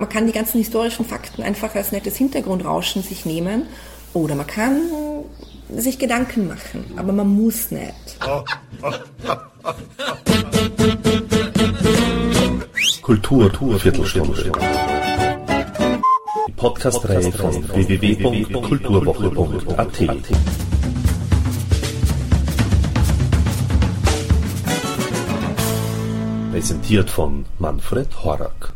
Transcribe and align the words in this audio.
Man 0.00 0.08
kann 0.08 0.26
die 0.26 0.32
ganzen 0.32 0.58
historischen 0.58 1.04
Fakten 1.04 1.42
einfach 1.42 1.74
als 1.74 1.92
nettes 1.92 2.16
Hintergrundrauschen 2.16 3.02
sich 3.02 3.26
nehmen 3.26 3.66
oder 4.14 4.34
man 4.34 4.46
kann 4.46 4.80
sich 5.68 5.98
Gedanken 5.98 6.48
machen, 6.48 6.94
aber 6.96 7.12
man 7.12 7.28
muss 7.28 7.70
nicht. 7.70 8.18
Kultur, 13.02 13.50
Kultur 13.50 13.78
Viertelstunde. 13.78 14.52
Die 16.48 16.52
Podcast-Reihe 16.52 17.30
von 17.32 17.68
www.kulturwoche.at. 17.68 19.98
Präsentiert 26.52 27.10
von 27.10 27.44
Manfred 27.58 28.08
Horak. 28.24 28.72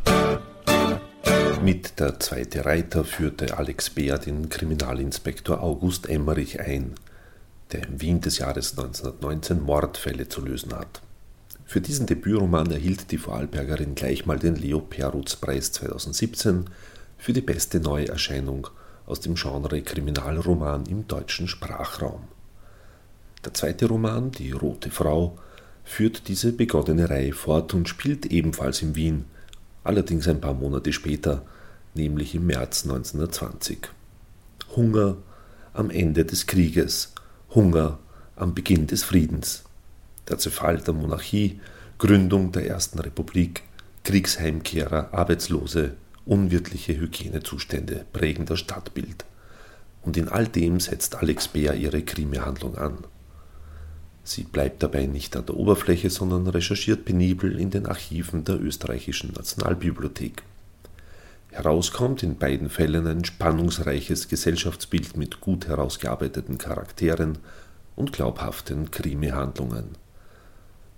Mit 1.64 1.98
der 1.98 2.20
zweite 2.20 2.66
Reiter 2.66 3.04
führte 3.04 3.56
Alex 3.56 3.88
Beer 3.88 4.18
den 4.18 4.50
Kriminalinspektor 4.50 5.62
August 5.62 6.10
Emmerich 6.10 6.60
ein, 6.60 6.92
der 7.72 7.88
im 7.88 8.02
Wien 8.02 8.20
des 8.20 8.36
Jahres 8.36 8.72
1919 8.72 9.62
Mordfälle 9.62 10.28
zu 10.28 10.42
lösen 10.42 10.74
hat. 10.74 11.00
Für 11.64 11.80
diesen 11.80 12.04
Debütroman 12.04 12.70
erhielt 12.70 13.10
die 13.10 13.16
Vorarlbergerin 13.16 13.94
gleich 13.94 14.26
mal 14.26 14.38
den 14.38 14.56
Leo 14.56 14.80
Perutz 14.80 15.36
Preis 15.36 15.72
2017 15.72 16.66
für 17.16 17.32
die 17.32 17.40
beste 17.40 17.80
Neuerscheinung 17.80 18.66
aus 19.06 19.20
dem 19.20 19.34
Genre 19.34 19.80
Kriminalroman 19.80 20.84
im 20.84 21.08
deutschen 21.08 21.48
Sprachraum. 21.48 22.24
Der 23.42 23.54
zweite 23.54 23.86
Roman, 23.86 24.32
Die 24.32 24.52
Rote 24.52 24.90
Frau, 24.90 25.38
führt 25.82 26.28
diese 26.28 26.52
begonnene 26.52 27.08
Reihe 27.08 27.32
fort 27.32 27.72
und 27.72 27.88
spielt 27.88 28.26
ebenfalls 28.26 28.82
in 28.82 28.94
Wien, 28.96 29.24
allerdings 29.82 30.28
ein 30.28 30.42
paar 30.42 30.52
Monate 30.52 30.92
später, 30.92 31.42
nämlich 31.94 32.34
im 32.34 32.46
März 32.46 32.84
1920. 32.84 33.88
Hunger 34.76 35.16
am 35.72 35.90
Ende 35.90 36.24
des 36.24 36.46
Krieges, 36.46 37.12
Hunger 37.54 37.98
am 38.36 38.54
Beginn 38.54 38.86
des 38.86 39.04
Friedens, 39.04 39.64
der 40.28 40.38
Zerfall 40.38 40.78
der 40.78 40.94
Monarchie, 40.94 41.60
Gründung 41.98 42.52
der 42.52 42.66
Ersten 42.66 42.98
Republik, 42.98 43.62
Kriegsheimkehrer, 44.02 45.14
Arbeitslose, 45.14 45.92
unwirtliche 46.26 46.96
Hygienezustände 46.96 48.04
prägen 48.12 48.46
das 48.46 48.60
Stadtbild. 48.60 49.24
Und 50.02 50.16
in 50.16 50.28
all 50.28 50.46
dem 50.46 50.80
setzt 50.80 51.14
Alex 51.14 51.48
Beer 51.48 51.74
ihre 51.74 52.02
Krimihandlung 52.02 52.76
an. 52.76 52.98
Sie 54.22 54.42
bleibt 54.42 54.82
dabei 54.82 55.06
nicht 55.06 55.36
an 55.36 55.46
der 55.46 55.56
Oberfläche, 55.56 56.10
sondern 56.10 56.46
recherchiert 56.46 57.04
penibel 57.04 57.58
in 57.58 57.70
den 57.70 57.86
Archiven 57.86 58.44
der 58.44 58.60
österreichischen 58.60 59.32
Nationalbibliothek. 59.32 60.42
Herauskommt 61.54 62.24
in 62.24 62.36
beiden 62.36 62.68
Fällen 62.68 63.06
ein 63.06 63.24
spannungsreiches 63.24 64.26
Gesellschaftsbild 64.26 65.16
mit 65.16 65.40
gut 65.40 65.68
herausgearbeiteten 65.68 66.58
Charakteren 66.58 67.38
und 67.94 68.12
glaubhaften 68.12 68.90
Krimihandlungen. 68.90 69.90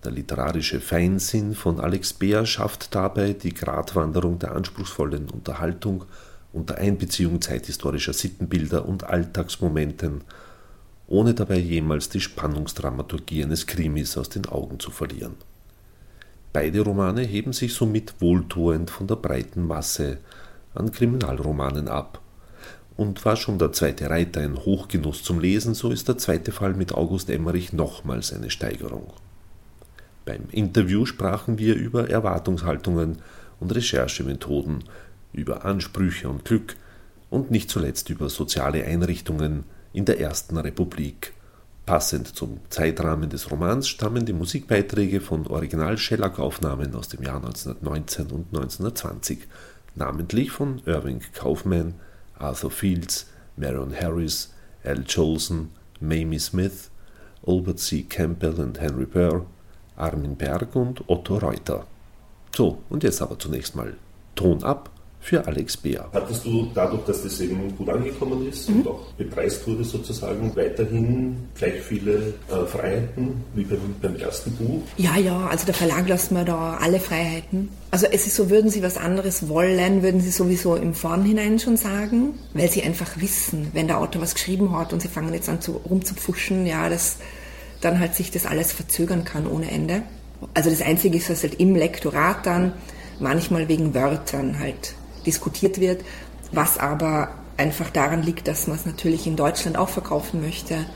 Der 0.03 0.12
literarische 0.12 0.81
Feinsinn 0.81 1.55
von 1.55 1.79
Alex 1.79 2.15
Beer 2.15 2.47
schafft 2.47 2.95
dabei 2.95 3.34
die 3.34 3.53
Gratwanderung 3.53 4.39
der 4.39 4.53
anspruchsvollen 4.53 5.29
Unterhaltung 5.29 6.07
unter 6.55 6.79
Einbeziehung 6.79 7.43
zeithistorischer 7.43 8.15
Sittenbilder 8.15 8.89
und 8.89 9.05
Alltagsmomenten 9.05 10.23
ohne 11.07 11.34
dabei 11.34 11.59
jemals 11.59 12.09
die 12.09 12.23
Spannungsdramaturgie 12.23 13.45
eines 13.45 13.67
Krimis 13.67 14.17
aus 14.17 14.31
den 14.31 14.47
Augen 14.47 14.81
zu 14.81 14.91
verlieren. 14.91 15.34
Beide 16.55 16.81
Romane 16.81 17.21
heben 17.21 17.53
sich 17.53 17.75
somit 17.75 18.15
wohltuend 18.21 18.91
von 18.91 19.07
der 19.07 19.17
breiten 19.17 19.67
Masse 19.67 20.17
an 20.77 20.92
Kriminalromanen 20.92 21.88
ab. 21.88 22.20
Und 22.96 23.24
war 23.24 23.36
schon 23.36 23.58
der 23.58 23.72
zweite 23.72 24.08
Reiter 24.08 24.41
ein 24.41 24.56
Hochgenuss 24.56 25.22
zum 25.22 25.38
Lesen, 25.38 25.74
so 25.74 25.91
ist 25.91 26.08
der 26.08 26.16
zweite 26.16 26.52
Fall 26.52 26.74
mit 26.74 26.92
August 26.92 27.28
Emmerich 27.28 27.72
nochmals 27.72 28.32
eine 28.32 28.50
Steigerung. 28.50 29.12
Beim 30.25 30.48
Interview 30.50 31.04
sprachen 31.04 31.59
wir 31.59 31.75
über 31.75 32.09
Erwartungshaltungen 32.10 33.19
und 33.60 33.75
Recherchemethoden, 33.75 34.84
über 35.32 35.65
Ansprüche 35.65 36.28
und 36.28 36.44
Glück 36.44 36.76
und 37.31 37.50
nicht 37.50 37.70
zuletzt 37.70 38.09
über 38.10 38.28
soziale 38.28 38.84
Einrichtungen, 38.84 39.65
in 39.92 40.04
der 40.04 40.20
Ersten 40.20 40.59
Republik. 40.59 41.32
Passend 41.86 42.28
zum 42.36 42.60
Zeitrahmen 42.69 43.31
des 43.31 43.50
Romans 43.50 43.88
stammen 43.88 44.26
die 44.26 44.32
Musikbeiträge 44.32 45.20
von 45.20 45.47
Original-Shellac-Aufnahmen 45.47 46.94
aus 46.94 47.09
dem 47.09 47.22
Jahr 47.22 47.36
1919 47.36 48.26
und 48.26 48.47
1920, 48.48 49.47
namentlich 49.97 50.53
von 50.53 50.81
Irving 50.87 51.21
Kaufman, 51.34 51.95
Arthur 52.39 52.71
Fields, 52.71 53.27
Marion 53.57 53.95
Harris, 53.95 54.55
Al 54.84 55.05
Jolson, 55.07 55.71
Mamie 56.01 56.39
Smith, 56.39 56.91
Albert 57.45 57.81
C. 57.81 58.03
Campbell 58.03 58.55
und 58.61 58.81
Henry 58.81 59.07
Burr, 59.07 59.47
Armin 59.97 60.37
Berg 60.37 60.77
und 60.77 61.09
Otto 61.09 61.39
Reuter. 61.39 61.87
So, 62.55 62.83
und 62.89 63.03
jetzt 63.03 63.21
aber 63.23 63.39
zunächst 63.39 63.75
mal 63.75 63.97
Ton 64.34 64.62
ab 64.62 64.91
für 65.26 65.44
Alex 65.44 65.76
Beer. 65.76 66.09
Hattest 66.12 66.44
du 66.44 66.70
dadurch, 66.72 67.04
dass 67.04 67.25
das 67.25 67.41
eben 67.41 67.76
gut 67.76 67.88
angekommen 67.88 68.48
ist 68.48 68.70
mhm. 68.70 68.76
und 68.76 68.87
auch 68.87 69.12
bepreist 69.19 69.66
wurde 69.66 69.82
sozusagen, 69.82 70.54
weiterhin 70.54 71.48
gleich 71.56 71.82
viele 71.82 72.34
äh, 72.48 72.64
Freiheiten 72.64 73.42
wie 73.53 73.65
beim, 73.65 73.97
beim, 74.00 74.15
ersten 74.15 74.53
Buch? 74.53 74.82
Ja, 74.97 75.16
ja, 75.16 75.48
also 75.48 75.66
der 75.66 75.75
Verlag 75.75 76.09
lässt 76.09 76.31
mir 76.31 76.44
da 76.44 76.76
alle 76.81 77.00
Freiheiten. 77.00 77.70
Also 77.91 78.06
es 78.06 78.28
ist 78.28 78.36
so, 78.36 78.50
würden 78.50 78.70
sie 78.70 78.84
was 78.84 78.97
anderes 78.97 79.48
wollen, 79.48 80.04
würden 80.04 80.20
sie 80.20 80.31
sowieso 80.31 80.76
im 80.76 80.94
Vornhinein 80.94 81.59
schon 81.59 81.76
sagen, 81.76 82.34
weil 82.54 82.70
sie 82.70 82.84
einfach 82.84 83.20
wissen, 83.20 83.70
wenn 83.72 83.88
der 83.88 83.98
Autor 83.98 84.22
was 84.22 84.34
geschrieben 84.34 84.78
hat 84.78 84.92
und 84.92 85.03
sie 85.03 85.09
fangen 85.09 85.34
jetzt 85.34 85.48
an 85.48 85.60
zu, 85.60 85.72
rumzupfuschen, 85.72 86.66
ja, 86.66 86.88
dass 86.88 87.16
dann 87.81 87.98
halt 87.98 88.15
sich 88.15 88.31
das 88.31 88.47
alles 88.47 88.72
verzögern 88.72 89.25
kann 89.25 89.48
ohne 89.48 89.72
Ende. 89.72 90.03
Also 90.54 90.70
das 90.70 90.82
Einzige 90.82 91.16
ist, 91.19 91.31
dass 91.31 91.42
halt 91.42 91.59
im 91.59 91.75
Lektorat 91.75 92.47
dann 92.47 92.75
manchmal 93.19 93.66
wegen 93.66 93.92
Wörtern 93.92 94.60
halt 94.60 94.94
diskutiert 95.26 95.81
wird, 95.81 96.03
was 96.53 96.78
aber 96.78 97.31
einfach 97.56 97.91
daran 97.91 98.22
liegt, 98.22 98.48
dass 98.48 98.66
man 98.66 98.76
es 98.76 98.87
natürlich 98.87 99.26
in 99.26 99.37
Deutschland 99.37 99.76
auch 99.76 99.88
verkaufen 99.88 100.42
möchte, 100.42 100.87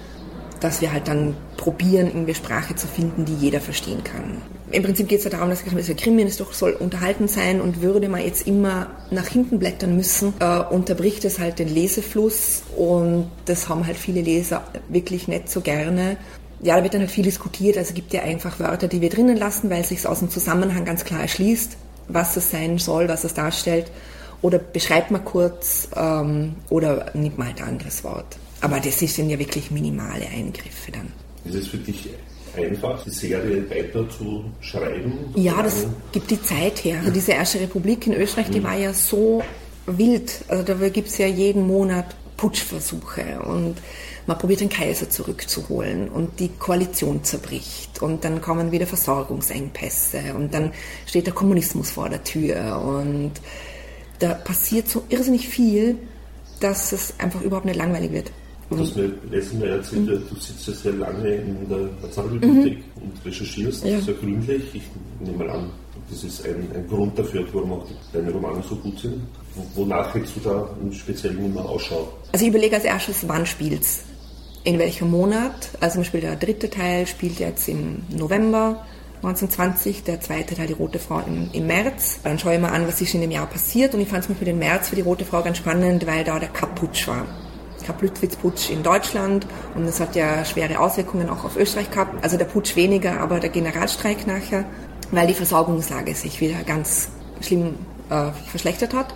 dass 0.60 0.82
wir 0.82 0.92
halt 0.92 1.08
dann 1.08 1.36
probieren, 1.56 2.08
irgendwie 2.08 2.34
Sprache 2.34 2.76
zu 2.76 2.86
finden, 2.86 3.24
die 3.24 3.34
jeder 3.34 3.60
verstehen 3.60 4.04
kann. 4.04 4.42
Im 4.70 4.82
Prinzip 4.82 5.08
geht 5.08 5.18
es 5.18 5.24
ja 5.24 5.30
darum, 5.30 5.48
dass 5.48 5.64
das 5.64 5.96
Krimi 5.96 6.22
ist 6.22 6.40
doch 6.40 6.52
soll 6.52 6.72
unterhalten 6.72 7.28
sein 7.28 7.60
und 7.60 7.82
würde 7.82 8.08
man 8.08 8.22
jetzt 8.22 8.46
immer 8.46 8.88
nach 9.10 9.26
hinten 9.26 9.58
blättern 9.58 9.96
müssen, 9.96 10.34
äh, 10.38 10.58
unterbricht 10.58 11.24
es 11.24 11.38
halt 11.38 11.58
den 11.58 11.68
Lesefluss 11.68 12.62
und 12.76 13.30
das 13.46 13.68
haben 13.68 13.86
halt 13.86 13.96
viele 13.96 14.20
Leser 14.20 14.62
wirklich 14.88 15.28
nicht 15.28 15.50
so 15.50 15.60
gerne. 15.60 16.18
Ja, 16.62 16.76
da 16.76 16.82
wird 16.82 16.92
dann 16.92 17.00
halt 17.00 17.10
viel 17.10 17.24
diskutiert, 17.24 17.78
also 17.78 17.94
gibt 17.94 18.12
ja 18.12 18.22
einfach 18.22 18.60
Wörter, 18.60 18.86
die 18.86 19.00
wir 19.00 19.08
drinnen 19.08 19.38
lassen, 19.38 19.70
weil 19.70 19.80
es 19.80 19.88
sich 19.88 20.06
aus 20.06 20.18
dem 20.18 20.28
Zusammenhang 20.28 20.84
ganz 20.84 21.04
klar 21.04 21.22
erschließt, 21.22 21.76
was 22.08 22.36
es 22.36 22.50
sein 22.50 22.78
soll, 22.78 23.08
was 23.08 23.24
es 23.24 23.32
darstellt 23.32 23.90
oder 24.42 24.58
beschreibt 24.58 25.10
mal 25.10 25.18
kurz 25.18 25.88
ähm, 25.96 26.56
oder 26.68 27.10
nimmt 27.14 27.38
mal 27.38 27.48
ein 27.48 27.62
anderes 27.62 28.04
Wort. 28.04 28.36
Aber 28.60 28.78
das 28.80 28.98
sind 28.98 29.30
ja 29.30 29.38
wirklich 29.38 29.70
minimale 29.70 30.26
Eingriffe 30.26 30.92
dann. 30.92 31.12
Ist 31.44 31.54
es 31.54 31.68
für 31.68 31.78
dich 31.78 32.10
einfach, 32.56 33.02
die 33.04 33.10
Serie 33.10 33.68
weiter 33.70 34.08
zu 34.10 34.44
schreiben? 34.60 35.12
Ja, 35.34 35.62
das 35.62 35.86
gibt 36.12 36.30
die 36.30 36.42
Zeit 36.42 36.84
her. 36.84 36.98
Also 37.00 37.10
diese 37.10 37.32
Erste 37.32 37.60
Republik 37.60 38.06
in 38.06 38.14
Österreich, 38.14 38.50
die 38.50 38.60
mhm. 38.60 38.64
war 38.64 38.76
ja 38.76 38.92
so 38.92 39.42
wild. 39.86 40.44
Also 40.48 40.62
da 40.62 40.88
gibt 40.88 41.08
es 41.08 41.18
ja 41.18 41.26
jeden 41.26 41.66
Monat 41.66 42.06
Putschversuche 42.36 43.40
und 43.44 43.76
man 44.26 44.38
probiert 44.38 44.60
den 44.60 44.68
Kaiser 44.68 45.10
zurückzuholen 45.10 46.08
und 46.08 46.40
die 46.40 46.48
Koalition 46.48 47.24
zerbricht 47.24 48.00
und 48.00 48.24
dann 48.24 48.40
kommen 48.40 48.72
wieder 48.72 48.86
Versorgungsengpässe 48.86 50.34
und 50.34 50.54
dann 50.54 50.72
steht 51.06 51.26
der 51.26 51.34
Kommunismus 51.34 51.90
vor 51.90 52.08
der 52.08 52.22
Tür 52.24 52.80
und 52.82 53.32
da 54.20 54.34
passiert 54.34 54.88
so 54.88 55.02
irrsinnig 55.08 55.48
viel, 55.48 55.98
dass 56.60 56.92
es 56.92 57.14
einfach 57.18 57.40
überhaupt 57.42 57.66
nicht 57.66 57.78
langweilig 57.78 58.12
wird. 58.12 58.30
Du 58.68 58.78
hast 58.78 58.94
mir 58.94 59.12
letztes 59.30 59.58
Mal 59.58 59.68
erzählt, 59.68 60.02
mhm. 60.02 60.28
du 60.28 60.34
sitzt 60.36 60.68
ja 60.68 60.72
sehr 60.72 60.92
lange 60.92 61.28
in 61.28 61.68
der 61.68 61.88
Nationalbibliothek 62.02 62.78
mhm. 62.78 63.02
und 63.02 63.24
recherchierst 63.24 63.84
ja. 63.84 64.00
sehr 64.00 64.14
gründlich. 64.14 64.62
Ich 64.72 64.82
nehme 65.18 65.44
mal 65.44 65.50
an, 65.50 65.70
das 66.08 66.22
ist 66.22 66.46
ein, 66.46 66.68
ein 66.72 66.86
Grund 66.86 67.18
dafür, 67.18 67.44
warum 67.52 67.72
auch 67.72 67.86
deine 68.12 68.30
Romane 68.30 68.62
so 68.68 68.76
gut 68.76 68.98
sind. 69.00 69.22
Wonach 69.74 70.14
hältst 70.14 70.36
du 70.36 70.40
da 70.40 70.70
im 70.80 70.92
Speziellen 70.92 71.44
immer 71.44 71.68
Ausschau? 71.68 72.12
Also 72.30 72.44
ich 72.44 72.50
überlege 72.50 72.76
als 72.76 72.84
erstes, 72.84 73.26
wann 73.26 73.44
spielt's? 73.44 74.04
In 74.62 74.78
welchem 74.78 75.10
Monat? 75.10 75.70
Also 75.80 75.94
zum 75.94 76.02
Beispiel 76.02 76.20
der 76.20 76.36
dritte 76.36 76.70
Teil 76.70 77.08
spielt 77.08 77.40
jetzt 77.40 77.66
im 77.68 78.02
November 78.16 78.86
1920, 79.22 80.04
der 80.04 80.20
zweite 80.20 80.54
Teil, 80.54 80.66
die 80.66 80.72
Rote 80.72 80.98
Frau 80.98 81.20
im, 81.26 81.50
im 81.52 81.66
März. 81.66 82.20
Dann 82.24 82.38
schaue 82.38 82.54
ich 82.54 82.60
mal 82.60 82.70
an, 82.70 82.88
was 82.88 83.00
ist 83.00 83.14
in 83.14 83.20
dem 83.20 83.30
Jahr 83.30 83.46
passiert 83.46 83.94
und 83.94 84.00
ich 84.00 84.08
fand 84.08 84.28
es 84.28 84.36
für 84.36 84.44
den 84.44 84.58
März 84.58 84.88
für 84.88 84.96
die 84.96 85.02
Rote 85.02 85.26
Frau 85.26 85.42
ganz 85.42 85.58
spannend, 85.58 86.06
weil 86.06 86.24
da 86.24 86.38
der 86.38 86.48
Kapp-Putsch 86.48 87.06
war. 87.06 87.26
Kapp-Lüttwitz-Putsch 87.84 88.70
in 88.70 88.82
Deutschland 88.82 89.46
und 89.74 89.86
das 89.86 90.00
hat 90.00 90.16
ja 90.16 90.44
schwere 90.44 90.78
Auswirkungen 90.78 91.28
auch 91.28 91.44
auf 91.44 91.56
Österreich 91.56 91.90
gehabt. 91.90 92.22
Also 92.22 92.38
der 92.38 92.46
Putsch 92.46 92.76
weniger, 92.76 93.20
aber 93.20 93.40
der 93.40 93.50
Generalstreik 93.50 94.26
nachher, 94.26 94.64
weil 95.10 95.26
die 95.26 95.34
Versorgungslage 95.34 96.14
sich 96.14 96.40
wieder 96.40 96.62
ganz 96.64 97.10
schlimm 97.40 97.74
äh, 98.08 98.32
verschlechtert 98.48 98.94
hat. 98.94 99.12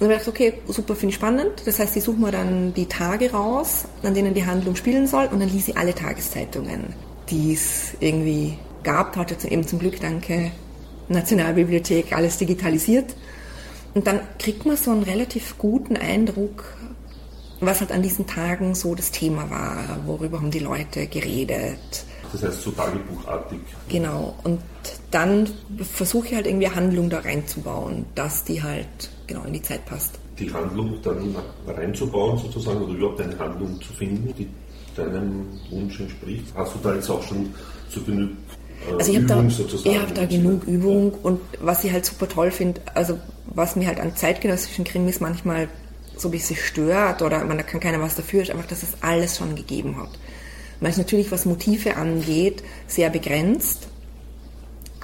Und 0.00 0.08
dann 0.08 0.18
habe 0.18 0.20
ich 0.20 0.34
gedacht, 0.34 0.62
okay, 0.64 0.72
super, 0.72 0.96
finde 0.96 1.10
ich 1.10 1.16
spannend. 1.16 1.62
Das 1.66 1.78
heißt, 1.78 1.96
ich 1.96 2.02
suche 2.02 2.18
mir 2.18 2.32
dann 2.32 2.72
die 2.74 2.86
Tage 2.86 3.32
raus, 3.32 3.84
an 4.02 4.14
denen 4.14 4.34
die 4.34 4.46
Handlung 4.46 4.74
spielen 4.74 5.06
soll 5.06 5.26
und 5.26 5.40
dann 5.40 5.50
lese 5.50 5.72
ich 5.72 5.76
alle 5.76 5.94
Tageszeitungen, 5.94 6.94
die 7.28 7.52
es 7.52 7.92
irgendwie 8.00 8.56
gab. 8.82 9.16
Hat 9.16 9.30
jetzt 9.30 9.44
eben 9.44 9.66
zum 9.66 9.78
Glück, 9.78 10.00
danke, 10.00 10.52
Nationalbibliothek, 11.08 12.12
alles 12.12 12.38
digitalisiert. 12.38 13.14
Und 13.94 14.06
dann 14.06 14.20
kriegt 14.38 14.66
man 14.66 14.76
so 14.76 14.90
einen 14.92 15.02
relativ 15.02 15.58
guten 15.58 15.96
Eindruck, 15.96 16.64
was 17.60 17.80
halt 17.80 17.92
an 17.92 18.02
diesen 18.02 18.26
Tagen 18.26 18.74
so 18.74 18.94
das 18.94 19.10
Thema 19.10 19.50
war, 19.50 19.98
worüber 20.06 20.38
haben 20.38 20.50
die 20.50 20.60
Leute 20.60 21.06
geredet. 21.06 22.04
Das 22.32 22.44
heißt 22.44 22.62
so 22.62 22.70
tagebuchartig. 22.70 23.58
Genau. 23.88 24.34
Und 24.44 24.60
dann 25.10 25.48
versuche 25.78 26.28
ich 26.28 26.34
halt 26.34 26.46
irgendwie 26.46 26.66
eine 26.66 26.76
Handlung 26.76 27.10
da 27.10 27.18
reinzubauen, 27.18 28.06
dass 28.14 28.44
die 28.44 28.62
halt 28.62 29.10
genau 29.26 29.42
in 29.44 29.52
die 29.52 29.62
Zeit 29.62 29.84
passt. 29.84 30.18
Die 30.38 30.52
Handlung 30.52 31.02
dann 31.02 31.34
reinzubauen 31.66 32.38
sozusagen 32.38 32.82
oder 32.82 32.94
überhaupt 32.94 33.20
eine 33.20 33.36
Handlung 33.38 33.80
zu 33.82 33.92
finden, 33.92 34.32
die 34.38 34.48
deinem 34.96 35.46
Wunsch 35.70 36.00
entspricht. 36.00 36.46
Hast 36.54 36.74
du 36.74 36.78
da 36.82 36.94
jetzt 36.94 37.10
auch 37.10 37.22
schon 37.22 37.52
so 37.88 38.00
genug 38.02 38.30
äh, 38.30 38.59
also 38.98 39.12
ich 39.12 39.18
habe 39.18 39.26
da, 39.26 39.44
ich 39.44 39.98
hab 39.98 40.14
da 40.14 40.24
genug 40.24 40.64
Übung 40.64 41.12
und 41.12 41.40
was 41.60 41.84
ich 41.84 41.92
halt 41.92 42.06
super 42.06 42.28
toll 42.28 42.50
finde, 42.50 42.80
also 42.94 43.18
was 43.46 43.76
mir 43.76 43.86
halt 43.86 44.00
an 44.00 44.16
zeitgenössischen 44.16 44.84
Krimis 44.84 45.20
manchmal 45.20 45.68
so 46.16 46.28
ein 46.28 46.32
bisschen 46.32 46.56
stört 46.56 47.22
oder 47.22 47.44
man 47.44 47.56
da 47.56 47.62
kann 47.62 47.80
keiner 47.80 48.00
was 48.00 48.14
dafür, 48.14 48.42
ist 48.42 48.50
einfach, 48.50 48.66
dass 48.66 48.82
es 48.82 49.02
alles 49.02 49.36
schon 49.38 49.54
gegeben 49.54 49.96
hat. 49.96 50.10
Man 50.80 50.90
ist 50.90 50.98
natürlich, 50.98 51.30
was 51.30 51.44
Motive 51.44 51.96
angeht, 51.96 52.62
sehr 52.86 53.10
begrenzt. 53.10 53.88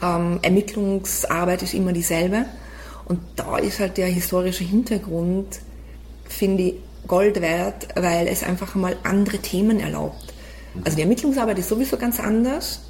Ähm, 0.03 0.39
Ermittlungsarbeit 0.43 1.63
ist 1.63 1.75
immer 1.75 1.93
dieselbe. 1.93 2.47
Und 3.05 3.21
da 3.37 3.59
ist 3.59 3.79
halt 3.79 3.99
der 3.99 4.07
historische 4.07 4.65
Hintergrund, 4.65 5.61
finde 6.29 6.63
ich, 6.63 6.75
Gold 7.07 7.41
wert, 7.41 7.89
weil 7.95 8.27
es 8.27 8.43
einfach 8.43 8.75
mal 8.75 8.97
andere 9.05 9.39
Themen 9.39 9.79
erlaubt. 9.79 10.35
Also 10.85 10.97
die 10.97 11.03
Ermittlungsarbeit 11.03 11.59
ist 11.59 11.69
sowieso 11.69 11.97
ganz 11.97 12.19
anders. 12.19 12.81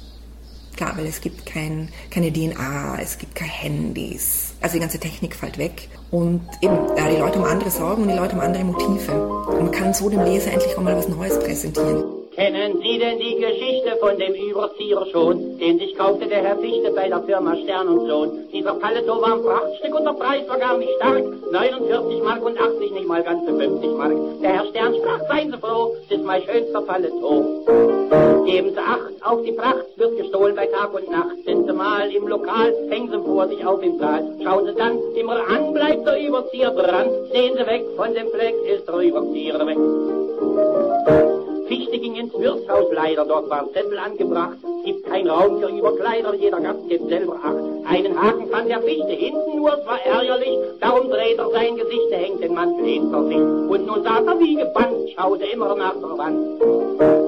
Klar, 0.77 0.93
weil 0.95 1.07
es 1.07 1.21
gibt 1.21 1.45
kein, 1.47 1.89
keine 2.11 2.31
DNA, 2.31 2.99
es 3.01 3.17
gibt 3.17 3.33
keine 3.33 3.51
Handys. 3.51 4.53
Also 4.61 4.75
die 4.75 4.79
ganze 4.79 4.99
Technik 4.99 5.35
fällt 5.35 5.57
weg. 5.57 5.89
Und 6.11 6.41
eben, 6.61 6.77
ja, 6.95 7.09
die 7.09 7.17
Leute 7.17 7.39
haben 7.39 7.45
andere 7.45 7.71
Sorgen 7.71 8.03
und 8.03 8.09
die 8.09 8.15
Leute 8.15 8.35
haben 8.35 8.41
andere 8.41 8.63
Motive. 8.63 9.27
Und 9.47 9.63
man 9.63 9.71
kann 9.71 9.93
so 9.95 10.07
dem 10.07 10.23
Leser 10.23 10.51
endlich 10.51 10.77
auch 10.77 10.81
mal 10.81 10.95
was 10.95 11.09
Neues 11.09 11.39
präsentieren. 11.39 12.16
Kennen 12.37 12.77
Sie 12.83 12.99
denn 12.99 13.17
die 13.17 13.35
Geschichte 13.41 13.97
von 13.99 14.15
dem 14.19 14.35
Überzieher 14.35 15.03
schon, 15.11 15.57
den 15.57 15.79
sich 15.79 15.97
kaufte 15.97 16.27
der 16.27 16.43
Herr 16.43 16.57
Fichte 16.57 16.91
bei 16.91 17.09
der 17.09 17.23
Firma 17.23 17.55
Stern 17.55 17.87
und 17.87 18.07
Sohn? 18.07 18.47
Dieser 18.53 18.75
Paletot 18.75 19.19
war 19.23 19.33
ein 19.33 19.41
Prachtstück 19.41 19.95
und 19.95 20.05
der 20.05 20.11
Preis 20.11 20.47
war 20.47 20.59
gar 20.59 20.77
nicht 20.77 20.93
stark. 20.97 21.23
49 21.51 22.21
Mark 22.21 22.45
und 22.45 22.61
80, 22.61 22.91
nicht 22.91 23.07
mal 23.07 23.23
ganze 23.23 23.57
50 23.57 23.89
Mark. 23.97 24.13
Der 24.43 24.51
Herr 24.51 24.65
Stern 24.67 24.93
sprach, 24.93 25.27
seien 25.27 25.51
Sie 25.51 25.57
froh, 25.57 25.95
das 26.07 26.19
ist 26.19 26.25
mein 26.25 26.43
schönster 26.43 26.81
Paletot. 26.81 28.45
Geben 28.45 28.69
Sie 28.69 28.77
Acht 28.77 29.25
auf 29.25 29.41
die 29.41 29.53
Pracht, 29.53 29.87
wird 29.95 30.17
gestohlen 30.17 30.55
bei 30.55 30.67
Tag 30.67 30.93
und 30.93 31.09
Nacht. 31.09 31.37
Sind 31.43 31.65
Sie 31.65 31.73
mal 31.73 32.07
im 32.07 32.27
Lokal, 32.27 32.71
hängen 32.91 33.09
Sie 33.09 33.17
vor 33.17 33.47
sich 33.47 33.65
auf 33.65 33.81
im 33.81 33.97
Saal. 33.97 34.23
Schauen 34.43 34.67
Sie 34.67 34.75
dann 34.75 34.99
immer 35.15 35.39
an, 35.49 35.73
bleibt 35.73 36.05
der 36.05 36.21
Überzieher 36.21 36.69
dran. 36.69 37.09
Sehen 37.33 37.57
Sie 37.57 37.65
weg 37.65 37.83
von 37.95 38.13
dem 38.13 38.29
Fleck, 38.29 38.53
ist 38.67 38.87
der 38.87 38.99
Überzieher 38.99 39.65
weg. 39.65 40.86
Fichte 41.87 41.99
ging 41.99 42.15
ins 42.15 42.33
Wirtshaus 42.33 42.85
leider, 42.91 43.25
dort 43.25 43.49
war 43.49 43.65
Zettel 43.71 43.97
angebracht. 43.97 44.57
Gibt 44.83 45.05
kein 45.05 45.27
Raum 45.27 45.59
für 45.61 45.69
Überkleider, 45.69 46.33
jeder 46.35 46.59
Gast 46.59 46.87
gibt 46.89 47.07
selber 47.07 47.35
Acht. 47.35 47.55
Einen 47.89 48.21
Haken 48.21 48.49
fand 48.49 48.69
der 48.69 48.81
Fichte 48.81 49.11
hinten, 49.11 49.57
nur 49.57 49.73
es 49.73 49.85
war 49.85 49.99
ärgerlich. 50.05 50.57
Darum 50.81 51.09
dreht 51.09 51.37
er 51.37 51.49
sein 51.51 51.75
Gesicht, 51.75 52.11
er 52.11 52.19
hängt 52.19 52.43
den 52.43 52.53
Mantel 52.53 52.85
hinter 52.85 53.23
sich. 53.27 53.37
Und 53.37 53.85
nun 53.85 54.03
saß 54.03 54.25
er 54.25 54.39
wie 54.39 54.55
gebannt, 54.55 55.09
schaute 55.15 55.45
immer 55.45 55.75
nach 55.75 55.93
der 55.93 56.17
Wand. 56.17 56.61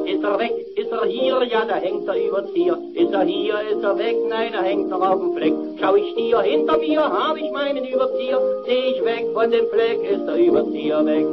Ist 0.07 0.23
er 0.23 0.39
weg, 0.39 0.53
ist 0.75 0.91
er 0.91 1.06
hier, 1.06 1.44
ja, 1.44 1.63
da 1.65 1.75
hängt 1.75 2.07
er 2.07 2.27
Überzieher. 2.27 2.77
Ist 2.94 3.13
er 3.13 3.23
hier, 3.23 3.56
ist 3.71 3.83
er 3.83 3.97
weg, 3.97 4.17
nein, 4.27 4.53
er 4.53 4.63
hängt 4.63 4.89
noch 4.89 5.01
auf 5.01 5.19
dem 5.19 5.33
Fleck. 5.35 5.53
Schau 5.79 5.95
ich 5.95 6.11
stier 6.11 6.41
hinter 6.41 6.77
mir, 6.77 7.01
hab 7.01 7.38
ich 7.38 7.51
meinen 7.51 7.85
Überzieher. 7.85 8.41
Seh 8.65 8.91
ich 8.91 9.06
weg 9.06 9.25
von 9.33 9.50
dem 9.51 9.67
Fleck, 9.67 10.03
ist 10.03 10.25
der 10.25 10.38
Überzieher 10.38 11.06
weg. 11.06 11.25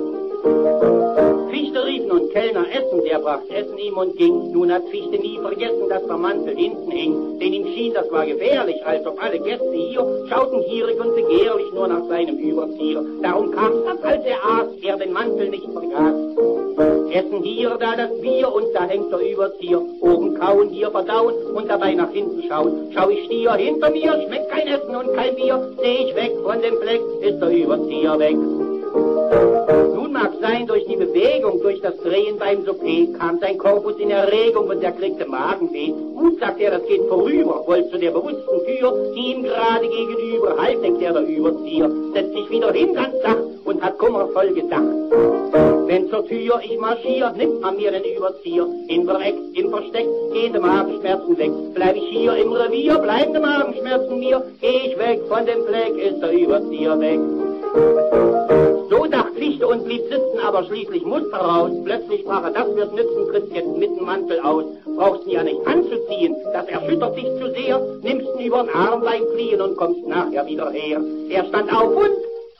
Fichte 1.51 1.85
rief 1.85 2.07
nun 2.07 2.29
Kellner 2.31 2.67
Essen, 2.71 3.03
der 3.05 3.19
bracht 3.19 3.51
Essen 3.51 3.79
ihm 3.79 3.97
und 3.97 4.17
ging. 4.17 4.53
Nun 4.53 4.73
hat 4.73 4.85
Fichte 4.91 5.19
nie 5.19 5.39
vergessen, 5.39 5.89
dass 5.89 6.07
der 6.07 6.17
Mantel 6.17 6.55
hinten 6.55 6.91
hing. 6.91 7.39
Denn 7.41 7.53
ihm 7.53 7.67
schien, 7.67 7.95
das 7.95 8.11
war 8.11 8.27
gefährlich, 8.27 8.85
als 8.85 9.07
ob 9.07 9.23
alle 9.23 9.39
Gäste 9.39 9.73
hier 9.73 10.27
schauten 10.29 10.65
gierig 10.69 11.01
und 11.01 11.15
begehrlich 11.15 11.73
nur 11.75 11.89
nach 11.89 12.05
seinem 12.09 12.39
Überzieher. 12.39 13.05
Darum 13.23 13.51
kam's, 13.51 13.85
dass 13.87 14.03
als 14.03 14.25
er 14.25 14.39
aß, 14.45 14.67
er 14.83 14.97
den 14.97 15.13
Mantel 15.13 15.51
nicht 15.51 15.65
vergaß. 15.65 16.15
Essen 17.13 17.43
hier, 17.43 17.77
da 17.81 17.97
das 17.97 18.21
Bier 18.21 18.53
und 18.53 18.73
da 18.75 18.85
hängt 18.85 19.11
der 19.11 19.21
Überzieher. 19.21 19.81
Oben 20.01 20.35
kauen, 20.39 20.69
hier 20.69 20.91
verdauen 20.91 21.35
und 21.55 21.69
dabei 21.69 21.95
nach 21.95 22.11
hinten 22.11 22.43
schauen. 22.49 22.93
Schau 22.95 23.09
ich 23.09 23.25
Stier 23.25 23.53
hinter 23.53 23.91
mir, 23.91 24.13
schmeckt 24.27 24.51
kein 24.51 24.67
Essen 24.67 24.95
und 24.95 25.15
kein 25.15 25.35
Bier. 25.35 25.73
Seh 25.81 26.09
ich 26.09 26.15
weg 26.15 26.33
von 26.45 26.61
dem 26.61 26.77
Fleck, 26.77 27.01
ist 27.23 27.41
der 27.41 27.51
Überzieher 27.51 28.19
weg. 28.19 28.37
Nun 28.93 30.13
mag 30.13 30.33
sein, 30.41 30.67
durch 30.67 30.85
die 30.87 30.97
Bewegung, 30.97 31.61
durch 31.63 31.81
das 31.81 31.97
Drehen 31.99 32.39
beim 32.39 32.65
Souper, 32.65 33.19
kam 33.19 33.39
sein 33.41 33.59
Korpus 33.59 33.97
in 33.99 34.11
Erregung 34.11 34.69
und 34.69 34.83
er 34.83 34.93
kriegte 34.93 35.27
Magenweh. 35.27 35.93
Gut, 36.15 36.39
sagt 36.39 36.61
er, 36.61 36.73
das 36.73 36.87
geht 36.87 37.03
vorüber, 37.09 37.65
wollt 37.67 37.91
zu 37.91 37.99
der 37.99 38.11
bewussten 38.11 38.59
Tür, 38.67 38.93
die 39.15 39.33
ihm 39.33 39.43
gerade 39.43 39.89
gegenüber, 39.89 40.57
halt, 40.59 40.83
denkt 40.83 41.03
er, 41.03 41.13
der 41.13 41.27
Überzieher, 41.27 41.91
setzt 42.15 42.33
sich 42.33 42.51
wieder 42.51 42.73
hin 42.73 42.95
ganz 42.95 43.15
Dach 43.23 43.37
und 43.65 43.83
hat 43.83 43.99
kummervoll 43.99 44.53
gedacht. 44.55 44.83
Wenn 45.87 46.09
zur 46.11 46.27
Tür 46.27 46.61
ich 46.63 46.79
marschier, 46.79 47.33
nimmt 47.37 47.61
man 47.61 47.77
mir 47.77 47.93
den 47.93 48.05
Überzieher. 48.05 48.67
Im 48.89 49.05
Verreck, 49.07 49.37
im 49.55 49.71
Versteck, 49.71 50.07
gehen 50.33 50.53
die 50.53 50.59
Magenschmerzen 50.59 51.39
weg. 51.39 51.53
Bleib 51.75 51.97
ich 51.97 52.09
hier 52.09 52.37
im 52.37 52.53
Revier, 52.53 52.99
bleiben 52.99 53.33
die 53.33 53.41
Magenschmerzen 53.41 54.19
mir. 54.19 54.43
Geh 54.61 54.89
ich 54.89 54.99
weg 54.99 55.21
von 55.29 55.47
dem 55.47 55.65
Fleck, 55.65 55.97
ist 55.97 56.21
der 56.21 56.33
Überzieher 56.33 56.99
weg. 57.01 57.21
So 58.89 59.07
dacht 59.07 59.35
Fichte 59.35 59.67
und 59.67 59.85
blieb 59.85 60.03
sitzen, 60.03 60.39
aber 60.47 60.65
schließlich 60.65 61.05
musste 61.05 61.35
raus. 61.35 61.71
Plötzlich 61.85 62.21
sprach 62.21 62.45
er, 62.45 62.51
das 62.51 62.75
wird 62.77 62.95
nützen, 62.95 63.27
tritt 63.31 63.53
jetzt 63.53 63.77
mit 63.77 63.97
dem 63.97 64.05
Mantel 64.05 64.41
aus. 64.41 64.65
Brauchst 64.97 65.27
ihn 65.27 65.33
ja 65.33 65.43
nicht 65.43 65.67
anzuziehen, 65.67 66.37
das 66.53 66.67
erschüttert 66.69 67.17
dich 67.17 67.27
zu 67.41 67.51
sehr. 67.53 67.81
Nimmst 68.03 68.29
ihn 68.39 68.47
übern 68.47 68.69
Arm 68.69 69.03
beim 69.03 69.27
Fliehen 69.35 69.61
und 69.61 69.77
kommst 69.77 70.07
nachher 70.07 70.47
wieder 70.47 70.71
her. 70.71 71.01
Er 71.31 71.45
stand 71.47 71.73
auf 71.73 71.97
und 71.97 72.11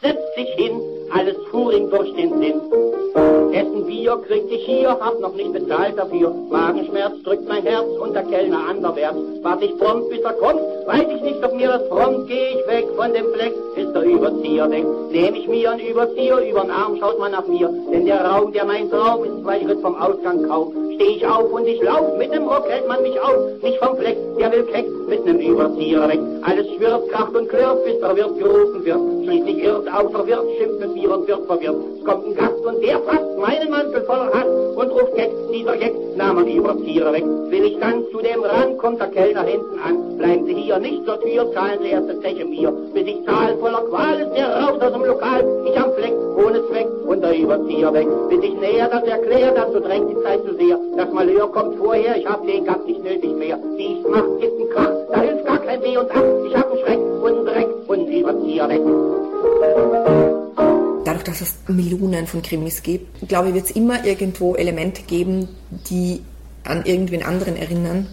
setzt 0.03 0.35
sich 0.37 0.49
hin, 0.57 0.81
alles 1.13 1.37
fuhr 1.51 1.73
ihm 1.73 1.91
durch 1.91 2.13
den 2.15 2.39
Sinn. 2.39 2.61
Essen 3.53 3.87
Bier 3.87 4.17
kriegt 4.27 4.51
ich 4.51 4.65
hier, 4.65 4.91
hab 4.91 5.21
noch 5.21 5.35
nicht 5.35 5.53
bezahlt 5.53 5.99
dafür. 5.99 6.33
Magenschmerz 6.51 7.23
drückt 7.25 7.49
mein 7.49 7.63
Herz 7.65 7.87
und 8.01 8.15
der 8.15 8.23
Kellner 8.25 8.69
anderwärts. 8.69 9.19
Wart 9.43 9.63
ich 9.63 9.77
prompt, 9.79 10.11
bis 10.11 10.21
er 10.21 10.33
kommt, 10.35 10.61
weiß 10.87 11.07
ich 11.15 11.23
nicht, 11.23 11.45
ob 11.45 11.55
mir 11.55 11.69
das 11.69 11.89
prompt, 11.89 12.29
geh 12.29 12.49
ich 12.55 12.67
weg 12.67 12.87
von 12.97 13.13
dem 13.13 13.27
Fleck, 13.33 13.55
ist 13.77 13.95
der 13.95 14.03
Überzieher 14.05 14.71
weg. 14.71 14.85
Nehm 15.11 15.35
ich 15.35 15.49
mir 15.49 15.71
einen 15.71 15.87
Überzieher, 15.87 16.39
übern 16.49 16.71
Arm 16.71 16.97
schaut 16.99 17.19
man 17.19 17.33
nach 17.33 17.47
mir, 17.47 17.69
denn 17.93 18.07
der 18.07 18.25
Raum, 18.25 18.53
der 18.53 18.65
mein 18.65 18.91
Traum 18.91 19.25
ist, 19.25 19.43
zwei 19.43 19.61
Schritt 19.61 19.81
vom 19.81 19.95
Ausgang 19.97 20.47
kaum. 20.49 20.86
Steh 20.97 21.17
ich 21.17 21.27
auf 21.27 21.53
und 21.53 21.67
ich 21.67 21.83
lauf, 21.83 22.17
mit 22.17 22.33
dem 22.33 22.49
Rock 22.49 22.67
hält 22.71 22.89
man 22.89 23.03
mich 23.03 23.21
auf, 23.21 23.63
nicht 23.63 23.79
vom 23.85 23.99
Fleck, 23.99 24.17
der 24.39 24.51
will 24.51 24.65
keck, 24.65 24.87
mit 25.07 25.27
nem 25.27 25.39
Überzieher 25.39 26.09
weg. 26.09 26.21
Alles 26.41 26.67
schwirrt, 26.75 27.11
kracht 27.11 27.37
und 27.37 27.51
klirrt, 27.51 27.85
bis 27.85 28.01
der 28.01 28.17
Wirt 28.17 28.39
gerufen 28.39 28.83
wird. 28.83 28.99
Schließlich 29.25 29.63
irrt 29.63 29.87
auch 29.93 30.11
der 30.11 30.27
Wirt, 30.27 30.47
schimpft 30.57 30.81
mit 30.81 30.95
mir 30.95 31.15
und 31.15 31.29
wird 31.29 31.45
verwirrt. 31.47 31.77
Es 31.99 32.05
kommt 32.07 32.27
ein 32.27 32.35
Gast 32.35 32.65
und 32.65 32.83
der 32.83 32.99
fasst 33.01 33.39
meinen 33.39 33.71
Mantel 33.71 34.03
voller 34.05 34.33
Hass 34.33 34.47
und 34.75 34.91
ruft 34.91 35.15
Keck, 35.17 35.31
dieser 35.53 35.77
Keck, 35.77 35.95
nahm 36.17 36.39
er 36.39 36.45
die 36.45 36.57
Überzieher 36.57 37.13
weg. 37.13 37.25
Will 37.51 37.65
ich 37.67 37.79
dann 37.79 38.03
zu 38.11 38.19
dem 38.23 38.43
ran, 38.43 38.79
kommt 38.79 38.99
der 38.99 39.09
Kellner 39.09 39.43
hinten 39.43 39.79
an. 39.79 40.17
Bleiben 40.17 40.47
Sie 40.47 40.55
hier 40.55 40.79
nicht 40.79 41.05
zur 41.05 41.21
Tür, 41.21 41.53
zahlen 41.53 41.79
Sie 41.83 41.91
erst 41.91 42.09
das 42.09 42.21
Zeche 42.21 42.47
mir. 42.47 42.73
Bis 42.95 43.07
ich 43.07 43.23
zahl 43.27 43.55
voller 43.59 43.83
Qual 43.91 44.19
ist 44.19 44.33
der 44.35 44.49
raus 44.49 44.81
aus 44.81 44.93
dem 44.95 45.05
Lokal. 45.05 45.45
Ich 45.67 45.79
am 45.79 45.93
Fleck, 45.93 46.15
ohne 46.39 46.67
Zweck 46.69 46.96
und 47.07 47.23
der 47.23 47.39
Überzieher 47.39 47.93
weg. 47.93 48.09
Bis 48.29 48.43
ich 48.43 48.55
näher 48.55 48.89
das 48.89 49.05
erklär, 49.05 49.53
dazu 49.53 49.81
drängt 49.81 50.11
die 50.11 50.23
Zeit 50.23 50.41
zu 50.45 50.55
sehr. 50.57 50.79
Das 50.97 51.13
Malheur 51.13 51.51
kommt 51.53 51.77
vorher, 51.79 52.17
ich 52.17 52.27
hab 52.27 52.47
den 52.47 52.65
Gast 52.65 52.87
nicht 52.87 53.03
nötig 53.03 53.33
mehr. 53.35 53.59
Wie 53.77 53.93
ich's 53.95 54.07
mach, 54.09 54.27
gibt 54.41 54.61
ein 54.61 54.71
Krach, 54.71 54.93
da 55.13 55.21
hilft 55.21 55.47
gar 55.47 55.59
kein 55.59 55.83
Weh 55.83 55.97
und 55.97 56.09
Ach. 56.13 56.23
Ich 56.47 56.57
hab 56.57 56.71
einen 56.71 56.81
Schreck 56.81 56.99
und 56.99 57.47
Dreck 57.47 57.69
und 57.89 58.09
Überzieher 58.09 58.69
weg 58.69 58.83
dadurch, 61.07 61.25
dass 61.25 61.41
es 61.41 61.55
Millionen 61.69 62.27
von 62.27 62.43
Krimis 62.43 62.83
gibt, 62.83 63.29
glaube 63.29 63.49
ich, 63.49 63.55
wird 63.55 63.67
es 63.67 63.71
immer 63.71 64.05
irgendwo 64.05 64.55
Elemente 64.55 65.03
geben, 65.03 65.49
die 65.89 66.23
an 66.65 66.85
irgendwen 66.85 67.23
anderen 67.23 67.57
erinnern, 67.57 68.09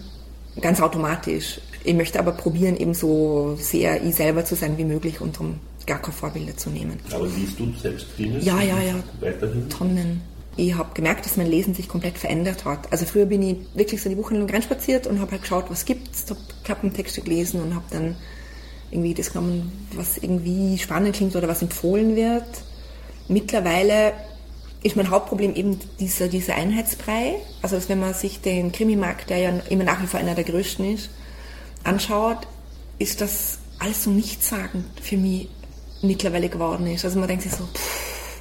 ganz 0.60 0.80
automatisch. 0.80 1.60
Ich 1.82 1.94
möchte 1.94 2.18
aber 2.18 2.32
probieren, 2.32 2.76
eben 2.76 2.94
so 2.94 3.56
sehr 3.58 4.02
ich 4.02 4.14
selber 4.14 4.44
zu 4.44 4.54
sein 4.54 4.78
wie 4.78 4.84
möglich 4.84 5.20
und 5.20 5.38
um 5.40 5.58
gar 5.86 6.00
keine 6.00 6.12
Vorbilder 6.12 6.56
zu 6.56 6.70
nehmen. 6.70 6.98
Aber 7.12 7.26
liest 7.26 7.58
du 7.58 7.72
selbst 7.80 8.14
Krimis? 8.16 8.44
Ja, 8.44 8.60
ja, 8.60 8.80
ja. 8.80 8.94
Weiterhin? 9.20 9.68
Tonnen. 9.68 10.20
Ich 10.56 10.74
habe 10.74 10.94
gemerkt, 10.94 11.26
dass 11.26 11.36
mein 11.36 11.48
Lesen 11.48 11.74
sich 11.74 11.88
komplett 11.88 12.16
verändert 12.16 12.64
hat. 12.64 12.92
Also 12.92 13.06
früher 13.06 13.26
bin 13.26 13.42
ich 13.42 13.56
wirklich 13.74 14.00
so 14.00 14.08
die 14.08 14.14
Buchhandlung 14.14 14.48
reinspaziert 14.48 15.06
und 15.06 15.20
habe 15.20 15.32
halt 15.32 15.42
geschaut, 15.42 15.64
was 15.68 15.84
gibt's, 15.84 16.26
habe 16.30 16.40
Klappentexte 16.62 17.22
gelesen 17.22 17.60
und 17.60 17.74
habe 17.74 17.84
dann 17.90 18.14
irgendwie 18.90 19.14
das 19.14 19.32
genommen, 19.32 19.72
was 19.94 20.18
irgendwie 20.18 20.78
spannend 20.78 21.16
klingt 21.16 21.34
oder 21.34 21.48
was 21.48 21.62
empfohlen 21.62 22.14
wird. 22.14 22.46
Mittlerweile 23.26 24.12
ist 24.84 24.96
mein 24.96 25.10
Hauptproblem 25.10 25.56
eben 25.56 25.80
dieser, 25.98 26.28
dieser 26.28 26.54
Einheitsbrei. 26.54 27.36
Also 27.62 27.76
wenn 27.88 27.98
man 27.98 28.14
sich 28.14 28.40
den 28.40 28.70
Krimimarkt, 28.70 29.30
der 29.30 29.38
ja 29.38 29.50
immer 29.70 29.84
nach 29.84 30.00
wie 30.02 30.06
vor 30.06 30.20
einer 30.20 30.34
der 30.34 30.44
größten 30.44 30.94
ist, 30.94 31.10
anschaut, 31.82 32.46
ist 32.98 33.20
das 33.20 33.58
alles 33.78 34.04
so 34.04 34.10
nichtssagend 34.10 34.84
für 35.02 35.16
mich 35.16 35.48
mittlerweile 36.06 36.48
geworden 36.48 36.86
ist. 36.86 37.04
Also 37.04 37.18
man 37.18 37.28
denkt 37.28 37.42
sich 37.42 37.52
so, 37.52 37.64
pff, 37.64 38.40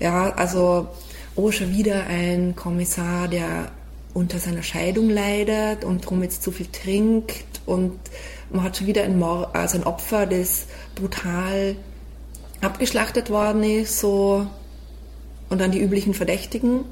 ja, 0.00 0.30
also, 0.34 0.88
oh, 1.36 1.50
schon 1.50 1.72
wieder 1.72 2.06
ein 2.06 2.54
Kommissar, 2.56 3.28
der 3.28 3.70
unter 4.12 4.38
seiner 4.38 4.62
Scheidung 4.62 5.10
leidet 5.10 5.84
und 5.84 6.04
darum 6.04 6.22
jetzt 6.22 6.42
zu 6.42 6.52
viel 6.52 6.66
trinkt 6.66 7.60
und 7.66 7.98
man 8.50 8.62
hat 8.62 8.76
schon 8.76 8.86
wieder 8.86 9.02
ein, 9.02 9.18
Mord, 9.18 9.54
also 9.54 9.78
ein 9.78 9.84
Opfer, 9.84 10.26
das 10.26 10.66
brutal 10.94 11.76
abgeschlachtet 12.60 13.30
worden 13.30 13.64
ist, 13.64 13.98
so 13.98 14.46
und 15.48 15.60
dann 15.60 15.72
die 15.72 15.80
üblichen 15.80 16.14
Verdächtigen. 16.14 16.84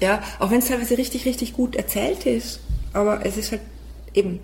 Ja, 0.00 0.22
auch 0.38 0.50
wenn 0.50 0.58
es 0.58 0.68
teilweise 0.68 0.98
richtig, 0.98 1.24
richtig 1.24 1.54
gut 1.54 1.76
erzählt 1.76 2.26
ist, 2.26 2.60
aber 2.92 3.24
es 3.24 3.36
ist 3.36 3.52
halt 3.52 3.62
eben 4.12 4.40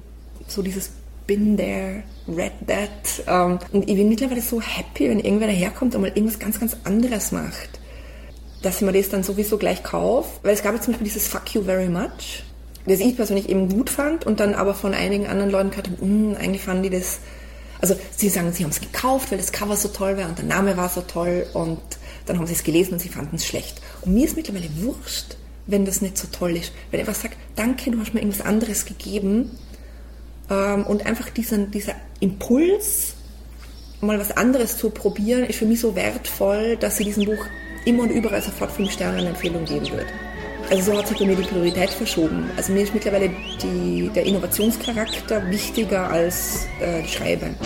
so 0.47 0.63
dieses 0.63 0.91
Been 1.31 1.57
there, 1.57 2.03
read 2.27 2.53
that. 2.67 3.23
Ähm, 3.29 3.61
und 3.71 3.89
ich 3.89 3.95
bin 3.95 4.09
mittlerweile 4.09 4.41
so 4.41 4.61
happy, 4.61 5.09
wenn 5.09 5.21
irgendwer 5.21 5.47
daherkommt 5.47 5.95
und 5.95 6.01
mal 6.01 6.09
irgendwas 6.09 6.41
ganz, 6.41 6.59
ganz 6.59 6.77
anderes 6.83 7.31
macht 7.31 7.81
dass 8.63 8.77
ich 8.77 8.83
mir 8.83 8.93
das 8.93 9.09
dann 9.09 9.23
sowieso 9.23 9.59
gleich 9.59 9.83
kaufe. 9.83 10.29
Weil 10.43 10.55
es 10.55 10.63
gab 10.63 10.75
jetzt 10.75 10.85
zum 10.85 10.93
Beispiel 10.93 11.07
dieses 11.07 11.29
Fuck 11.29 11.55
You 11.55 11.63
Very 11.63 11.89
Much, 11.89 12.43
das 12.87 13.01
ich 13.01 13.17
persönlich 13.17 13.49
eben 13.49 13.69
gut 13.69 13.91
fand 13.91 14.27
und 14.27 14.41
dann 14.41 14.55
aber 14.55 14.75
von 14.75 14.95
einigen 14.95 15.27
anderen 15.27 15.51
Leuten 15.51 15.71
gehört 15.71 15.89
habe, 15.89 16.01
hm, 16.01 16.37
eigentlich 16.39 16.63
fanden 16.63 16.83
die 16.85 16.91
das, 16.91 17.21
also 17.81 17.95
sie 18.17 18.29
sagen, 18.29 18.53
sie 18.53 18.65
haben 18.65 18.71
es 18.71 18.81
gekauft, 18.81 19.31
weil 19.31 19.39
das 19.39 19.53
Cover 19.53 19.77
so 19.77 19.89
toll 19.89 20.17
war 20.17 20.29
und 20.29 20.39
der 20.39 20.45
Name 20.45 20.77
war 20.77 20.89
so 20.89 21.01
toll 21.01 21.47
und 21.55 21.81
dann 22.27 22.39
haben 22.39 22.47
sie 22.47 22.53
es 22.53 22.65
gelesen 22.65 22.95
und 22.95 22.99
sie 22.99 23.09
fanden 23.09 23.37
es 23.37 23.47
schlecht. 23.47 23.81
Und 24.03 24.15
mir 24.15 24.27
ist 24.27 24.37
mittlerweile 24.37 24.69
wurscht, 24.77 25.37
wenn 25.67 25.85
das 25.85 26.03
nicht 26.03 26.19
so 26.19 26.29
toll 26.31 26.57
ist. 26.57 26.73
Wenn 26.91 27.01
ich 27.01 27.09
einfach 27.09 27.21
sage, 27.21 27.37
danke, 27.57 27.91
du 27.91 27.99
hast 27.99 28.13
mir 28.13 28.21
irgendwas 28.21 28.45
anderes 28.45 28.85
gegeben 28.85 29.51
und 30.51 31.07
einfach 31.07 31.31
diesen, 31.31 31.71
dieser 31.71 31.95
Impuls, 32.19 33.15
mal 34.01 34.19
was 34.19 34.37
anderes 34.37 34.77
zu 34.77 34.91
probieren, 34.91 35.45
ist 35.45 35.59
für 35.59 35.67
mich 35.67 35.81
so 35.81 35.95
wertvoll, 35.95 36.77
dass 36.77 36.97
sie 36.97 37.05
diesem 37.05 37.25
Buch 37.25 37.45
immer 37.85 38.03
und 38.03 38.11
überall 38.11 38.43
sofort 38.43 38.73
5 38.73 38.91
Sterne 38.91 39.19
eine 39.19 39.29
Empfehlung 39.29 39.65
geben 39.65 39.91
wird. 39.93 40.07
Also 40.71 40.93
so 40.93 40.99
hat 40.99 41.09
sich 41.09 41.19
bei 41.19 41.25
mir 41.25 41.37
die 41.37 41.43
Priorität 41.43 41.91
verschoben. 41.91 42.51
Also 42.57 42.73
mir 42.73 42.83
ist 42.83 42.95
mittlerweile 42.95 43.31
die, 43.63 44.11
der 44.15 44.25
Innovationscharakter 44.25 45.51
wichtiger 45.51 46.09
als 46.11 46.67
äh, 46.81 47.05
Schreiben. 47.07 47.57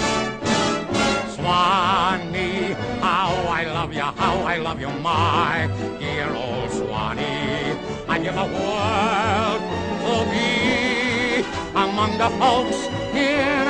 Swanee, 1.34 2.74
how 3.00 3.60
I 3.60 3.64
love 3.66 3.92
you, 3.92 4.02
how 4.02 4.48
I 4.48 4.58
love 4.58 4.80
you, 4.80 4.88
my 5.02 5.68
dear 5.98 6.28
old 6.34 6.70
Swanee. 6.70 7.54
The 8.34 8.40
world 8.40 8.44
to 8.44 9.12
me 9.12 9.33
among 12.04 12.18
the 12.18 12.28
folks 12.38 12.86
in 13.14 13.64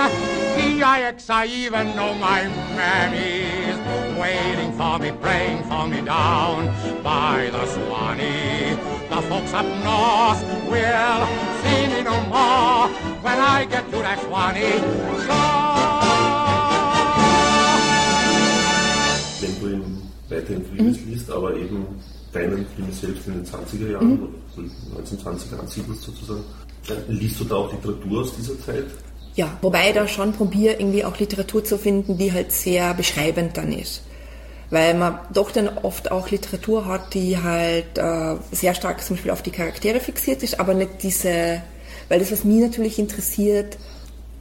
EIX, 0.58 1.30
I 1.30 1.46
even 1.46 1.94
know 1.94 2.14
my 2.14 2.42
mammy's 2.74 3.78
waiting 4.18 4.72
for 4.72 4.98
me, 4.98 5.12
praying 5.22 5.62
for 5.64 5.86
me 5.86 6.00
down 6.00 6.66
by 7.02 7.50
the 7.52 7.64
Swanee. 7.66 8.76
The 9.10 9.22
folks 9.28 9.52
up 9.52 9.66
north 9.84 10.42
will 10.70 11.26
see 11.62 11.86
me 11.92 12.02
no 12.02 12.16
more 12.34 12.88
when 13.22 13.38
I 13.38 13.66
get 13.70 13.84
to 13.90 13.98
that 13.98 14.18
Swanee 14.26 14.80
Wenn 19.40 19.60
du 19.60 19.66
ihn 19.68 20.02
weiterhin 20.28 20.64
Krimis 20.64 21.00
mhm. 21.00 21.10
liest, 21.10 21.30
aber 21.30 21.54
eben 21.54 21.86
deinen 22.32 22.66
Krimis 22.74 23.00
selbst 23.00 23.26
in 23.28 23.34
den 23.34 23.44
20er 23.44 23.92
Jahren, 23.92 24.34
mhm. 24.56 24.70
1920er 24.96 25.60
ansiedelst 25.60 26.02
sozusagen, 26.02 26.44
liest 27.08 27.40
du 27.40 27.44
da 27.44 27.56
auch 27.56 27.72
Literatur 27.72 28.22
aus 28.22 28.36
dieser 28.36 28.58
Zeit? 28.60 28.86
Ja, 29.34 29.56
wobei 29.62 29.88
ich 29.88 29.94
da 29.94 30.06
schon 30.06 30.32
probiere, 30.32 30.74
irgendwie 30.74 31.04
auch 31.04 31.18
Literatur 31.18 31.64
zu 31.64 31.76
finden, 31.76 32.18
die 32.18 32.32
halt 32.32 32.52
sehr 32.52 32.94
beschreibend 32.94 33.56
dann 33.56 33.72
ist. 33.72 34.02
Weil 34.70 34.94
man 34.94 35.18
doch 35.32 35.50
dann 35.50 35.68
oft 35.68 36.10
auch 36.10 36.30
Literatur 36.30 36.86
hat, 36.86 37.14
die 37.14 37.36
halt 37.38 37.98
äh, 37.98 38.36
sehr 38.52 38.74
stark 38.74 39.02
zum 39.02 39.16
Beispiel 39.16 39.32
auf 39.32 39.42
die 39.42 39.50
Charaktere 39.50 40.00
fixiert 40.00 40.42
ist, 40.42 40.60
aber 40.60 40.74
nicht 40.74 41.02
diese, 41.02 41.62
weil 42.08 42.20
das, 42.20 42.32
was 42.32 42.44
mich 42.44 42.60
natürlich 42.60 42.98
interessiert, 42.98 43.76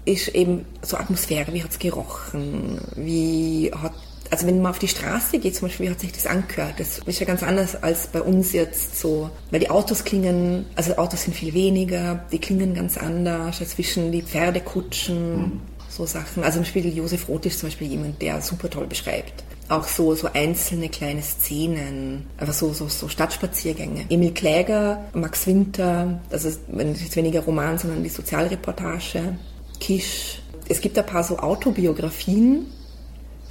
ist 0.05 0.29
eben 0.29 0.65
so 0.81 0.97
Atmosphäre, 0.97 1.53
wie 1.53 1.63
hat 1.63 1.71
es 1.71 1.79
gerochen, 1.79 2.79
wie 2.95 3.71
hat 3.73 3.93
also 4.33 4.47
wenn 4.47 4.63
man 4.63 4.71
auf 4.71 4.79
die 4.79 4.87
Straße 4.87 5.37
geht, 5.37 5.55
zum 5.55 5.67
Beispiel, 5.67 5.85
wie 5.85 5.91
hat 5.91 5.99
sich 5.99 6.11
das 6.11 6.25
angehört? 6.25 6.79
Das 6.79 6.97
ist 6.97 7.19
ja 7.19 7.25
ganz 7.27 7.43
anders 7.43 7.75
als 7.83 8.07
bei 8.07 8.19
uns 8.19 8.51
jetzt 8.51 8.99
so, 8.99 9.29
weil 9.51 9.59
die 9.59 9.69
Autos 9.69 10.03
klingen, 10.03 10.65
also 10.75 10.97
Autos 10.97 11.21
sind 11.21 11.35
viel 11.35 11.53
weniger, 11.53 12.25
die 12.31 12.39
klingen 12.39 12.73
ganz 12.73 12.97
anders, 12.97 13.59
dazwischen 13.59 14.11
die 14.11 14.23
Pferdekutschen, 14.23 15.37
mhm. 15.37 15.61
so 15.87 16.07
Sachen. 16.07 16.43
Also 16.43 16.57
im 16.57 16.65
Spiel 16.65 16.91
Josef 16.97 17.29
Roth 17.29 17.45
ist 17.45 17.59
zum 17.59 17.69
Beispiel 17.69 17.89
jemand, 17.89 18.19
der 18.23 18.41
super 18.41 18.71
toll 18.71 18.87
beschreibt. 18.87 19.43
Auch 19.69 19.87
so, 19.87 20.15
so 20.15 20.27
einzelne 20.33 20.89
kleine 20.89 21.21
Szenen, 21.21 22.25
einfach 22.39 22.55
so, 22.55 22.73
so, 22.73 22.87
so 22.87 23.07
Stadtspaziergänge. 23.07 24.07
Emil 24.09 24.33
Kläger, 24.33 25.05
Max 25.13 25.45
Winter, 25.45 26.19
das 26.31 26.43
ist 26.43 26.61
jetzt 26.69 27.15
weniger 27.15 27.41
Roman, 27.41 27.77
sondern 27.77 28.01
die 28.01 28.09
Sozialreportage, 28.09 29.37
Kisch. 29.79 30.41
Es 30.67 30.81
gibt 30.81 30.97
ein 30.97 31.05
paar 31.05 31.23
so 31.23 31.37
Autobiografien, 31.37 32.65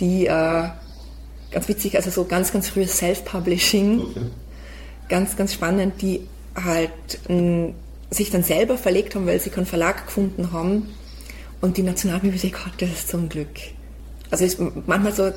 die 0.02 0.26
äh, 0.26 0.68
ganz 1.50 1.68
witzig, 1.68 1.97
also 1.97 2.11
so 2.11 2.25
ganz, 2.25 2.52
ganz 2.52 2.68
frühes 2.68 2.99
Self-Publishing, 2.99 4.00
okay. 4.00 4.21
ganz, 5.09 5.37
ganz 5.37 5.54
spannend, 5.54 6.02
die 6.02 6.26
halt 6.54 6.90
m, 7.28 7.75
sich 8.11 8.30
dann 8.30 8.42
selber 8.42 8.76
verlegt 8.76 9.14
haben, 9.14 9.26
weil 9.26 9.40
sie 9.40 9.50
keinen 9.50 9.66
Verlag 9.66 10.06
gefunden 10.06 10.52
haben. 10.52 10.88
Und 11.61 11.76
die 11.76 11.82
Nationalbibliothek 11.82 12.59
hat 12.66 12.82
das 12.82 13.06
zum 13.06 13.28
Glück. 13.28 13.49
Also 14.30 14.44
ist 14.44 14.59
manchmal 14.87 15.12
so 15.12 15.30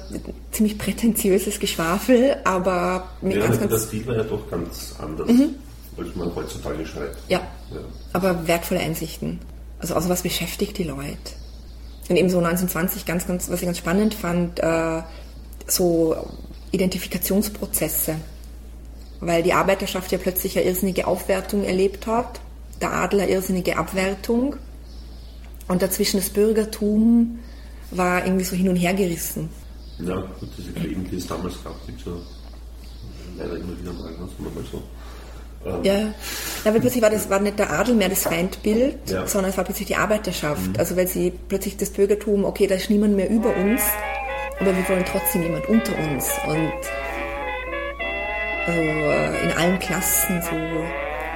ziemlich 0.52 0.78
prätentiöses 0.78 1.60
Geschwafel, 1.60 2.38
aber 2.44 3.10
mit 3.22 3.36
ja, 3.38 3.46
ganz, 3.46 3.60
ganz... 3.60 3.72
das 3.72 3.90
sieht 3.90 4.08
man 4.08 4.16
ja 4.16 4.24
doch 4.24 4.50
ganz 4.50 4.96
anders, 4.98 5.28
mhm. 5.30 5.56
als 5.98 6.16
man 6.16 6.34
heutzutage 6.34 6.86
schreibt. 6.86 7.18
Ja, 7.28 7.42
ja, 7.72 7.80
aber 8.14 8.48
wertvolle 8.48 8.80
Einsichten. 8.80 9.40
Also, 9.80 9.94
also 9.96 10.10
was 10.10 10.24
beschäftigt 10.24 10.78
die 10.78 10.86
Leute? 10.86 11.14
Und 12.08 12.18
eben 12.18 12.30
so 12.30 12.38
1920 12.38 13.06
ganz, 13.06 13.28
ganz, 13.28 13.50
was 13.50 13.62
ich 13.62 13.66
ganz 13.66 13.78
spannend 13.80 14.14
fand, 14.14 14.60
äh, 14.60 15.02
so 15.68 16.16
Identifikationsprozesse. 16.72 18.16
Weil 19.22 19.44
die 19.44 19.54
Arbeiterschaft 19.54 20.12
ja 20.12 20.18
plötzlich 20.18 20.58
eine 20.58 20.68
irrsinnige 20.68 21.08
Aufwertung 21.08 21.64
erlebt 21.64 22.06
hat, 22.06 22.42
der 22.82 22.92
Adel 22.92 23.22
eine 23.22 23.32
irrsinnige 23.32 23.78
Abwertung 23.78 24.58
und 25.68 25.82
dazwischen 25.82 26.18
das 26.18 26.30
Bürgertum 26.30 27.40
war 27.92 28.26
irgendwie 28.26 28.44
so 28.44 28.56
hin 28.56 28.70
und 28.70 28.76
her 28.76 28.94
gerissen. 28.94 29.50
Ja, 30.00 30.16
gut, 30.40 30.50
diese 30.58 30.74
Kriegen, 30.74 31.08
die 31.10 31.18
es 31.18 31.28
damals 31.28 31.56
gab, 31.64 31.74
gibt 31.88 32.00
es 32.02 32.06
ja 32.06 32.14
leider 33.38 33.56
immer 33.56 33.80
wieder 33.80 33.94
mal, 33.94 34.04
sagen 34.04 34.30
wir 34.40 34.52
mal 34.52 34.64
so. 34.70 34.84
Ja, 35.84 35.94
ja, 35.94 36.14
weil 36.64 36.80
plötzlich 36.80 37.02
war 37.02 37.10
das 37.10 37.30
war 37.30 37.40
nicht 37.40 37.58
der 37.58 37.72
Adel 37.72 37.96
mehr 37.96 38.10
das 38.10 38.24
Feindbild, 38.24 39.10
ja. 39.10 39.26
sondern 39.26 39.50
es 39.50 39.58
war 39.58 39.64
plötzlich 39.64 39.88
die 39.88 39.96
Arbeiterschaft. 39.96 40.68
Mhm. 40.68 40.74
Also 40.78 40.96
weil 40.96 41.08
sie 41.08 41.34
plötzlich 41.48 41.78
das 41.78 41.90
Bürgertum, 41.90 42.46
okay, 42.46 42.68
da 42.68 42.76
ist 42.76 42.90
niemand 42.90 43.16
mehr 43.16 43.30
über 43.30 43.56
uns, 43.56 43.82
aber 44.60 44.76
wir 44.76 44.90
wollen 44.90 45.06
trotzdem 45.06 45.44
jemand 45.44 45.68
unter 45.68 45.94
uns. 45.98 46.30
Und 46.48 46.72
also 48.68 48.82
in 48.82 49.52
allen 49.58 49.80
Klassen 49.80 50.42
so 50.42 50.56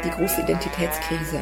die 0.04 0.10
große 0.10 0.42
Identitätskrise. 0.42 1.42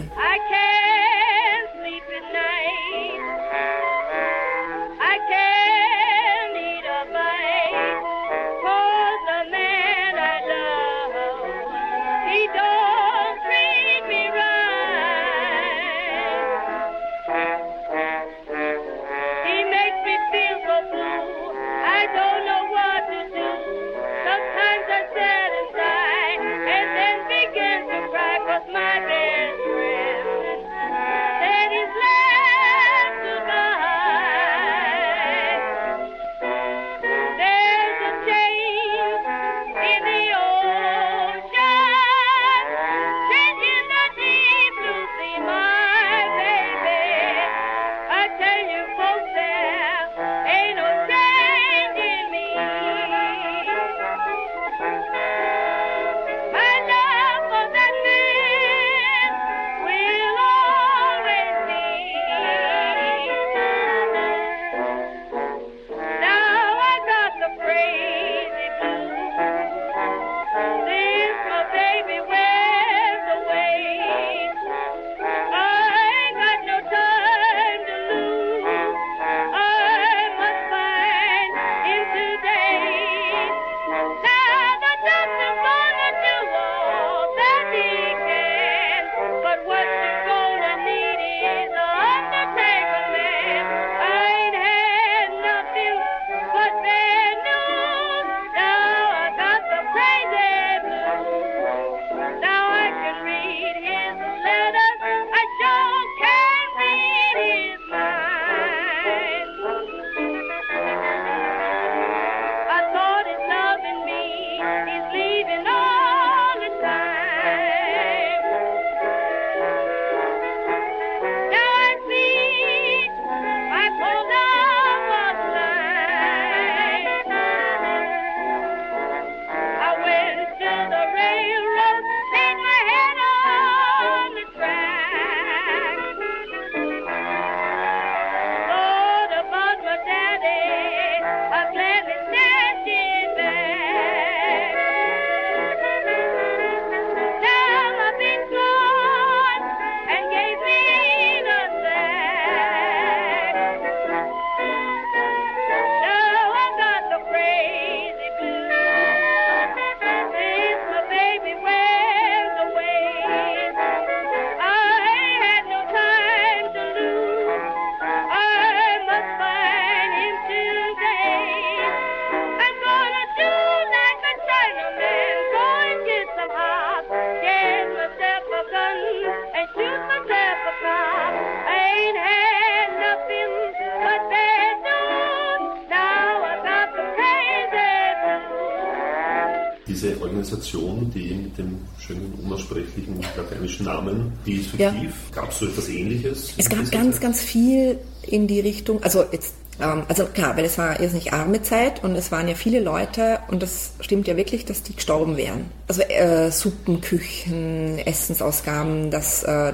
Organisation, 190.47 191.12
die 191.13 191.33
mit 191.33 191.57
dem 191.57 191.77
schönen 191.99 192.33
unaussprechlichen 192.43 193.19
lateinischen 193.36 193.86
Namen, 193.86 194.31
die 194.45 194.57
ist 194.57 194.69
fiktiv. 194.69 195.13
Ja. 195.36 195.41
Gab 195.41 195.51
es 195.51 195.60
so 195.60 195.65
etwas 195.65 195.89
ähnliches? 195.89 196.53
Es 196.57 196.69
gab 196.69 196.89
ganz, 196.91 197.15
Zeit? 197.15 197.21
ganz 197.21 197.41
viel 197.41 197.99
in 198.23 198.47
die 198.47 198.60
Richtung, 198.60 199.01
also 199.03 199.25
jetzt 199.31 199.55
ähm, 199.79 200.03
also 200.07 200.25
klar, 200.25 200.57
weil 200.57 200.65
es 200.65 200.77
war 200.77 200.99
jetzt 200.99 201.13
nicht 201.13 201.33
arme 201.33 201.62
Zeit 201.62 202.03
und 202.03 202.15
es 202.15 202.31
waren 202.31 202.47
ja 202.47 202.55
viele 202.55 202.79
Leute 202.79 203.39
und 203.49 203.62
das 203.62 203.91
stimmt 203.99 204.27
ja 204.27 204.36
wirklich, 204.36 204.65
dass 204.65 204.83
die 204.83 204.95
gestorben 204.95 205.38
wären. 205.38 205.65
Also 205.88 206.01
äh, 206.01 206.51
Suppenküchen, 206.51 207.99
Essensausgaben, 207.99 209.12
das, 209.12 209.43
äh, 209.43 209.73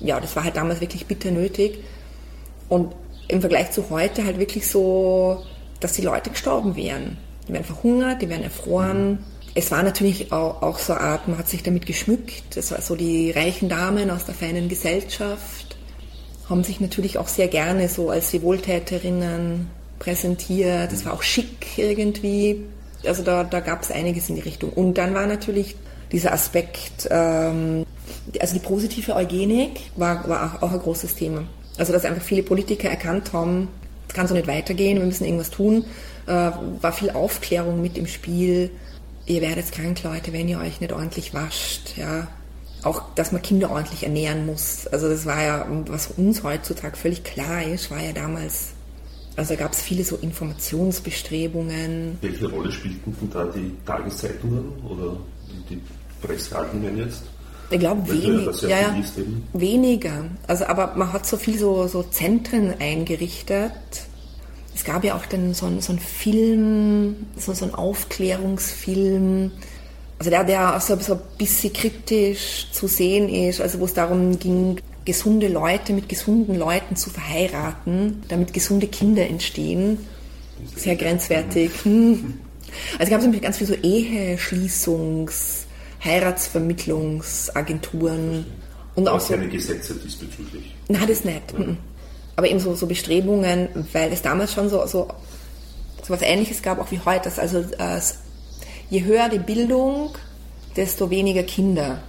ja, 0.00 0.20
das 0.20 0.36
war 0.36 0.44
halt 0.44 0.56
damals 0.56 0.80
wirklich 0.80 1.06
bitter 1.06 1.30
nötig. 1.30 1.78
Und 2.68 2.94
im 3.28 3.40
Vergleich 3.40 3.70
zu 3.70 3.88
heute 3.88 4.24
halt 4.24 4.38
wirklich 4.38 4.66
so, 4.66 5.42
dass 5.80 5.94
die 5.94 6.02
Leute 6.02 6.30
gestorben 6.30 6.76
wären. 6.76 7.16
Die 7.48 7.52
werden 7.52 7.64
verhungert, 7.64 8.20
die 8.20 8.28
werden 8.28 8.44
erfroren. 8.44 9.18
Es 9.54 9.70
war 9.70 9.82
natürlich 9.82 10.32
auch, 10.32 10.62
auch 10.62 10.78
so 10.78 10.94
eine 10.94 11.02
Art, 11.02 11.28
man 11.28 11.38
hat 11.38 11.48
sich 11.48 11.62
damit 11.62 11.86
geschmückt. 11.86 12.56
Das 12.56 12.72
war 12.72 12.80
so 12.80 12.96
die 12.96 13.30
reichen 13.30 13.68
Damen 13.68 14.10
aus 14.10 14.24
der 14.24 14.34
feinen 14.34 14.68
Gesellschaft 14.68 15.74
haben 16.48 16.64
sich 16.64 16.80
natürlich 16.80 17.18
auch 17.18 17.28
sehr 17.28 17.48
gerne 17.48 17.88
so 17.88 18.10
als 18.10 18.30
die 18.30 18.42
Wohltäterinnen 18.42 19.70
präsentiert. 19.98 20.92
Das 20.92 21.04
war 21.04 21.14
auch 21.14 21.22
schick 21.22 21.78
irgendwie. 21.78 22.64
Also 23.06 23.22
da, 23.22 23.44
da 23.44 23.60
gab 23.60 23.82
es 23.82 23.90
einiges 23.90 24.28
in 24.28 24.36
die 24.36 24.42
Richtung. 24.42 24.70
Und 24.70 24.94
dann 24.98 25.14
war 25.14 25.26
natürlich 25.26 25.76
dieser 26.12 26.32
Aspekt, 26.32 27.08
ähm, 27.10 27.84
also 28.40 28.54
die 28.54 28.60
positive 28.60 29.14
Eugenik 29.16 29.80
war, 29.96 30.28
war 30.28 30.56
auch, 30.56 30.62
auch 30.62 30.72
ein 30.72 30.78
großes 30.78 31.14
Thema. 31.14 31.44
Also 31.78 31.92
dass 31.92 32.04
einfach 32.04 32.22
viele 32.22 32.42
Politiker 32.42 32.88
erkannt 32.88 33.32
haben, 33.32 33.68
es 34.06 34.14
kann 34.14 34.28
so 34.28 34.34
nicht 34.34 34.46
weitergehen, 34.46 34.98
wir 34.98 35.06
müssen 35.06 35.24
irgendwas 35.24 35.50
tun. 35.50 35.84
Äh, 36.26 36.30
war 36.30 36.92
viel 36.92 37.10
Aufklärung 37.10 37.80
mit 37.80 37.98
im 37.98 38.06
Spiel. 38.06 38.70
Ihr 39.26 39.40
werdet 39.40 39.72
krank, 39.72 40.02
Leute, 40.02 40.32
wenn 40.32 40.48
ihr 40.48 40.58
euch 40.58 40.80
nicht 40.80 40.92
ordentlich 40.92 41.32
wascht. 41.32 41.96
Ja, 41.96 42.26
auch, 42.82 43.02
dass 43.14 43.30
man 43.32 43.40
Kinder 43.42 43.70
ordentlich 43.70 44.02
ernähren 44.04 44.46
muss. 44.46 44.86
Also 44.88 45.08
das 45.08 45.24
war 45.24 45.42
ja, 45.42 45.66
was 45.88 46.08
uns 46.16 46.42
heutzutage 46.42 46.96
völlig 46.96 47.24
klar 47.24 47.62
ist, 47.62 47.90
war 47.90 48.02
ja 48.02 48.12
damals, 48.12 48.72
also 49.36 49.56
gab 49.56 49.72
es 49.72 49.82
viele 49.82 50.04
so 50.04 50.16
Informationsbestrebungen. 50.16 52.18
Welche 52.20 52.50
Rolle 52.50 52.70
spielten 52.70 53.16
denn 53.20 53.30
da 53.30 53.44
die 53.46 53.74
Tageszeitungen 53.86 54.72
oder 54.86 55.16
die 55.70 55.80
Presseagenten 56.20 56.98
jetzt? 56.98 57.22
Ich 57.70 57.80
glaube 57.80 58.06
wenig, 58.06 58.60
ja, 58.62 58.80
ja, 58.80 58.94
weniger. 59.54 60.26
Also, 60.46 60.66
aber 60.66 60.94
man 60.96 61.14
hat 61.14 61.26
so 61.26 61.38
viel 61.38 61.58
so, 61.58 61.88
so 61.88 62.02
Zentren 62.02 62.74
eingerichtet. 62.78 63.72
Es 64.74 64.84
gab 64.84 65.04
ja 65.04 65.16
auch 65.16 65.26
dann 65.26 65.54
so, 65.54 65.68
so 65.80 65.92
einen 65.92 66.00
Film, 66.00 67.26
so, 67.36 67.52
so 67.52 67.64
einen 67.64 67.74
Aufklärungsfilm, 67.74 69.52
also 70.18 70.30
der, 70.30 70.44
der 70.44 70.80
so, 70.80 70.98
so 71.00 71.14
ein 71.14 71.20
bisschen 71.38 71.72
kritisch 71.72 72.68
zu 72.72 72.86
sehen 72.86 73.28
ist, 73.28 73.60
also 73.60 73.80
wo 73.80 73.84
es 73.84 73.94
darum 73.94 74.38
ging, 74.38 74.80
gesunde 75.04 75.48
Leute 75.48 75.92
mit 75.92 76.08
gesunden 76.08 76.56
Leuten 76.56 76.94
zu 76.96 77.10
verheiraten, 77.10 78.22
damit 78.28 78.54
gesunde 78.54 78.86
Kinder 78.86 79.26
entstehen. 79.26 79.98
Sehr 80.76 80.94
grenzwertig. 80.96 81.70
Hm. 81.84 82.38
Also 82.98 83.12
gab 83.12 83.20
es 83.20 83.40
ganz 83.40 83.58
viel 83.58 83.68
so 83.68 83.74
Eheschließungs-, 83.74 85.66
Heiratsvermittlungsagenturen. 86.02 88.46
Und 88.96 89.06
auch 89.06 89.20
so, 89.20 89.34
keine 89.34 89.48
Gesetze 89.48 89.94
diesbezüglich? 89.94 90.74
Nein, 90.88 91.06
das 91.06 91.24
nicht. 91.24 91.54
Ja. 91.56 91.76
Aber 92.36 92.48
eben 92.48 92.58
so, 92.58 92.74
so 92.74 92.86
Bestrebungen, 92.86 93.68
weil 93.92 94.12
es 94.12 94.22
damals 94.22 94.52
schon 94.52 94.68
so, 94.68 94.86
so, 94.86 95.08
so 96.02 96.08
was 96.12 96.22
Ähnliches 96.22 96.62
gab, 96.62 96.80
auch 96.80 96.90
wie 96.90 97.00
heute, 97.04 97.24
dass 97.24 97.38
also 97.38 97.58
äh, 97.58 98.00
je 98.90 99.04
höher 99.04 99.28
die 99.28 99.38
Bildung, 99.38 100.10
desto 100.76 101.10
weniger 101.10 101.44
Kinder. 101.44 102.02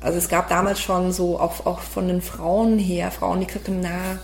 Also 0.00 0.18
es 0.18 0.28
gab 0.28 0.48
damals 0.48 0.80
schon 0.80 1.12
so, 1.12 1.38
auch, 1.38 1.64
auch 1.66 1.80
von 1.80 2.08
den 2.08 2.20
Frauen 2.20 2.78
her, 2.78 3.10
Frauen, 3.10 3.40
die 3.40 3.46
gesagt 3.46 3.68
haben, 3.68 3.80
na, 3.80 4.18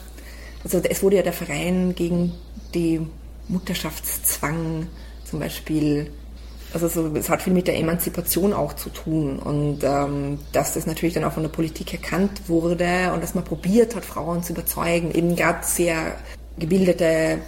also 0.65 0.79
es 0.79 1.03
wurde 1.03 1.17
ja 1.17 1.23
der 1.23 1.33
Verein 1.33 1.95
gegen 1.95 2.33
die 2.75 3.01
Mutterschaftszwang 3.49 4.87
zum 5.25 5.41
Beispiel, 5.41 6.13
also 6.75 6.89
so, 6.89 7.15
es 7.15 7.29
hat 7.29 7.43
viel 7.43 7.53
mit 7.53 7.67
der 7.67 7.79
Emanzipation 7.79 8.53
auch 8.53 8.75
zu 8.75 8.91
tun 8.91 9.39
und 9.39 9.81
ähm, 9.83 10.39
dass 10.53 10.75
das 10.75 10.87
natürlich 10.87 11.15
dann 11.15 11.25
auch 11.25 11.33
von 11.33 11.43
der 11.43 11.51
Politik 11.51 11.93
erkannt 11.93 12.49
wurde 12.49 13.13
und 13.13 13.23
dass 13.23 13.35
man 13.35 13.45
probiert 13.45 13.95
hat, 13.95 14.05
Frauen 14.05 14.43
zu 14.43 14.53
überzeugen, 14.53 15.13
eben 15.13 15.37
gerade 15.37 15.61
sehr 15.63 16.17
gebildete, 16.59 17.39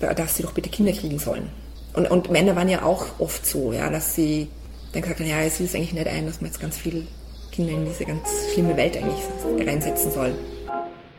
dass 0.00 0.36
sie 0.36 0.42
doch 0.42 0.52
bitte 0.52 0.70
Kinder 0.70 0.92
kriegen 0.92 1.18
sollen. 1.18 1.50
Und, 1.94 2.10
und 2.10 2.30
Männer 2.30 2.56
waren 2.56 2.68
ja 2.68 2.82
auch 2.82 3.06
oft 3.18 3.44
so, 3.44 3.72
ja, 3.72 3.90
dass 3.90 4.14
sie 4.14 4.48
dann 4.92 5.02
gesagt 5.02 5.20
haben, 5.20 5.28
ja, 5.28 5.40
es 5.40 5.60
ist 5.60 5.74
eigentlich 5.74 5.92
nicht 5.92 6.06
ein, 6.06 6.26
dass 6.26 6.40
man 6.40 6.50
jetzt 6.50 6.60
ganz 6.60 6.76
viele 6.76 7.06
Kinder 7.52 7.72
in 7.72 7.84
diese 7.84 8.04
ganz 8.04 8.28
schlimme 8.52 8.76
Welt 8.76 8.96
eigentlich 8.96 9.66
reinsetzen 9.66 10.10
soll. 10.10 10.34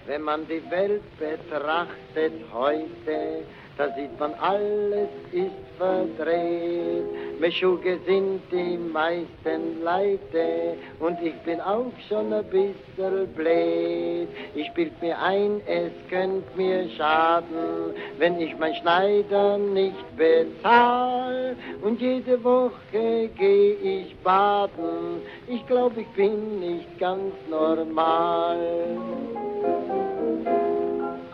Wenn 0.07 0.21
man 0.23 0.47
die 0.47 0.61
Welt 0.71 1.03
betrachtet 1.17 2.33
heute, 2.51 3.43
da 3.81 3.89
sieht 3.95 4.19
man, 4.19 4.35
alles 4.35 5.09
ist 5.31 5.65
verdreht. 5.79 7.39
Meschuge 7.39 7.97
sind 8.05 8.41
die 8.51 8.77
meisten 8.77 9.83
Leute 9.83 10.77
und 10.99 11.19
ich 11.19 11.33
bin 11.39 11.59
auch 11.59 11.91
schon 12.07 12.31
ein 12.31 12.43
bisschen 12.43 13.27
blöd. 13.35 14.27
Ich 14.53 14.71
bild 14.73 15.01
mir 15.01 15.17
ein, 15.17 15.61
es 15.65 15.91
könnte 16.11 16.45
mir 16.55 16.87
schaden, 16.95 17.95
wenn 18.19 18.39
ich 18.39 18.55
mein 18.59 18.75
Schneider 18.75 19.57
nicht 19.57 20.05
bezahl. 20.15 21.55
Und 21.81 21.99
jede 21.99 22.43
Woche 22.43 23.31
geh 23.35 23.71
ich 23.81 24.15
baden. 24.17 25.23
Ich 25.47 25.65
glaube, 25.65 26.01
ich 26.01 26.07
bin 26.09 26.59
nicht 26.59 26.99
ganz 26.99 27.33
normal. 27.49 28.59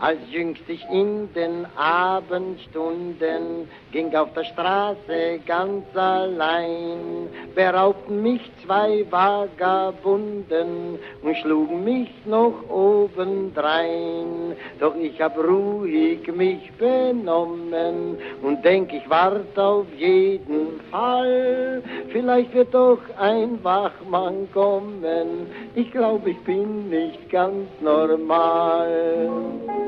Als 0.00 0.20
jüngst 0.30 0.62
ich 0.68 0.84
in 0.92 1.28
den 1.34 1.66
Abendstunden 1.76 3.68
ging 3.90 4.14
auf 4.14 4.32
der 4.32 4.44
Straße 4.44 5.40
ganz 5.44 5.84
allein, 5.96 7.28
beraubten 7.56 8.22
mich 8.22 8.40
zwei 8.64 9.04
Vagabunden 9.10 11.00
und 11.22 11.36
schlugen 11.38 11.82
mich 11.82 12.10
noch 12.26 12.54
obendrein. 12.68 14.54
Doch 14.78 14.94
ich 14.94 15.20
hab 15.20 15.36
ruhig 15.36 16.32
mich 16.32 16.70
benommen 16.78 18.18
und 18.42 18.64
denk, 18.64 18.92
ich 18.92 19.10
wart 19.10 19.58
auf 19.58 19.86
jeden 19.96 20.78
Fall. 20.92 21.82
Vielleicht 22.10 22.54
wird 22.54 22.72
doch 22.72 23.00
ein 23.18 23.58
Wachmann 23.64 24.48
kommen, 24.52 25.48
ich 25.74 25.90
glaub, 25.90 26.24
ich 26.24 26.38
bin 26.44 26.88
nicht 26.88 27.28
ganz 27.30 27.66
normal. 27.80 29.87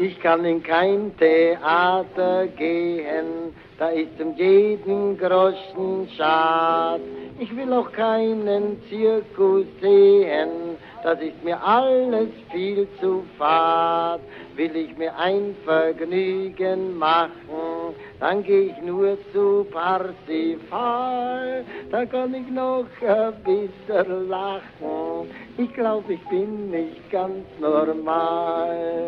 Ich 0.00 0.20
kann 0.20 0.44
in 0.44 0.62
kein 0.62 1.12
Theater 1.18 2.46
gehen, 2.56 3.52
da 3.80 3.88
ist 3.88 4.20
um 4.20 4.36
jeden 4.36 5.18
Groschen 5.18 6.08
Schad. 6.16 7.00
Ich 7.40 7.54
will 7.56 7.72
auch 7.72 7.90
keinen 7.90 8.80
Zirkus 8.88 9.66
sehen, 9.80 10.76
das 11.02 11.20
ist 11.20 11.42
mir 11.42 11.60
alles 11.60 12.28
viel 12.52 12.86
zu 13.00 13.24
fad. 13.36 14.20
Will 14.58 14.74
ich 14.74 14.98
mir 14.98 15.16
ein 15.16 15.54
Vergnügen 15.64 16.98
machen, 16.98 17.94
dann 18.18 18.42
geh 18.42 18.72
ich 18.72 18.82
nur 18.82 19.16
zu 19.32 19.64
Parsifal. 19.70 21.64
Da 21.92 22.04
kann 22.04 22.34
ich 22.34 22.48
noch 22.48 22.86
ein 23.06 23.34
bisschen 23.44 24.28
lachen. 24.28 25.30
Ich 25.58 25.72
glaub, 25.74 26.10
ich 26.10 26.18
bin 26.28 26.72
nicht 26.72 27.08
ganz 27.12 27.46
normal. 27.60 29.06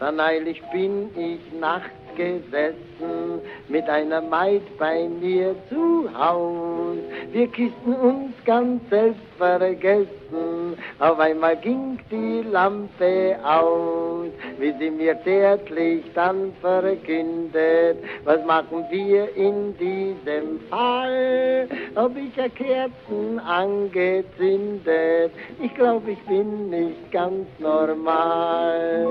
Dann 0.00 0.18
eilig 0.18 0.60
bin 0.72 1.10
ich 1.16 1.38
nachts 1.60 2.07
gesessen 2.18 3.40
mit 3.68 3.88
einer 3.88 4.20
Maid 4.20 4.62
bei 4.78 5.08
mir 5.08 5.54
zu 5.70 6.08
Haus. 6.18 6.98
Wir 7.32 7.46
küssten 7.46 7.94
uns 7.94 8.32
ganz 8.44 8.82
selbstvergessen, 8.90 10.76
auf 10.98 11.18
einmal 11.18 11.56
ging 11.56 11.98
die 12.10 12.42
Lampe 12.50 13.36
aus, 13.44 14.28
wie 14.58 14.74
sie 14.78 14.90
mir 14.90 15.16
zärtlich 15.22 16.04
dann 16.14 16.52
verkündet, 16.60 17.98
was 18.24 18.44
machen 18.44 18.84
wir 18.90 19.34
in 19.36 19.76
diesem 19.78 20.60
Fall? 20.68 21.68
Ob 21.94 22.16
ich 22.16 22.40
ein 22.40 22.52
Kerzen 22.54 23.38
angezündet, 23.38 25.32
ich 25.62 25.74
glaube, 25.74 26.10
ich 26.12 26.20
bin 26.26 26.70
nicht 26.70 27.12
ganz 27.12 27.46
normal. 27.58 29.06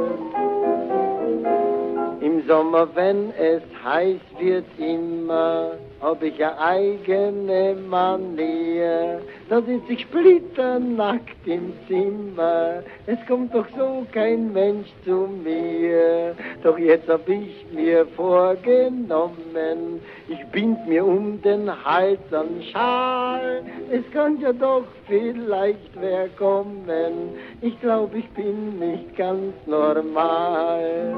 Im 2.21 2.47
Sommer, 2.47 2.87
wenn 2.95 3.31
es 3.31 3.61
heiß 3.83 4.19
wird 4.39 4.65
immer, 4.79 5.73
hab 6.01 6.21
ich 6.21 6.35
eine 6.43 6.59
eigene 6.59 7.75
Manier. 7.89 9.21
Da 9.49 9.61
sitz 9.61 9.83
ich 9.89 10.01
splitternackt 10.01 11.45
im 11.45 11.73
Zimmer, 11.87 12.83
es 13.05 13.17
kommt 13.27 13.53
doch 13.55 13.65
so 13.77 14.05
kein 14.11 14.53
Mensch 14.53 14.89
zu 15.05 15.29
mir. 15.43 16.35
Doch 16.63 16.77
jetzt 16.77 17.07
hab 17.09 17.27
ich 17.27 17.65
mir 17.71 18.05
vorgenommen, 18.15 20.01
ich 20.27 20.45
bind 20.47 20.87
mir 20.87 21.05
um 21.05 21.41
den 21.41 21.71
Hals 21.83 22.19
an 22.31 22.61
Schal. 22.71 23.63
Es 23.91 24.03
kann 24.11 24.39
ja 24.41 24.53
doch 24.53 24.83
vielleicht 25.07 25.99
wer 25.99 26.27
kommen, 26.29 27.33
ich 27.61 27.79
glaub, 27.81 28.13
ich 28.13 28.29
bin 28.31 28.77
nicht 28.79 29.15
ganz 29.15 29.53
normal. 29.65 31.15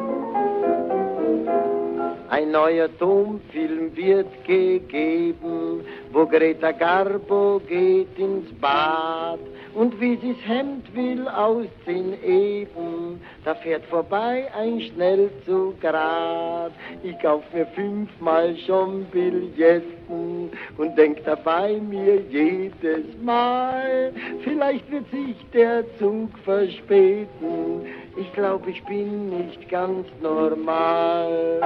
Ein 2.29 2.51
neuer 2.51 2.89
Tonfilm 2.99 3.95
wird 3.95 4.45
gegeben, 4.45 5.81
wo 6.13 6.27
Greta 6.27 6.71
Garbo 6.71 7.59
geht 7.67 8.17
ins 8.19 8.53
Bad 8.61 9.39
und 9.73 9.99
wie 9.99 10.15
sie's 10.17 10.37
Hemd 10.45 10.95
will 10.95 11.27
ausziehen 11.27 12.13
eben, 12.23 13.19
da 13.45 13.55
fährt 13.55 13.83
vorbei 13.85 14.47
ein 14.55 14.79
Schnellzugrad. 14.81 16.71
Ich 17.01 17.17
kauf 17.19 17.43
mir 17.51 17.65
fünfmal 17.67 18.55
schon 18.57 19.05
Billetten 19.05 20.51
und 20.77 20.97
denk 20.97 21.23
dabei 21.25 21.79
mir 21.79 22.21
jedes 22.29 23.05
Mal, 23.23 24.11
vielleicht 24.43 24.91
wird 24.91 25.09
sich 25.09 25.35
der 25.51 25.83
Zug 25.97 26.29
verspäten. 26.45 27.87
Ich 28.19 28.33
glaube, 28.33 28.69
ich 28.69 28.83
bin 28.83 29.29
nicht 29.29 29.69
ganz 29.69 30.05
normal. 30.21 31.61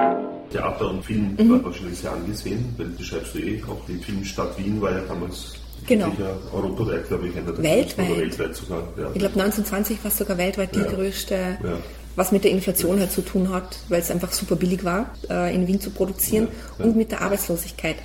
Theater 0.52 0.90
und 0.90 1.04
Film 1.04 1.36
mhm. 1.36 1.50
war 1.50 1.64
wahrscheinlich 1.64 1.98
sehr 1.98 2.12
angesehen, 2.12 2.72
weil 2.76 2.90
du 2.90 3.02
schreibst 3.02 3.34
du 3.34 3.38
eh, 3.40 3.60
auch 3.64 3.84
die 3.88 3.94
Filmstadt 3.94 4.56
Wien 4.58 4.80
war 4.80 4.92
ja 4.92 5.00
damals 5.08 5.54
Genau. 5.86 6.10
europaweit, 6.54 7.08
glaube 7.08 7.28
ich, 7.28 7.36
einer 7.36 7.52
der 7.52 7.62
weltweit. 7.62 8.10
Oder 8.10 8.20
weltweit 8.20 8.54
sogar. 8.54 8.78
Ja. 8.96 9.10
Ich 9.12 9.18
glaube 9.18 9.34
1920 9.34 10.02
war 10.02 10.10
es 10.10 10.16
sogar 10.16 10.38
weltweit 10.38 10.74
die 10.74 10.80
ja. 10.80 10.86
größte, 10.86 11.34
ja. 11.34 11.78
was 12.16 12.32
mit 12.32 12.44
der 12.44 12.52
Inflation 12.52 13.00
halt 13.00 13.12
zu 13.12 13.20
tun 13.20 13.52
hat, 13.52 13.76
weil 13.88 14.00
es 14.00 14.10
einfach 14.10 14.32
super 14.32 14.56
billig 14.56 14.82
war, 14.82 15.10
äh, 15.28 15.54
in 15.54 15.66
Wien 15.66 15.80
zu 15.80 15.90
produzieren 15.90 16.48
und 16.78 16.96
mit 16.96 17.10
der 17.10 17.20
Arbeitslosigkeit. 17.20 17.96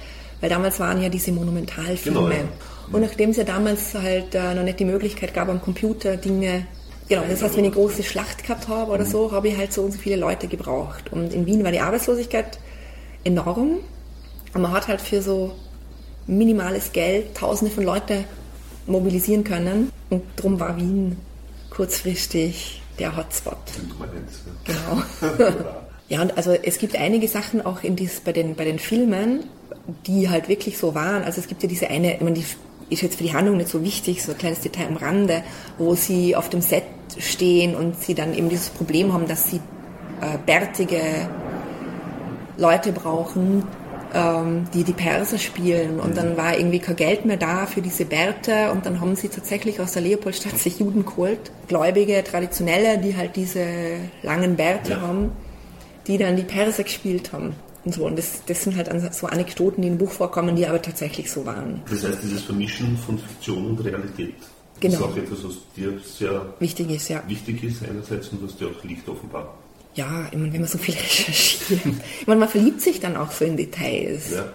Weil 0.42 0.50
damals 0.50 0.80
waren 0.82 1.02
ja 1.02 1.08
diese 1.08 1.32
Monumentalfilme. 1.32 2.20
Genau, 2.20 2.50
und 2.92 3.02
nachdem 3.02 3.30
es 3.30 3.38
ja 3.38 3.44
damals 3.44 3.94
halt 3.94 4.36
äh, 4.36 4.56
noch 4.56 4.64
nicht 4.64 4.80
die 4.80 4.86
Möglichkeit 4.86 5.34
gab, 5.34 5.48
am 5.48 5.62
Computer 5.62 6.18
Dinge 6.18 6.66
Genau, 7.10 7.24
das 7.28 7.42
heißt, 7.42 7.58
wenn 7.58 7.66
ich 7.66 7.72
eine 7.72 7.82
große 7.82 8.04
Schlacht 8.04 8.44
gehabt 8.44 8.68
habe 8.68 8.92
oder 8.92 9.04
so, 9.04 9.32
habe 9.32 9.48
ich 9.48 9.58
halt 9.58 9.74
so 9.74 9.82
und 9.82 9.92
so 9.92 9.98
viele 9.98 10.16
Leute 10.16 10.48
gebraucht. 10.48 11.12
Und 11.12 11.34
in 11.34 11.48
Wien 11.48 11.64
war 11.64 11.72
die 11.72 11.80
Arbeitslosigkeit 11.80 12.60
enorm. 13.24 13.80
Und 14.54 14.62
man 14.62 14.72
hat 14.72 14.88
halt 14.88 15.02
für 15.02 15.24
so 15.24 15.56
minimales 16.28 16.92
Geld 16.92 17.36
Tausende 17.36 17.74
von 17.74 17.84
Leuten 17.84 18.26
mobilisieren 18.86 19.44
können. 19.44 19.92
Und 20.12 20.22
darum 20.36 20.60
war 20.60 20.78
Wien 20.78 21.18
kurzfristig 21.72 22.84
der 23.00 23.18
Hotspot. 23.18 23.58
Genau. 24.66 25.42
ja, 26.10 26.22
und 26.22 26.38
also 26.38 26.52
es 26.52 26.78
gibt 26.78 26.96
einige 26.96 27.28
Sachen 27.28 27.66
auch 27.66 27.82
in 27.84 27.96
dies, 27.96 28.20
bei, 28.20 28.34
den, 28.34 28.54
bei 28.56 28.66
den 28.66 28.78
Filmen, 28.78 29.46
die 30.06 30.30
halt 30.30 30.48
wirklich 30.48 30.78
so 30.78 30.94
waren. 30.94 31.24
Also 31.24 31.42
es 31.42 31.48
gibt 31.48 31.64
ja 31.64 31.70
diese 31.70 31.88
eine, 31.88 32.16
ich 32.16 32.22
meine, 32.22 32.36
die 32.36 32.46
ist 32.90 33.02
jetzt 33.02 33.18
für 33.18 33.24
die 33.24 33.34
Handlung 33.34 33.58
nicht 33.58 33.70
so 33.70 33.84
wichtig, 33.84 34.24
so 34.24 34.32
ein 34.32 34.38
kleines 34.38 34.62
Detail 34.62 34.88
am 34.88 34.98
Rande, 34.98 35.44
wo 35.78 35.96
sie 35.96 36.36
auf 36.36 36.50
dem 36.50 36.62
Set 36.62 36.84
stehen 37.18 37.76
und 37.76 38.00
sie 38.02 38.14
dann 38.14 38.34
eben 38.34 38.50
dieses 38.50 38.70
Problem 38.70 39.14
haben, 39.14 39.28
dass 39.28 39.50
sie 39.50 39.58
äh, 40.22 40.38
bärtige 40.46 41.02
Leute 42.58 42.92
brauchen, 42.92 43.64
ähm, 44.14 44.68
die 44.74 44.84
die 44.84 44.94
Perser 44.94 45.38
spielen. 45.38 46.00
Und 46.00 46.18
dann 46.18 46.38
war 46.38 46.58
irgendwie 46.58 46.80
kein 46.80 46.96
Geld 46.96 47.26
mehr 47.26 47.38
da 47.38 47.66
für 47.66 47.82
diese 47.82 48.06
Bärte 48.06 48.72
und 48.72 48.86
dann 48.86 49.02
haben 49.02 49.16
sie 49.16 49.30
tatsächlich 49.30 49.80
aus 49.80 49.94
der 49.94 50.02
Leopoldstadt 50.02 50.58
sich 50.58 50.80
Juden 50.80 51.06
geholt, 51.06 51.52
Gläubige, 51.68 52.24
Traditionelle, 52.24 52.98
die 52.98 53.16
halt 53.16 53.36
diese 53.36 53.66
langen 54.24 54.56
Bärte 54.56 54.92
ja. 54.92 55.02
haben, 55.02 55.32
die 56.08 56.18
dann 56.18 56.36
die 56.36 56.44
Perser 56.44 56.84
gespielt 56.84 57.32
haben. 57.34 57.56
Und 57.86 57.94
so. 57.94 58.06
Und 58.06 58.18
das, 58.18 58.44
das 58.46 58.64
sind 58.64 58.76
halt 58.76 58.90
so 59.14 59.28
Anekdoten, 59.28 59.82
die 59.82 59.88
im 59.88 59.98
Buch 59.98 60.12
vorkommen, 60.12 60.56
die 60.56 60.68
aber 60.68 60.82
tatsächlich 60.82 61.32
so 61.32 61.46
waren. 61.46 61.82
Das 61.90 62.04
heißt, 62.04 62.24
dieses 62.24 62.44
Vermischen 62.44 62.98
von 62.98 63.18
Fiktion 63.18 63.68
und 63.68 63.84
Realität 63.84 64.36
genau. 64.80 64.96
ist 64.96 65.02
auch 65.02 65.18
etwas, 65.18 65.44
was 65.44 65.54
dir 65.76 65.94
sehr 66.04 66.54
wichtig 66.60 66.92
ist, 66.92 67.10
ja. 67.10 67.24
wichtig 67.28 67.64
ist 67.64 67.84
einerseits 67.84 68.30
und 68.30 68.44
was 68.44 68.58
dir 68.58 68.68
auch 68.68 68.84
liegt 68.84 69.08
offenbar 69.08 69.54
ja, 69.96 70.28
ich 70.32 70.38
meine, 70.38 70.54
wenn 70.54 70.62
man 70.62 70.70
so 70.70 70.78
viel 70.78 70.96
recherchiert, 71.04 71.82
ich 72.22 72.28
meine, 72.28 72.40
man 72.40 72.50
verliebt 72.50 72.82
sich 72.82 73.00
dann 73.00 73.18
auch 73.18 73.32
so 73.32 73.46
in 73.46 73.58
Details. 73.58 74.32
Ja. 74.32 74.46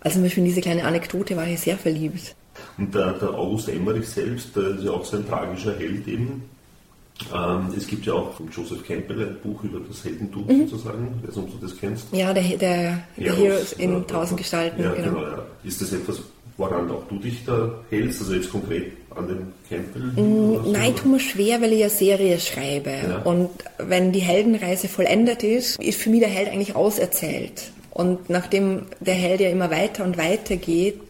Also 0.00 0.14
zum 0.14 0.24
Beispiel 0.24 0.42
in 0.42 0.48
diese 0.48 0.60
kleine 0.60 0.84
Anekdote 0.84 1.36
war 1.36 1.46
ich 1.46 1.60
sehr 1.60 1.76
verliebt. 1.76 2.34
Und 2.78 2.94
der, 2.94 3.12
der 3.14 3.30
August 3.30 3.68
Emmerich 3.68 4.08
selbst, 4.08 4.54
der 4.56 4.76
ist 4.76 4.84
ja 4.84 4.90
auch 4.90 5.04
so 5.04 5.16
ein 5.16 5.26
tragischer 5.26 5.76
Held 5.78 6.06
eben. 6.08 6.42
Ähm, 7.34 7.68
es 7.76 7.86
gibt 7.86 8.06
ja 8.06 8.14
auch 8.14 8.34
von 8.34 8.48
Joseph 8.50 8.86
Campbell 8.86 9.28
ein 9.28 9.36
Buch 9.42 9.62
über 9.64 9.80
das 9.86 10.04
Heldentum 10.04 10.46
mhm. 10.46 10.68
sozusagen, 10.68 11.20
nicht, 11.22 11.36
ob 11.36 11.50
du 11.50 11.66
das 11.66 11.76
kennst. 11.78 12.06
Ja, 12.12 12.32
der, 12.32 12.42
der, 12.42 12.58
der 13.16 13.36
Heroes 13.36 13.72
in 13.74 14.06
tausend 14.06 14.38
Gestalten. 14.38 14.82
Ja, 14.82 14.92
genau. 14.92 15.08
genau 15.08 15.22
ja. 15.22 15.46
Ist 15.64 15.80
das 15.80 15.92
etwas, 15.92 16.22
woran 16.56 16.90
auch 16.90 17.06
du 17.08 17.18
dich 17.18 17.44
da 17.44 17.70
hältst, 17.90 18.20
also 18.20 18.34
jetzt 18.34 18.50
konkret 18.50 18.92
an 19.14 19.28
den 19.28 19.52
Campbell? 19.68 20.24
Mm, 20.24 20.72
nein, 20.72 20.94
tut 20.96 21.10
mir 21.10 21.20
schwer, 21.20 21.60
weil 21.60 21.72
ich 21.72 21.82
eine 21.82 21.90
Serie 21.90 22.38
schreibe. 22.38 22.90
Ja. 22.90 23.18
Und 23.24 23.50
wenn 23.78 24.12
die 24.12 24.20
Heldenreise 24.20 24.88
vollendet 24.88 25.42
ist, 25.42 25.80
ist 25.80 26.00
für 26.00 26.10
mich 26.10 26.20
der 26.20 26.28
Held 26.28 26.48
eigentlich 26.48 26.76
auserzählt. 26.76 27.70
Und 27.90 28.30
nachdem 28.30 28.86
der 29.00 29.14
Held 29.14 29.40
ja 29.40 29.50
immer 29.50 29.70
weiter 29.70 30.04
und 30.04 30.16
weiter 30.16 30.56
geht, 30.56 31.00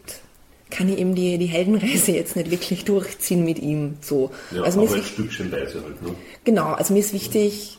kann 0.71 0.89
ich 0.89 0.99
eben 0.99 1.15
die, 1.15 1.39
die 1.39 1.47
Heldenreise 1.47 2.13
jetzt 2.13 2.37
nicht 2.37 2.51
wirklich 2.51 2.85
durchziehen 2.85 3.45
mit 3.45 3.59
ihm. 3.59 3.97
So. 4.01 4.31
Ja, 4.51 4.63
also 4.63 4.83
aber 4.83 4.95
ein 4.95 5.03
Stückchenweise 5.03 5.83
halt, 5.83 6.03
ne? 6.03 6.15
Genau, 6.45 6.73
also 6.73 6.95
mir 6.95 7.01
ist 7.01 7.13
wichtig, 7.13 7.79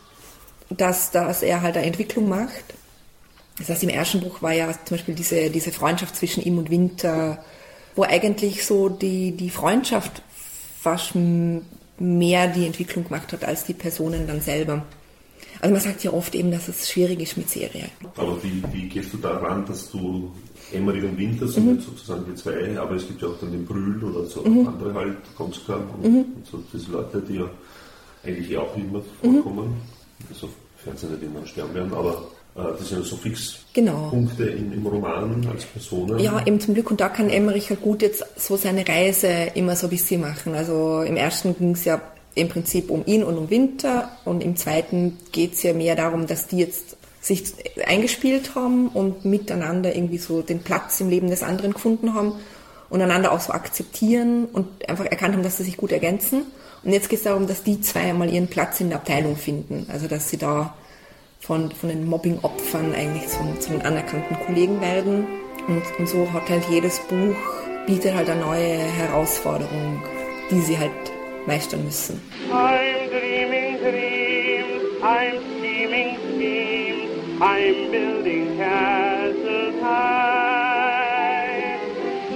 dass, 0.70 1.12
dass 1.12 1.42
er 1.42 1.62
halt 1.62 1.78
eine 1.78 1.86
Entwicklung 1.86 2.30
macht. 2.30 2.74
Das 3.58 3.70
heißt, 3.70 3.84
im 3.84 3.90
ersten 3.90 4.22
Buch 4.22 4.42
war 4.42 4.54
ja 4.54 4.72
zum 4.86 4.98
Beispiel 4.98 5.16
diese, 5.16 5.50
diese 5.50 5.72
Freundschaft 5.72 6.16
zwischen 6.16 6.44
ihm 6.44 6.58
und 6.58 6.70
Winter 6.70 7.44
wo 7.96 8.04
eigentlich 8.04 8.66
so 8.66 8.90
die, 8.90 9.32
die 9.32 9.50
Freundschaft 9.50 10.22
fast 10.80 11.14
mehr 11.16 12.48
die 12.48 12.66
Entwicklung 12.66 13.06
gemacht 13.06 13.32
hat 13.34 13.44
als 13.44 13.66
die 13.66 13.74
Personen 13.74 14.28
dann 14.28 14.42
selber. 14.42 14.86
Also 15.62 15.74
man 15.74 15.82
sagt 15.82 16.04
ja 16.04 16.12
oft 16.12 16.34
eben, 16.34 16.52
dass 16.52 16.68
es 16.68 16.90
schwierig 16.90 17.22
ist 17.22 17.38
mit 17.38 17.50
Serie. 17.50 17.86
Aber 18.18 18.38
wie, 18.44 18.64
wie 18.74 18.90
gehst 18.90 19.14
du 19.14 19.18
daran, 19.18 19.66
dass 19.66 19.92
du 19.92 20.32
Emmerich 20.74 21.04
und 21.04 21.18
Winter 21.18 21.48
sind 21.48 21.66
mhm. 21.68 21.80
sozusagen 21.80 22.26
die 22.28 22.36
zwei, 22.36 22.80
aber 22.80 22.96
es 22.96 23.08
gibt 23.08 23.22
ja 23.22 23.28
auch 23.28 23.38
dann 23.40 23.52
den 23.52 23.66
Brühl 23.66 24.04
oder 24.04 24.26
so 24.26 24.42
mhm. 24.42 24.68
andere 24.68 24.94
halt, 24.94 25.18
Konska 25.36 25.76
und, 25.76 26.04
mhm. 26.04 26.26
und, 26.36 26.46
so 26.50 26.64
diese 26.74 26.92
Leute, 26.92 27.22
die 27.22 27.36
ja 27.36 27.50
eigentlich 28.24 28.58
auch 28.58 28.76
immer 28.76 29.02
vorkommen. 29.22 29.68
Mhm. 29.68 30.28
Also 30.30 30.50
Fernsehen 30.78 31.12
nicht 31.12 31.24
immer 31.24 31.46
Stern 31.46 31.74
werden, 31.74 31.94
aber 31.94 32.24
äh, 32.56 32.78
das 32.78 32.90
sind 32.90 33.06
so 33.06 33.16
Fixpunkte 33.16 33.74
genau. 33.74 34.12
in, 34.58 34.74
im 34.74 34.86
Roman 34.86 35.46
als 35.52 35.66
Personen. 35.66 36.20
Ja, 36.20 36.46
eben 36.46 36.60
zum 36.60 36.74
Glück. 36.74 36.92
Und 36.92 37.02
da 37.02 37.10
kann 37.10 37.30
Emmerich 37.30 37.70
halt 37.70 37.82
gut 37.82 38.02
jetzt 38.02 38.26
so 38.38 38.56
seine 38.56 38.88
Reise 38.88 39.52
immer 39.56 39.76
so 39.76 39.88
ein 39.88 39.92
bisschen 39.92 40.22
machen. 40.22 40.56
Also 40.56 41.02
im 41.02 41.18
ersten 41.18 41.56
ging 41.58 41.72
es 41.72 41.86
ja 41.86 42.02
im 42.36 42.50
Prinzip 42.50 42.90
um 42.90 43.04
ihn 43.06 43.24
und 43.24 43.38
um 43.38 43.50
Winter. 43.50 44.12
Und 44.26 44.44
im 44.44 44.56
zweiten 44.56 45.18
geht 45.32 45.54
es 45.54 45.64
ja 45.64 45.74
mehr 45.74 45.96
darum, 45.96 46.28
dass 46.28 46.48
die 46.48 46.58
jetzt 46.58 46.98
sich 47.20 47.54
eingespielt 47.86 48.56
haben 48.56 48.88
und 48.88 49.26
miteinander 49.26 49.96
irgendwie 49.96 50.18
so 50.18 50.42
den 50.42 50.60
Platz 50.60 51.00
im 51.02 51.10
Leben 51.10 51.30
des 51.30 51.44
anderen 51.44 51.74
gefunden 51.74 52.16
haben 52.16 52.34
und 52.90 53.02
einander 53.02 53.32
auch 53.32 53.40
so 53.40 53.54
akzeptieren 53.54 54.46
und 54.46 54.90
einfach 54.90 55.06
erkannt 55.06 55.36
haben, 55.36 55.44
dass 55.44 55.58
sie 55.58 55.64
sich 55.64 55.78
gut 55.78 55.92
ergänzen. 55.92 56.44
Und 56.84 56.92
jetzt 56.92 57.10
geht 57.10 57.20
es 57.20 57.26
darum, 57.26 57.46
dass 57.48 57.64
die 57.64 57.80
zwei 57.82 58.10
einmal 58.10 58.34
ihren 58.34 58.48
Platz 58.48 58.80
in 58.82 58.90
der 58.90 58.98
Abteilung 58.98 59.36
finden. 59.36 59.86
Also 59.92 60.08
dass 60.08 60.30
sie 60.30 60.38
da 60.38 60.74
von, 61.40 61.72
von 61.72 61.90
den 61.90 62.08
Mobbing-Opfern 62.08 62.94
eigentlich 62.96 63.28
zum, 63.28 63.60
zum 63.60 63.82
anerkannten 63.82 64.36
Kollegen 64.46 64.82
werden. 64.82 65.28
Und, 65.68 65.84
und 66.00 66.10
so 66.10 66.32
hat 66.34 66.50
halt 66.50 66.64
jedes 66.70 67.00
Buch, 67.02 67.36
bietet 67.86 68.16
halt 68.16 68.30
eine 68.30 68.42
neue 68.42 68.78
Herausforderung, 68.78 70.02
die 70.50 70.62
sie 70.62 70.78
halt 70.78 70.92
meistern 71.46 71.84
müssen. 71.84 72.22
I'm 72.52 73.10
dreaming 73.10 73.78
dreams, 73.78 74.84
I'm 75.04 75.40
scheming 75.58 76.18
schemes, 76.18 77.42
I'm 77.42 77.92
building 77.92 78.58
castles 78.58 79.82
high. 79.82 81.32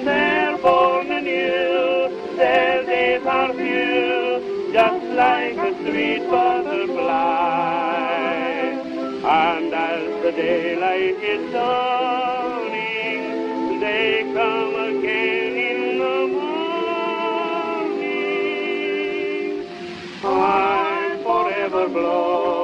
They're 0.03 0.57
born 0.57 1.11
anew, 1.11 2.09
their 2.37 2.85
days 2.85 3.25
are 3.25 3.53
few, 3.53 4.71
just 4.73 5.05
like 5.21 5.57
a 5.57 5.73
sweet 5.83 6.27
butterfly. 6.29 7.63
And 9.27 9.73
as 9.73 10.23
the 10.23 10.31
daylight 10.31 11.17
is 11.23 11.51
dawning, 11.51 13.23
they 13.79 14.31
come 14.33 14.75
again 14.75 15.44
time 20.25 21.19
forever 21.23 21.87
blows. 21.87 22.54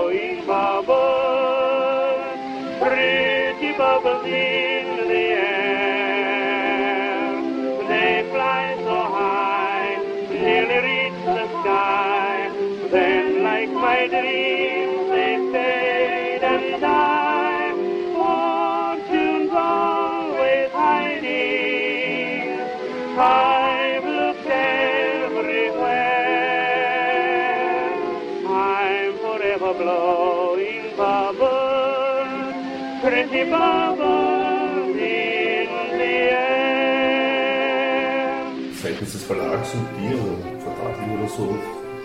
Verlags 39.33 39.73
und 39.73 39.87
dir 39.97 40.17
oder 40.19 40.59
vertraglich 40.59 41.17
oder 41.17 41.29
so 41.29 41.57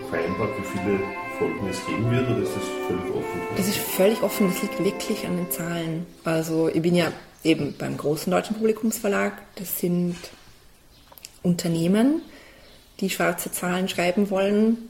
vereinbart, 0.09 0.49
wie 0.57 0.77
viele 0.77 0.99
Folgen 1.37 1.67
es 1.69 1.85
geben 1.85 2.09
wird 2.09 2.29
oder 2.29 2.41
ist 2.41 2.55
das 2.55 2.63
völlig 2.87 3.13
offen? 3.13 3.41
Das 3.57 3.67
ist 3.67 3.77
völlig 3.77 4.23
offen, 4.23 4.47
das 4.47 4.61
liegt 4.61 4.83
wirklich 4.83 5.27
an 5.27 5.35
den 5.35 5.51
Zahlen. 5.51 6.05
Also 6.23 6.69
ich 6.69 6.81
bin 6.81 6.95
ja 6.95 7.11
eben 7.43 7.75
beim 7.77 7.97
großen 7.97 8.31
deutschen 8.31 8.55
Publikumsverlag, 8.55 9.33
das 9.55 9.77
sind 9.77 10.15
Unternehmen, 11.43 12.21
die 13.01 13.09
schwarze 13.09 13.51
Zahlen 13.51 13.89
schreiben 13.89 14.29
wollen. 14.29 14.89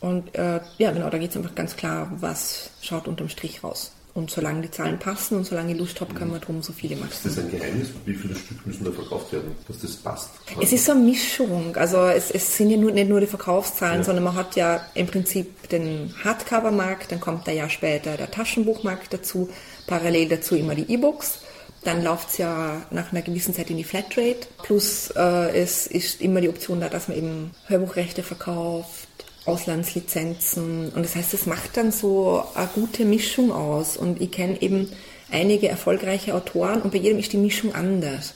Und 0.00 0.34
äh, 0.34 0.60
ja, 0.76 0.90
genau, 0.90 1.08
da 1.08 1.16
geht 1.16 1.30
es 1.30 1.36
einfach 1.38 1.54
ganz 1.54 1.74
klar, 1.76 2.12
was 2.20 2.70
schaut 2.82 3.08
unterm 3.08 3.30
Strich 3.30 3.64
raus. 3.64 3.92
Und 4.14 4.30
solange 4.30 4.60
die 4.60 4.70
Zahlen 4.70 4.98
passen 4.98 5.38
und 5.38 5.44
solange 5.46 5.72
ich 5.72 5.78
Lust 5.78 5.98
habe, 6.02 6.12
können 6.12 6.32
wir 6.32 6.38
drum 6.38 6.62
so 6.62 6.74
viele 6.74 6.96
machen. 6.96 7.10
Ist 7.12 7.24
das 7.24 7.38
ein 7.38 7.50
Geheimnis? 7.50 7.88
Wie 8.04 8.12
viele 8.14 8.34
Stück 8.34 8.66
müssen 8.66 8.84
da 8.84 8.90
verkauft 8.92 9.32
werden, 9.32 9.56
dass 9.66 9.78
das 9.80 9.96
passt? 9.96 10.28
Es 10.60 10.70
ist 10.70 10.84
so 10.84 10.92
eine 10.92 11.00
Mischung. 11.00 11.74
Also 11.76 11.96
es, 12.04 12.30
es 12.30 12.54
sind 12.56 12.68
ja 12.68 12.76
nur, 12.76 12.90
nicht 12.92 13.08
nur 13.08 13.20
die 13.20 13.26
Verkaufszahlen, 13.26 14.00
Ja. 14.00 14.04
sondern 14.04 14.24
man 14.24 14.34
hat 14.34 14.54
ja 14.54 14.82
im 14.94 15.06
Prinzip 15.06 15.68
den 15.70 16.14
Hardcover-Markt, 16.22 17.10
dann 17.10 17.20
kommt 17.20 17.48
ein 17.48 17.56
Jahr 17.56 17.70
später 17.70 18.18
der 18.18 18.30
Taschenbuchmarkt 18.30 19.14
dazu, 19.14 19.48
parallel 19.86 20.28
dazu 20.28 20.56
immer 20.56 20.74
die 20.74 20.92
E-Books. 20.92 21.38
Dann 21.84 22.04
läuft 22.04 22.28
es 22.30 22.38
ja 22.38 22.82
nach 22.90 23.10
einer 23.12 23.22
gewissen 23.22 23.54
Zeit 23.54 23.70
in 23.70 23.76
die 23.78 23.82
Flatrate. 23.82 24.46
Plus 24.62 25.10
äh, 25.16 25.58
es 25.58 25.86
ist 25.88 26.20
immer 26.20 26.40
die 26.40 26.48
Option 26.50 26.80
da, 26.80 26.88
dass 26.88 27.08
man 27.08 27.16
eben 27.16 27.50
Hörbuchrechte 27.66 28.22
verkauft, 28.22 29.08
Auslandslizenzen. 29.44 30.90
Und 30.90 31.02
das 31.04 31.16
heißt, 31.16 31.34
es 31.34 31.46
macht 31.46 31.76
dann 31.76 31.92
so 31.92 32.44
eine 32.54 32.68
gute 32.74 33.04
Mischung 33.04 33.52
aus. 33.52 33.96
Und 33.96 34.20
ich 34.20 34.30
kenne 34.30 34.60
eben 34.60 34.90
einige 35.30 35.68
erfolgreiche 35.68 36.34
Autoren 36.34 36.82
und 36.82 36.92
bei 36.92 36.98
jedem 36.98 37.18
ist 37.18 37.32
die 37.32 37.38
Mischung 37.38 37.74
anders. 37.74 38.34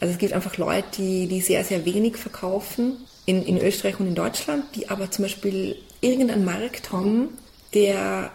Also 0.00 0.14
es 0.14 0.18
gibt 0.18 0.32
einfach 0.32 0.56
Leute, 0.56 0.88
die, 0.98 1.28
die 1.28 1.40
sehr, 1.40 1.64
sehr 1.64 1.84
wenig 1.84 2.16
verkaufen 2.16 2.96
in, 3.24 3.44
in 3.44 3.58
Österreich 3.58 4.00
und 4.00 4.08
in 4.08 4.14
Deutschland, 4.14 4.64
die 4.74 4.90
aber 4.90 5.10
zum 5.10 5.24
Beispiel 5.24 5.76
irgendeinen 6.00 6.44
Markt 6.44 6.90
haben, 6.90 7.28
der, 7.72 8.30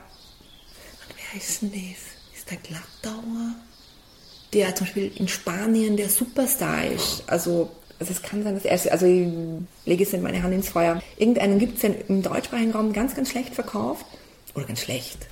wer 1.10 1.42
ist 1.42 1.62
denn 1.62 1.72
das? 1.72 2.38
Ist 2.38 2.50
der 2.50 2.58
Glattauer? 2.58 3.56
Der 4.54 4.74
zum 4.76 4.88
Beispiel 4.88 5.12
in 5.18 5.28
Spanien 5.28 5.98
der 5.98 6.10
Superstar 6.10 6.86
ist. 6.86 7.24
Also, 7.28 7.70
also 8.00 8.12
es 8.12 8.22
kann 8.22 8.44
sein, 8.44 8.54
dass 8.56 8.66
er, 8.66 8.92
also 8.92 9.06
ich 9.06 9.28
lege 9.86 10.04
jetzt 10.04 10.14
nicht 10.14 10.24
meine 10.24 10.44
Hand 10.44 10.54
ins 10.54 10.70
Feuer. 10.70 11.02
Irgendeinen 11.18 11.60
gibt 11.60 11.78
es 11.78 11.84
ja 11.84 11.90
im 12.08 12.22
deutschsprachigen 12.22 12.72
Raum 12.72 12.94
ganz, 12.94 13.16
ganz 13.16 13.32
schlecht 13.32 13.56
verkauft. 13.56 14.06
Oder 14.54 14.66
ganz 14.66 14.82
schlecht. 14.82 15.28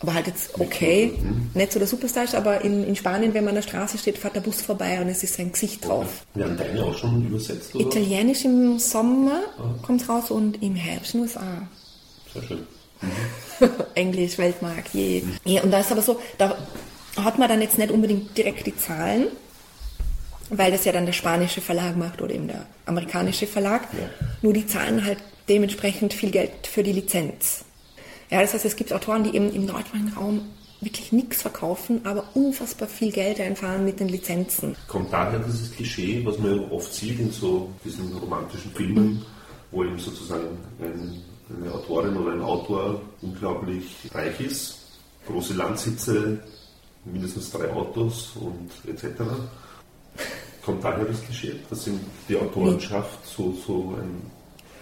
Aber 0.00 0.12
halt 0.12 0.26
jetzt 0.26 0.60
okay, 0.60 1.12
nicht 1.54 1.72
so 1.72 1.78
der 1.78 1.88
Superstar 1.88 2.26
aber 2.34 2.60
in, 2.60 2.84
in 2.84 2.96
Spanien, 2.96 3.32
wenn 3.32 3.44
man 3.44 3.50
an 3.50 3.62
der 3.62 3.68
Straße 3.68 3.96
steht, 3.96 4.18
fährt 4.18 4.36
der 4.36 4.42
Bus 4.42 4.60
vorbei 4.60 5.00
und 5.00 5.08
es 5.08 5.22
ist 5.22 5.34
sein 5.34 5.52
Gesicht 5.52 5.86
drauf. 5.86 6.26
Werden 6.34 6.56
deine 6.56 6.84
auch 6.84 6.96
schon 6.96 7.26
übersetzt? 7.26 7.74
Oder? 7.74 7.86
Italienisch 7.86 8.44
im 8.44 8.78
Sommer 8.78 9.40
kommt 9.80 10.06
raus 10.06 10.30
und 10.30 10.62
im 10.62 10.74
Herbst 10.74 11.14
in 11.14 11.20
den 11.20 11.28
USA. 11.28 11.68
Sehr 12.32 12.42
schön. 12.42 12.66
Englisch, 13.94 14.36
Weltmarkt, 14.36 14.92
je. 14.92 15.22
Ja, 15.44 15.62
und 15.62 15.70
da 15.70 15.80
ist 15.80 15.90
aber 15.90 16.02
so, 16.02 16.20
da 16.36 16.56
hat 17.16 17.38
man 17.38 17.48
dann 17.48 17.62
jetzt 17.62 17.78
nicht 17.78 17.90
unbedingt 17.90 18.36
direkt 18.36 18.66
die 18.66 18.76
Zahlen, 18.76 19.28
weil 20.50 20.70
das 20.70 20.84
ja 20.84 20.92
dann 20.92 21.06
der 21.06 21.12
spanische 21.12 21.60
Verlag 21.60 21.96
macht 21.96 22.22
oder 22.22 22.34
eben 22.34 22.48
der 22.48 22.66
amerikanische 22.86 23.46
Verlag. 23.46 23.88
Nur 24.42 24.52
die 24.52 24.66
zahlen 24.66 25.04
halt 25.04 25.18
dementsprechend 25.48 26.12
viel 26.12 26.30
Geld 26.30 26.66
für 26.66 26.82
die 26.82 26.92
Lizenz. 26.92 27.64
Ja, 28.30 28.40
das 28.40 28.54
heißt, 28.54 28.64
es 28.64 28.76
gibt 28.76 28.92
Autoren, 28.92 29.24
die 29.24 29.34
eben 29.34 29.52
im 29.52 29.66
deutschsprachigen 29.66 30.12
Raum 30.16 30.48
wirklich 30.80 31.12
nichts 31.12 31.42
verkaufen, 31.42 32.00
aber 32.04 32.24
unfassbar 32.34 32.88
viel 32.88 33.12
Geld 33.12 33.40
einfahren 33.40 33.84
mit 33.84 34.00
den 34.00 34.08
Lizenzen. 34.08 34.76
Kommt 34.88 35.12
daher 35.12 35.38
dieses 35.38 35.72
Klischee, 35.72 36.24
was 36.24 36.38
man 36.38 36.70
oft 36.70 36.92
sieht 36.92 37.18
in 37.18 37.30
so 37.30 37.70
diesen 37.84 38.14
romantischen 38.16 38.72
Filmen, 38.72 39.24
wo 39.70 39.84
eben 39.84 39.98
sozusagen 39.98 40.58
ein, 40.80 41.22
eine 41.56 41.72
Autorin 41.72 42.16
oder 42.16 42.32
ein 42.32 42.42
Autor 42.42 43.00
unglaublich 43.22 43.86
reich 44.12 44.40
ist, 44.40 44.78
große 45.26 45.54
Landsitze, 45.54 46.40
mindestens 47.04 47.50
drei 47.52 47.72
Autos 47.72 48.32
und 48.36 48.70
etc. 48.90 49.22
Kommt 50.66 50.82
daher 50.82 51.04
das 51.04 51.22
Klischee, 51.22 51.54
dass 51.70 51.88
die 52.28 52.36
Autorenschaft 52.36 53.24
so, 53.24 53.54
so, 53.64 53.94
ein, 54.00 54.20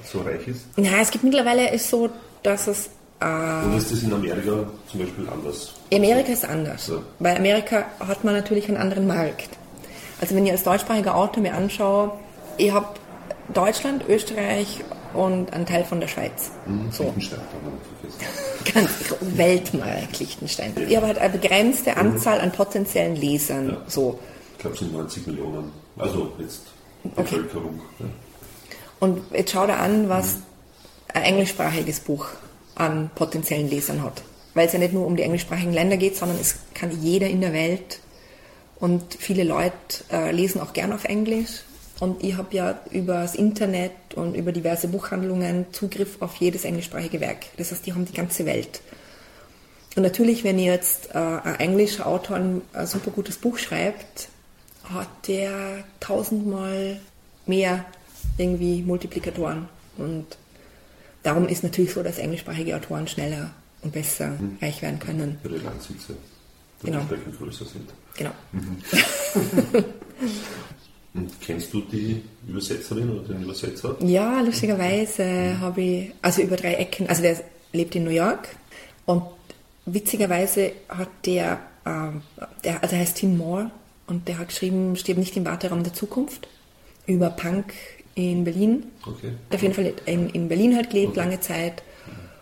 so 0.03 0.23
reich 0.23 0.49
ist? 0.49 0.65
Ja, 0.79 0.93
es 1.03 1.11
gibt 1.11 1.25
mittlerweile 1.25 1.71
ist 1.75 1.91
so, 1.91 2.09
dass 2.43 2.67
es 2.69 2.89
äh, 3.21 3.27
Oder 3.27 3.77
ist 3.77 3.93
das 3.93 4.03
in 4.03 4.15
Amerika 4.15 4.67
zum 4.91 5.01
Beispiel 5.01 5.29
anders? 5.29 5.75
Amerika 5.93 6.33
ist 6.33 6.47
anders. 6.47 6.89
Ja. 6.89 7.03
Bei 7.19 7.37
Amerika 7.37 7.85
hat 8.01 8.25
man 8.25 8.33
natürlich 8.33 8.67
einen 8.69 8.79
anderen 8.79 9.07
Markt. 9.07 9.51
Also 10.23 10.35
wenn 10.35 10.47
ich 10.47 10.53
als 10.53 10.63
deutschsprachiger 10.63 11.15
Autor 11.15 11.43
mir 11.43 11.53
anschaue, 11.53 12.13
ich 12.57 12.73
habe 12.73 12.87
Deutschland, 13.53 14.09
Österreich 14.09 14.83
und 15.13 15.53
einen 15.53 15.67
Teil 15.67 15.85
von 15.85 16.01
der 16.01 16.09
Schweiz. 16.09 16.51
So. 16.93 17.05
Liechtenstein. 17.05 17.41
Ganz 18.73 18.91
Weltmarkt 19.21 20.19
Liechtenstein. 20.19 20.73
Ich 20.89 20.97
habe 20.97 21.09
halt 21.09 21.19
eine 21.19 21.29
begrenzte 21.39 21.99
Anzahl 21.99 22.41
an 22.41 22.53
potenziellen 22.53 23.17
Lesern. 23.17 23.69
Ja. 23.69 23.77
So. 23.87 24.19
Ich 24.65 24.71
glaube, 24.73 24.75
es 24.75 24.81
sind 24.81 24.93
90 24.95 25.27
Millionen. 25.27 25.73
Also 25.99 26.33
jetzt 26.39 26.63
Okay. 27.05 27.23
Bevölkerung. 27.23 27.81
Ja. 27.99 28.07
Und 29.01 29.23
jetzt 29.33 29.53
schau 29.53 29.67
dir 29.67 29.77
an, 29.77 30.09
was 30.09 30.39
ein 31.13 31.23
englischsprachiges 31.23 32.01
Buch 32.01 32.29
an 32.75 33.11
potenziellen 33.15 33.69
Lesern 33.69 34.03
hat. 34.03 34.23
Weil 34.55 34.67
es 34.67 34.73
ja 34.73 34.79
nicht 34.79 34.95
nur 34.95 35.07
um 35.07 35.17
die 35.17 35.23
englischsprachigen 35.23 35.73
Länder 35.73 35.97
geht, 35.97 36.17
sondern 36.17 36.39
es 36.41 36.57
kann 36.73 36.91
jeder 37.03 37.29
in 37.29 37.41
der 37.41 37.53
Welt 37.53 38.01
und 38.81 39.03
viele 39.19 39.45
Leute 39.45 39.75
äh, 40.11 40.33
lesen 40.33 40.61
auch 40.61 40.73
gern 40.73 40.93
auf 40.93 41.05
Englisch. 41.05 41.63
Und 42.01 42.25
ich 42.25 42.37
habe 42.37 42.57
ja 42.57 42.81
über 42.91 43.15
das 43.15 43.35
Internet 43.35 43.93
und 44.17 44.35
über 44.35 44.51
diverse 44.51 44.89
Buchhandlungen 44.89 45.67
Zugriff 45.73 46.21
auf 46.21 46.37
jedes 46.37 46.65
englischsprachige 46.65 47.21
Werk. 47.21 47.47
Das 47.57 47.71
heißt, 47.71 47.87
die 47.87 47.93
haben 47.93 48.05
die 48.07 48.15
ganze 48.15 48.47
Welt. 48.47 48.81
Und 49.95 50.03
natürlich, 50.03 50.43
wenn 50.43 50.59
jetzt 50.59 51.11
äh, 51.15 51.19
ein 51.19 51.61
englischer 51.61 52.07
Autor 52.07 52.37
ein, 52.37 52.63
ein 52.73 52.87
super 52.87 53.11
gutes 53.11 53.37
Buch 53.37 53.59
schreibt, 53.59 54.29
hat 54.93 55.09
der 55.29 55.85
tausendmal 56.01 57.01
mehr 57.47 57.85
irgendwie 58.39 58.83
Multiplikatoren. 58.83 59.69
Und 59.97 60.27
darum 61.23 61.49
ist 61.49 61.63
natürlich 61.63 61.93
so, 61.93 62.03
dass 62.03 62.19
englischsprachige 62.19 62.77
Autoren 62.77 63.07
schneller 63.09 63.51
und 63.83 63.93
besser 63.93 64.33
reich 64.61 64.83
werden 64.83 64.99
können. 64.99 65.39
Ihre 65.45 65.59
Landsitze 65.59 66.15
Genau. 66.83 66.99
dementsprechend 66.99 67.39
größer 67.39 67.65
sind. 67.65 67.91
Genau. 68.17 68.31
Und 71.15 71.31
kennst 71.41 71.73
du 71.73 71.81
die 71.81 72.23
Übersetzerin 72.49 73.09
oder 73.11 73.29
den 73.29 73.45
Übersetzer? 73.45 73.97
Ja, 74.01 74.41
lustigerweise 74.41 75.59
habe 75.61 75.81
ich, 75.81 76.13
also 76.23 76.43
über 76.43 76.57
drei 76.57 76.75
Ecken, 76.75 77.09
also 77.09 77.23
der 77.23 77.41
lebt 77.73 77.95
in 77.95 78.05
New 78.05 78.11
York 78.11 78.49
und 79.07 79.23
witzigerweise 79.87 80.73
hat 80.89 81.09
der, 81.25 81.61
ähm, 81.87 82.23
der 82.65 82.83
also 82.83 82.97
er 82.97 83.01
heißt 83.03 83.17
Tim 83.19 83.37
Moore 83.37 83.71
und 84.07 84.29
der 84.29 84.39
hat 84.39 84.49
geschrieben, 84.49 84.97
stirbt 84.97 85.19
nicht 85.19 85.37
im 85.37 85.45
Warteraum 85.45 85.83
der 85.83 85.93
Zukunft 85.93 86.49
über 87.07 87.31
Punk 87.31 87.75
in 88.15 88.45
Berlin. 88.45 88.85
Okay. 89.03 89.33
Hat 89.49 89.57
auf 89.57 89.63
jeden 89.63 89.75
Fall 89.75 89.93
in, 90.07 90.31
in 90.31 90.49
Berlin 90.49 90.77
halt 90.77 90.91
gelebt, 90.91 91.17
lange 91.17 91.41
Zeit 91.41 91.83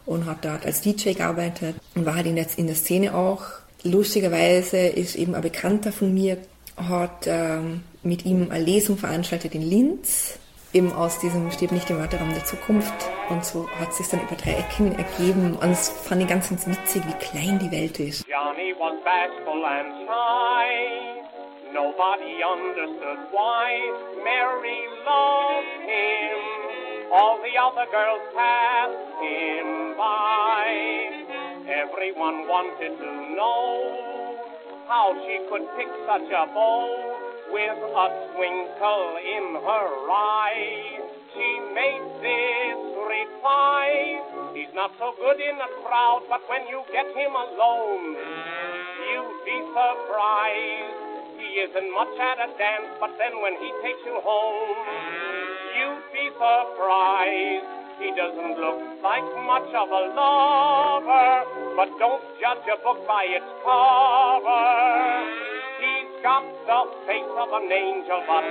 und 0.07 0.27
hat 0.27 0.44
dort 0.44 0.66
als 0.66 0.81
DJ 0.81 1.12
gearbeitet 1.12 1.77
und 1.94 2.07
war 2.07 2.16
halt 2.16 2.27
in 2.27 2.37
der, 2.37 2.46
in 2.57 2.66
der 2.66 2.77
Szene 2.77 3.14
auch. 3.14 3.44
Lustigerweise 3.85 4.79
ist 4.79 5.16
eben 5.16 5.35
ein 5.35 5.42
Bekannter 5.42 5.92
von 5.92 6.12
mir, 6.12 6.38
hat 6.77 7.27
ähm, 7.27 7.83
mit 8.03 8.25
ihm 8.25 8.51
eine 8.51 8.64
Lesung 8.64 8.96
veranstaltet 8.96 9.55
in 9.55 9.62
Linz, 9.62 10.38
eben 10.72 10.92
aus 10.92 11.18
diesem 11.18 11.51
Steht 11.51 11.72
nicht 11.72 11.90
im 11.90 11.98
Warteraum 11.98 12.31
der 12.31 12.44
Zukunft. 12.44 12.94
Und 13.29 13.44
so 13.44 13.68
hat 13.79 13.90
es 13.90 13.98
sich 13.98 14.09
dann 14.09 14.20
über 14.20 14.37
drei 14.37 14.53
Ecken 14.53 14.92
ergeben. 14.96 15.55
Und 15.55 15.70
das 15.70 15.88
fand 15.88 16.22
ich 16.22 16.29
ganz, 16.29 16.48
ganz 16.48 16.66
witzig, 16.66 17.03
wie 17.07 17.25
klein 17.25 17.59
die 17.59 17.70
Welt 17.70 17.98
ist. 18.01 18.25
Johnny 18.27 18.75
was 18.79 19.03
bashful 19.05 19.64
and 19.64 20.07
shy. 20.07 21.41
Nobody 21.72 22.44
understood 22.44 23.32
why. 23.32 23.80
Mary 24.22 24.80
loved 25.08 25.76
him. 25.88 26.38
All 27.12 27.40
the 27.40 27.56
other 27.56 27.90
girls 27.90 28.22
passed 28.37 29.12
him 29.24 29.96
by. 29.96 30.68
Everyone 31.72 32.48
wanted 32.48 32.96
to 32.98 33.11
know 33.37 34.37
how 34.87 35.16
she 35.24 35.40
could 35.48 35.64
pick 35.76 35.88
such 36.04 36.28
a 36.28 36.44
bow 36.52 37.32
with 37.52 37.80
a 37.80 38.06
twinkle 38.37 39.16
in 39.24 39.56
her 39.56 39.88
eye. 40.12 41.00
She 41.32 41.48
made 41.72 42.04
this 42.20 42.92
reply, 43.08 44.52
he's 44.54 44.74
not 44.74 44.92
so 44.98 45.14
good 45.16 45.40
in 45.40 45.56
a 45.56 45.70
crowd, 45.85 46.22
but 46.28 46.40
when 46.48 46.66
you 46.68 46.82
get 46.92 47.06
him 47.16 47.32
alone, 47.32 48.16
you'd 49.08 49.44
be 49.44 49.58
surprised. 49.72 51.12
He 51.52 51.60
isn't 51.60 51.92
much 51.92 52.16
at 52.16 52.40
a 52.40 52.48
dance, 52.56 52.96
but 52.96 53.12
then 53.20 53.36
when 53.44 53.52
he 53.60 53.68
takes 53.84 54.00
you 54.08 54.16
home, 54.24 54.72
you'd 55.76 56.04
be 56.08 56.32
surprised. 56.32 57.68
He 58.00 58.08
doesn't 58.16 58.56
look 58.56 58.80
like 59.04 59.28
much 59.44 59.68
of 59.76 59.84
a 59.92 60.02
lover, 60.16 61.44
but 61.76 61.92
don't 62.00 62.24
judge 62.40 62.64
a 62.72 62.80
book 62.80 63.04
by 63.04 63.28
its 63.28 63.44
cover. 63.60 64.64
He's 65.76 66.24
got 66.24 66.40
the 66.64 66.80
face 67.04 67.34
of 67.36 67.48
an 67.52 67.68
angel, 67.68 68.24
but 68.24 68.48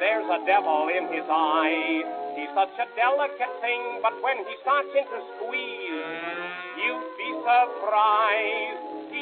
there's 0.00 0.24
a 0.24 0.40
devil 0.48 0.88
in 0.88 1.12
his 1.12 1.28
eye. 1.28 2.00
He's 2.40 2.48
such 2.56 2.72
a 2.80 2.88
delicate 2.96 3.54
thing, 3.60 4.00
but 4.00 4.16
when 4.24 4.40
he 4.48 4.56
starts 4.64 4.88
into 4.96 5.20
squeeze, 5.36 6.08
you'd 6.80 7.04
be 7.20 7.30
surprised. 7.44 8.79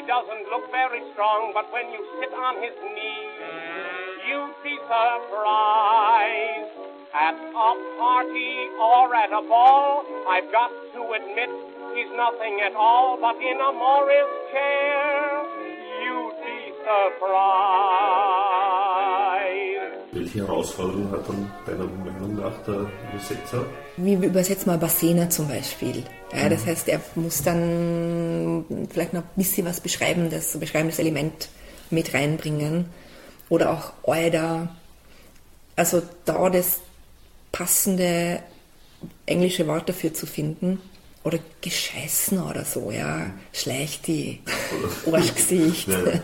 He 0.09 0.15
doesn't 0.17 0.49
look 0.49 0.65
very 0.71 1.05
strong, 1.13 1.53
but 1.53 1.71
when 1.71 1.85
you 1.93 2.01
sit 2.19 2.33
on 2.33 2.57
his 2.65 2.73
knee, 2.81 3.29
you'd 4.25 4.57
be 4.63 4.75
surprised. 4.89 6.73
At 7.13 7.37
a 7.37 7.71
party 8.01 8.53
or 8.81 9.13
at 9.13 9.29
a 9.29 9.43
ball, 9.47 10.03
I've 10.27 10.51
got 10.51 10.71
to 10.95 11.01
admit 11.13 11.51
he's 11.93 12.09
nothing 12.17 12.57
at 12.65 12.73
all, 12.75 13.21
but 13.21 13.37
in 13.37 13.61
a 13.61 13.71
Morris 13.71 14.33
chair, 14.51 15.45
you'd 16.01 16.37
be 16.41 16.73
surprised. 16.81 18.09
Welche 20.11 20.39
Herausforderungen 20.39 21.11
hat 21.11 21.29
dann 21.29 21.51
deiner 21.67 21.85
Meinung 21.85 22.33
nach 22.35 22.57
der 22.65 22.89
Übersetzer? 23.13 23.63
Wie 23.97 24.15
übersetzt 24.15 24.65
man 24.65 24.79
Bassena 24.79 25.29
zum 25.29 25.47
Beispiel? 25.47 26.03
Ja, 26.33 26.49
das 26.49 26.65
heißt, 26.65 26.89
er 26.89 26.99
muss 27.13 27.43
dann 27.43 28.18
vielleicht 28.89 29.13
noch 29.13 29.23
ein 29.23 29.29
bisschen 29.35 29.65
was 29.65 29.81
beschreibendes, 29.81 30.53
ein 30.53 30.59
beschreibendes 30.59 30.99
Element 30.99 31.49
mit 31.89 32.13
reinbringen. 32.13 32.85
Oder 33.49 33.71
auch 33.71 33.93
Euda. 34.03 34.75
Also 35.75 36.01
da 36.25 36.49
das 36.49 36.79
passende 37.51 38.41
englische 39.25 39.67
Wort 39.67 39.89
dafür 39.89 40.13
zu 40.13 40.25
finden. 40.25 40.81
Oder 41.23 41.39
gescheißen 41.61 42.41
oder 42.41 42.63
so, 42.63 42.91
ja. 42.91 43.31
Schleicht 43.51 44.07
die 44.07 44.39
Arschgesicht. 45.11 45.87
Ja. 45.87 45.97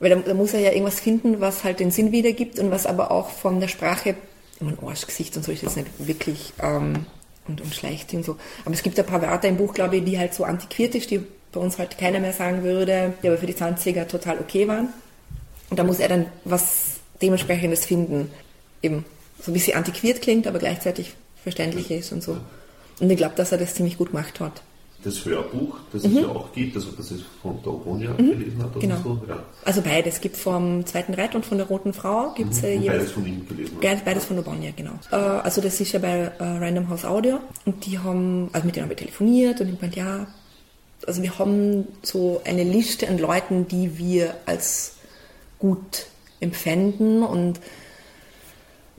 Weil 0.00 0.10
da, 0.10 0.16
da 0.16 0.34
muss 0.34 0.52
er 0.52 0.60
ja 0.60 0.70
irgendwas 0.70 1.00
finden, 1.00 1.40
was 1.40 1.64
halt 1.64 1.80
den 1.80 1.90
Sinn 1.90 2.12
wiedergibt 2.12 2.58
und 2.58 2.70
was 2.70 2.86
aber 2.86 3.10
auch 3.10 3.30
von 3.30 3.60
der 3.60 3.68
Sprache, 3.68 4.16
ich 4.56 4.60
meine, 4.60 4.78
Arschgesicht 4.82 5.36
und 5.36 5.44
so 5.44 5.52
ist 5.52 5.62
jetzt 5.62 5.76
nicht 5.76 5.88
wirklich, 5.98 6.52
ähm, 6.60 7.06
und, 7.48 7.60
und 7.60 7.74
schleicht 7.74 8.12
und 8.14 8.24
so. 8.24 8.36
Aber 8.64 8.74
es 8.74 8.82
gibt 8.82 8.98
ein 8.98 9.06
paar 9.06 9.22
Wörter 9.22 9.48
im 9.48 9.56
Buch, 9.56 9.74
glaube 9.74 9.96
ich, 9.96 10.04
die 10.04 10.18
halt 10.18 10.34
so 10.34 10.44
antiquiert 10.44 10.94
ist, 10.94 11.10
die 11.10 11.20
bei 11.52 11.60
uns 11.60 11.78
heute 11.78 11.96
keiner 11.96 12.20
mehr 12.20 12.32
sagen 12.32 12.62
würde, 12.62 13.14
die 13.22 13.28
aber 13.28 13.38
für 13.38 13.46
die 13.46 13.54
20er 13.54 14.06
total 14.08 14.38
okay 14.38 14.66
waren. 14.68 14.88
Und 15.70 15.78
da 15.78 15.84
muss 15.84 16.00
er 16.00 16.08
dann 16.08 16.26
was 16.44 16.96
dementsprechendes 17.22 17.84
finden. 17.84 18.30
Eben 18.82 19.04
so 19.40 19.50
ein 19.50 19.54
bisschen 19.54 19.76
antiquiert 19.76 20.20
klingt, 20.22 20.46
aber 20.46 20.58
gleichzeitig 20.58 21.14
verständlich 21.42 21.90
ist 21.90 22.12
und 22.12 22.22
so. 22.22 22.38
Und 23.00 23.10
ich 23.10 23.16
glaube, 23.16 23.34
dass 23.36 23.52
er 23.52 23.58
das 23.58 23.74
ziemlich 23.74 23.98
gut 23.98 24.10
gemacht 24.10 24.40
hat. 24.40 24.62
Das 25.04 25.24
Hörbuch, 25.24 25.76
das 25.92 26.02
es 26.02 26.14
ja 26.14 26.28
auch 26.28 26.50
gibt, 26.52 26.74
also 26.76 26.90
das 26.92 27.10
es 27.10 27.20
von 27.42 27.62
der 27.62 27.74
Obonia 27.74 28.12
gelesen 28.14 28.62
hat 28.62 28.70
oder 28.70 28.80
genau. 28.80 28.96
so. 29.04 29.20
Ja. 29.28 29.42
Also 29.64 29.82
beides. 29.82 30.20
gibt 30.20 30.36
vom 30.36 30.86
Zweiten 30.86 31.12
Reiter 31.12 31.36
und 31.36 31.44
von 31.44 31.58
der 31.58 31.66
Roten 31.66 31.92
Frau 31.92 32.32
gibt's 32.34 32.62
äh, 32.62 32.76
Und 32.76 32.82
jeweils 32.82 32.98
beides 32.98 33.12
von 33.12 33.26
ihm 33.26 33.46
gelesen. 33.46 33.76
Beides, 33.82 34.04
beides 34.04 34.24
von 34.24 34.38
Obonia, 34.38 34.70
genau. 34.74 34.92
Äh, 35.12 35.16
also 35.16 35.60
das 35.60 35.78
ist 35.78 35.92
ja 35.92 35.98
bei 35.98 36.32
äh, 36.38 36.42
Random 36.42 36.88
House 36.88 37.04
Audio 37.04 37.40
und 37.66 37.84
die 37.84 37.98
haben, 37.98 38.48
also 38.52 38.64
mit 38.64 38.76
denen 38.76 38.84
haben 38.84 38.90
wir 38.90 38.96
telefoniert 38.96 39.60
und 39.60 39.68
ich 39.68 39.80
meinte, 39.80 39.98
ja, 39.98 40.26
also 41.06 41.22
wir 41.22 41.38
haben 41.38 41.86
so 42.02 42.40
eine 42.44 42.64
Liste 42.64 43.06
an 43.08 43.18
Leuten, 43.18 43.68
die 43.68 43.98
wir 43.98 44.34
als 44.46 44.96
gut 45.58 46.06
empfänden 46.40 47.22
und 47.22 47.60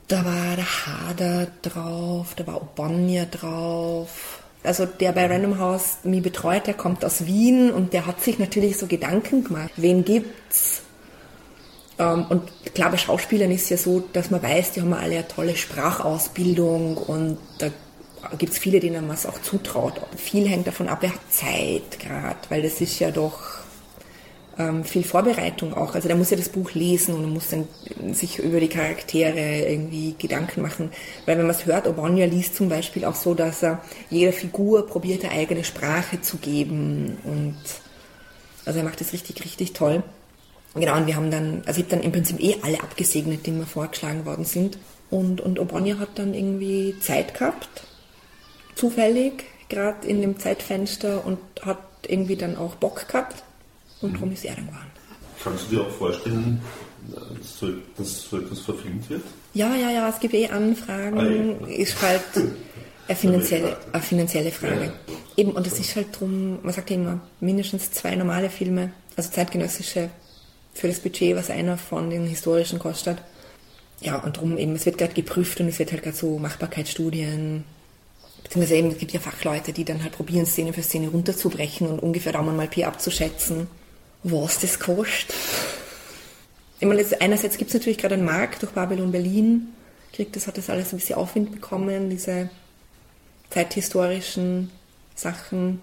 da 0.08 0.24
war 0.24 0.54
der 0.54 0.86
Hader 0.86 1.48
drauf, 1.62 2.34
da 2.36 2.46
war 2.46 2.62
Obonia 2.62 3.24
drauf. 3.24 4.35
Also 4.66 4.84
der 4.86 5.12
bei 5.12 5.26
Random 5.26 5.58
House 5.58 5.98
mich 6.04 6.22
betreut, 6.22 6.66
der 6.66 6.74
kommt 6.74 7.04
aus 7.04 7.26
Wien 7.26 7.70
und 7.70 7.92
der 7.92 8.06
hat 8.06 8.20
sich 8.20 8.38
natürlich 8.38 8.76
so 8.76 8.86
Gedanken 8.86 9.44
gemacht. 9.44 9.70
Wen 9.76 10.04
gibt's? 10.04 10.82
Ähm, 11.98 12.26
und 12.28 12.42
klar, 12.74 12.90
bei 12.90 12.96
Schauspielern 12.96 13.50
ist 13.50 13.70
ja 13.70 13.76
so, 13.76 14.02
dass 14.12 14.30
man 14.30 14.42
weiß, 14.42 14.72
die 14.72 14.80
haben 14.80 14.92
alle 14.92 15.16
eine 15.16 15.28
tolle 15.28 15.56
Sprachausbildung 15.56 16.96
und 16.96 17.38
da 17.58 17.68
gibt 18.38 18.52
es 18.52 18.58
viele, 18.58 18.80
denen 18.80 19.06
man 19.06 19.16
es 19.16 19.26
auch 19.26 19.40
zutraut. 19.40 20.00
Viel 20.16 20.48
hängt 20.48 20.66
davon 20.66 20.88
ab, 20.88 20.98
wer 21.00 21.12
hat 21.12 21.20
Zeit 21.30 21.98
gerade, 22.00 22.38
weil 22.48 22.62
das 22.62 22.80
ist 22.80 22.98
ja 22.98 23.10
doch 23.10 23.40
ähm, 24.58 24.84
viel 24.84 25.04
Vorbereitung 25.04 25.74
auch. 25.74 25.94
Also 25.94 26.08
der 26.08 26.16
muss 26.16 26.30
ja 26.30 26.36
das 26.36 26.48
Buch 26.48 26.72
lesen 26.72 27.14
und 27.14 27.32
muss 27.32 27.48
dann 27.48 27.68
sich 28.14 28.38
über 28.38 28.60
die 28.60 28.68
Charaktere 28.68 29.68
irgendwie 29.68 30.14
Gedanken 30.18 30.62
machen. 30.62 30.90
Weil 31.26 31.38
wenn 31.38 31.46
man 31.46 31.54
es 31.54 31.66
hört, 31.66 31.86
Obonia 31.86 32.26
liest 32.26 32.56
zum 32.56 32.68
Beispiel 32.68 33.04
auch 33.04 33.14
so, 33.14 33.34
dass 33.34 33.62
er 33.62 33.82
jeder 34.10 34.32
Figur 34.32 34.86
probiert, 34.86 35.24
eine 35.24 35.32
eigene 35.32 35.64
Sprache 35.64 36.20
zu 36.20 36.38
geben 36.38 37.18
und 37.24 37.56
also 38.64 38.80
er 38.80 38.84
macht 38.84 39.00
das 39.00 39.12
richtig, 39.12 39.44
richtig 39.44 39.74
toll. 39.74 40.02
Genau, 40.74 40.96
und 40.96 41.06
wir 41.06 41.16
haben 41.16 41.30
dann, 41.30 41.62
also 41.66 41.80
ich 41.80 41.86
habe 41.86 41.96
dann 41.96 42.04
im 42.04 42.12
Prinzip 42.12 42.38
eh 42.40 42.56
alle 42.62 42.80
abgesegnet, 42.82 43.46
die 43.46 43.52
mir 43.52 43.64
vorgeschlagen 43.64 44.26
worden 44.26 44.44
sind. 44.44 44.78
Und, 45.08 45.40
und 45.40 45.58
Obonia 45.58 45.98
hat 45.98 46.18
dann 46.18 46.34
irgendwie 46.34 46.96
Zeit 47.00 47.32
gehabt, 47.32 47.68
zufällig, 48.74 49.44
gerade 49.68 50.06
in 50.06 50.20
dem 50.20 50.38
Zeitfenster 50.38 51.24
und 51.24 51.38
hat 51.62 51.78
irgendwie 52.06 52.36
dann 52.36 52.56
auch 52.56 52.74
Bock 52.74 53.08
gehabt. 53.08 53.42
Und 54.00 54.14
darum 54.14 54.32
ist 54.32 54.44
er 54.44 54.54
dann 54.54 54.66
geworden. 54.66 54.90
Kannst 55.42 55.66
du 55.66 55.76
dir 55.76 55.82
auch 55.82 55.90
vorstellen, 55.90 56.60
dass 57.96 58.22
so, 58.28 58.38
etwas 58.38 58.60
verfilmt 58.60 59.08
wird? 59.08 59.22
Ja, 59.54 59.74
ja, 59.74 59.90
ja, 59.90 60.08
es 60.08 60.18
gibt 60.18 60.34
eh 60.34 60.48
Anfragen. 60.48 61.18
Ah, 61.18 61.68
ja. 61.68 61.76
Ist 61.76 62.00
halt 62.02 62.22
eine 63.06 63.16
finanzielle, 63.16 63.76
eine 63.92 64.02
finanzielle 64.02 64.50
Frage. 64.50 64.84
Ja. 64.84 64.92
Eben, 65.36 65.52
und 65.52 65.66
es 65.66 65.78
ist 65.78 65.96
halt 65.96 66.18
drum, 66.18 66.58
man 66.62 66.72
sagt 66.72 66.90
ja 66.90 66.96
immer, 66.96 67.20
mindestens 67.40 67.92
zwei 67.92 68.16
normale 68.16 68.50
Filme, 68.50 68.92
also 69.16 69.30
zeitgenössische, 69.30 70.10
für 70.74 70.88
das 70.88 71.00
Budget, 71.00 71.36
was 71.36 71.50
einer 71.50 71.78
von 71.78 72.10
den 72.10 72.26
historischen 72.26 72.78
kostet. 72.78 73.18
Ja, 74.00 74.18
und 74.18 74.36
drum 74.36 74.58
eben, 74.58 74.74
es 74.74 74.84
wird 74.84 74.98
gerade 74.98 75.14
geprüft 75.14 75.58
und 75.60 75.68
es 75.68 75.78
wird 75.78 75.92
halt 75.92 76.02
gerade 76.02 76.16
so 76.16 76.38
Machbarkeitsstudien, 76.38 77.64
beziehungsweise 78.42 78.76
eben, 78.76 78.90
es 78.90 78.98
gibt 78.98 79.12
ja 79.12 79.20
Fachleute, 79.20 79.72
die 79.72 79.84
dann 79.84 80.02
halt 80.02 80.12
probieren, 80.12 80.44
Szene 80.44 80.72
für 80.72 80.82
Szene 80.82 81.08
runterzubrechen 81.08 81.88
und 81.88 82.00
ungefähr 82.00 82.32
Daumen 82.32 82.56
mal 82.56 82.68
Pi 82.68 82.84
abzuschätzen, 82.84 83.68
was 84.30 84.60
das 84.60 84.78
kostet. 84.78 85.34
Ich 86.78 86.86
meine, 86.86 87.04
einerseits 87.20 87.56
gibt 87.56 87.70
es 87.70 87.74
natürlich 87.74 87.98
gerade 87.98 88.14
einen 88.14 88.24
Markt 88.24 88.62
durch 88.62 88.72
Babylon 88.72 89.12
Berlin, 89.12 89.68
kriegt 90.12 90.36
das, 90.36 90.46
hat 90.46 90.58
das 90.58 90.68
alles 90.68 90.92
ein 90.92 90.98
bisschen 90.98 91.16
Aufwind 91.16 91.52
bekommen, 91.52 92.10
diese 92.10 92.50
zeithistorischen 93.50 94.70
Sachen. 95.14 95.80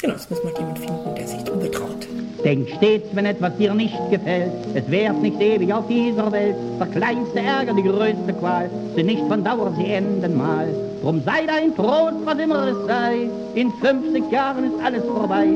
Genau, 0.00 0.14
es 0.14 0.30
muss 0.30 0.42
mal 0.42 0.52
jemand 0.56 0.78
finden, 0.78 1.14
der 1.14 1.28
sich 1.28 1.42
darüber 1.42 1.70
traut. 1.70 2.08
Denk 2.44 2.68
stets, 2.76 3.06
wenn 3.12 3.26
etwas 3.26 3.56
dir 3.56 3.74
nicht 3.74 3.96
gefällt, 4.10 4.50
es 4.74 4.90
währt 4.90 5.20
nicht 5.20 5.40
ewig 5.40 5.72
auf 5.72 5.86
dieser 5.86 6.32
Welt. 6.32 6.56
Der 6.80 6.86
kleinste 6.86 7.40
Ärger, 7.40 7.74
die 7.74 7.82
größte 7.82 8.32
Qual, 8.38 8.70
sind 8.96 9.06
nicht 9.06 9.22
von 9.28 9.44
Dauer, 9.44 9.74
sie 9.76 9.92
enden 9.92 10.36
mal. 10.36 10.68
Drum 11.02 11.22
sei 11.24 11.46
dein 11.46 11.74
Trost, 11.76 12.16
was 12.24 12.38
immer 12.38 12.68
es 12.68 12.86
sei, 12.86 13.28
in 13.54 13.72
50 13.80 14.30
Jahren 14.30 14.64
ist 14.64 14.84
alles 14.84 15.04
vorbei. 15.04 15.46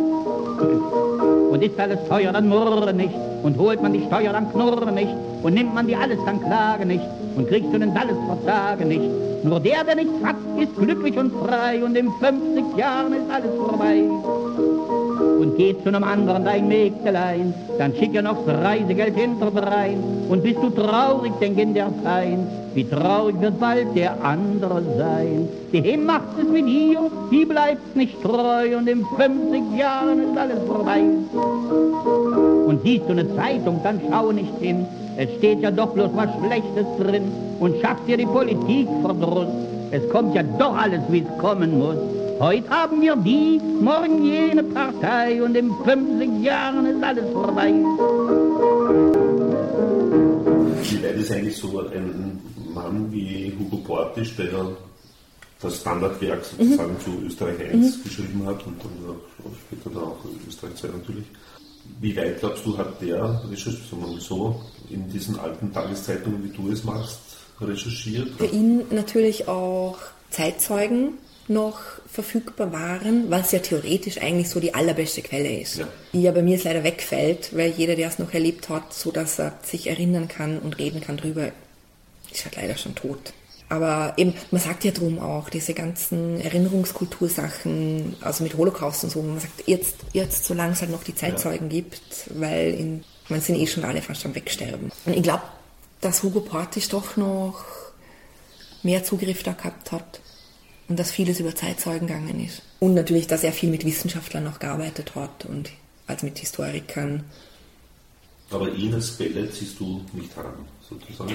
Und 1.57 1.63
ist 1.63 1.81
alles 1.81 1.99
teuer, 2.07 2.33
dann 2.33 2.51
murre 2.51 2.93
nicht. 2.93 3.15
Und 3.43 3.57
holt 3.57 3.81
man 3.81 3.95
die 3.95 4.05
Steuer, 4.09 4.31
dann 4.31 4.53
knurre 4.53 4.93
nicht. 4.93 5.09
Und 5.43 5.55
nimmt 5.55 5.75
man 5.75 5.87
dir 5.87 5.99
alles, 5.99 6.19
dann 6.27 6.39
klage 6.43 6.85
nicht. 6.85 7.03
Und 7.35 7.49
kriegst 7.49 7.73
du 7.73 7.79
denn 7.79 7.97
alles, 7.97 8.15
versage 8.27 8.85
nicht. 8.85 9.01
Nur 9.43 9.59
der, 9.61 9.83
der 9.85 9.95
nichts 9.95 10.23
hat, 10.23 10.37
ist 10.61 10.77
glücklich 10.77 11.17
und 11.17 11.33
frei. 11.33 11.83
Und 11.83 11.97
in 11.97 12.13
50 12.21 12.77
Jahren 12.77 13.15
ist 13.15 13.31
alles 13.31 13.55
vorbei. 13.57 14.03
Und 15.39 15.57
geht 15.57 15.83
zu 15.83 15.89
einem 15.89 16.05
anderen 16.05 16.45
dein 16.45 16.69
Mägdelein, 16.69 17.53
dann 17.79 17.95
schick 17.95 18.15
ihr 18.15 18.23
noch 18.23 18.45
das 18.47 18.57
Reisegeld 18.57 19.17
hinterdrein. 19.17 20.03
Und 20.29 20.43
bist 20.43 20.59
du 20.63 20.71
traurig, 20.71 21.33
denk 21.41 21.59
in 21.59 21.75
der 21.75 21.91
Pein, 22.03 22.47
wie 22.75 22.85
traurig 22.85 23.41
wird 23.41 23.59
bald 23.61 23.95
der 23.97 24.23
andere 24.25 24.83
sein. 24.99 25.49
Dem 25.73 26.07
macht 26.07 26.39
es 26.39 26.49
mit 26.49 26.67
ihr, 26.67 27.11
die 27.31 27.45
bleibt 27.45 27.97
nicht 27.97 28.21
treu. 28.23 28.77
Und 28.77 28.89
in 28.89 29.05
50 29.17 29.79
Jahren 29.79 30.21
ist 30.21 30.39
alles 30.39 30.59
vorbei. 30.67 31.03
Und 32.67 32.83
siehst 32.83 33.05
du 33.07 33.13
eine 33.13 33.35
Zeitung, 33.37 33.81
dann 33.83 34.01
schau 34.11 34.33
nicht 34.33 34.55
hin. 34.61 34.87
Es 35.17 35.31
steht 35.39 35.61
ja 35.61 35.71
doch 35.71 35.93
bloß 35.93 36.11
was 36.15 36.29
Schlechtes 36.41 36.87
drin 36.99 37.33
und 37.61 37.81
schafft 37.81 38.07
dir 38.07 38.19
die 38.19 38.27
Politik 38.27 38.87
Verdruss. 39.03 39.49
Es 39.91 40.07
kommt 40.11 40.35
ja 40.35 40.43
doch 40.43 40.77
alles, 40.77 41.01
wie 41.09 41.21
es 41.21 41.39
kommen 41.39 41.79
muss. 41.79 41.97
Heute 42.39 42.69
haben 42.69 43.01
wir 43.01 43.17
die, 43.17 43.59
morgen 43.81 44.23
jene 44.23 44.63
Partei 44.63 45.43
und 45.43 45.55
in 45.55 45.73
50 45.85 46.45
Jahren 46.45 46.85
ist 46.85 47.03
alles 47.03 47.33
vorbei. 47.33 47.73
Wie 50.83 51.03
weit 51.03 51.17
ist 51.17 51.33
eigentlich 51.33 51.57
so 51.57 51.81
ein 51.89 52.39
Mann 52.75 53.11
wie 53.11 53.55
Hugo 53.59 53.79
Portisch, 53.79 54.37
der 54.37 54.77
das 55.63 55.81
Standardwerk 55.81 56.45
sozusagen 56.45 56.93
mhm. 56.93 57.01
zu 57.01 57.27
Österreich 57.27 57.71
1 57.73 57.73
mhm. 57.73 58.03
geschrieben 58.03 58.47
hat 58.47 58.67
und 58.67 58.81
dann 58.81 59.17
auch, 59.17 59.57
später 59.67 59.91
dann 59.95 60.03
auch 60.03 60.19
Österreich 60.47 60.75
2 60.75 60.89
natürlich. 60.89 61.27
Wie 62.03 62.15
weit 62.19 62.41
glaubst 62.41 62.67
du, 62.67 62.77
hat 62.77 63.01
der 63.01 63.41
recherchiert, 63.51 64.21
so, 64.21 64.61
in 64.91 65.09
diesen 65.09 65.39
alten 65.39 65.73
Tageszeitungen, 65.73 66.45
wie 66.45 66.55
du 66.55 66.71
es 66.71 66.85
machst, 66.85 67.19
recherchiert? 67.63 68.29
Für 68.37 68.45
ihn 68.45 68.83
natürlich 68.91 69.49
auch 69.49 69.97
Zeitzeugen 70.29 71.15
noch 71.49 71.81
verfügbar 72.11 72.73
waren, 72.73 73.31
was 73.31 73.53
ja 73.53 73.59
theoretisch 73.59 74.19
eigentlich 74.19 74.49
so 74.49 74.61
die 74.61 74.75
allerbeste 74.75 75.23
Quelle 75.23 75.61
ist. 75.61 75.79
Ja. 75.79 75.89
Die 76.13 76.23
ja 76.23 76.33
bei 76.33 76.43
mir 76.43 76.55
jetzt 76.55 76.65
leider 76.65 76.85
wegfällt, 76.85 77.57
weil 77.57 77.71
jeder, 77.71 77.97
der 77.97 78.09
es 78.09 78.19
noch 78.19 78.33
erlebt 78.33 78.69
hat, 78.69 78.93
so 78.93 79.11
dass 79.11 79.39
er 79.39 79.59
sich 79.63 79.89
erinnern 79.89 80.29
kann 80.29 80.59
und 80.59 80.79
reden 80.79 81.01
kann 81.01 81.17
drüber, 81.17 81.53
ist 82.33 82.45
halt 82.45 82.57
leider 82.57 82.77
schon 82.77 82.95
tot. 82.95 83.33
Aber 83.69 84.15
eben, 84.17 84.35
man 84.53 84.61
sagt 84.61 84.85
ja 84.85 84.93
drum 84.93 85.19
auch, 85.19 85.49
diese 85.49 85.75
ganzen 85.75 86.41
Erinnerungskultursachen, 86.41 88.15
also 88.21 88.45
mit 88.45 88.57
Holocaust 88.57 89.03
und 89.05 89.11
so, 89.11 89.23
man 89.23 89.41
sagt 89.41 89.67
jetzt, 89.67 89.97
jetzt 90.13 90.45
solange 90.45 90.73
es 90.73 90.81
halt 90.81 90.93
noch 90.93 91.03
die 91.03 91.15
Zeitzeugen 91.15 91.69
ja. 91.71 91.81
gibt, 91.81 92.31
weil 92.35 92.75
in, 92.75 93.05
man 93.29 93.41
sind 93.41 93.57
eh 93.57 93.67
schon 93.67 93.85
alle 93.85 94.03
fast 94.03 94.25
am 94.25 94.35
Wegsterben. 94.35 94.93
Und 95.05 95.17
ich 95.17 95.23
glaube, 95.23 95.43
dass 96.01 96.23
Hugo 96.23 96.41
Portisch 96.41 96.89
doch 96.89 97.17
noch 97.17 97.65
mehr 98.85 99.03
Zugriff 99.03 99.43
da 99.43 99.53
gehabt 99.53 99.91
hat 99.91 100.21
und 100.89 100.99
dass 100.99 101.11
vieles 101.11 101.41
über 101.41 101.55
Zeitzeugen 101.55 102.07
gegangen 102.07 102.45
ist. 102.45 102.63
Und 102.81 102.95
natürlich, 102.95 103.27
dass 103.27 103.45
er 103.45 103.53
viel 103.53 103.71
mit 103.71 103.85
Wissenschaftlern 103.85 104.45
noch 104.45 104.59
gearbeitet 104.59 105.15
hat 105.15 105.45
und 105.47 105.71
als 106.07 106.23
mit 106.23 106.39
Historikern. 106.39 107.25
Aber 108.51 108.71
ihn 108.73 108.95
als 108.95 109.17
Quelle 109.17 109.51
ziehst 109.51 109.81
du 109.81 110.03
nicht 110.13 110.35
heran, 110.37 110.55
sozusagen? 110.89 111.35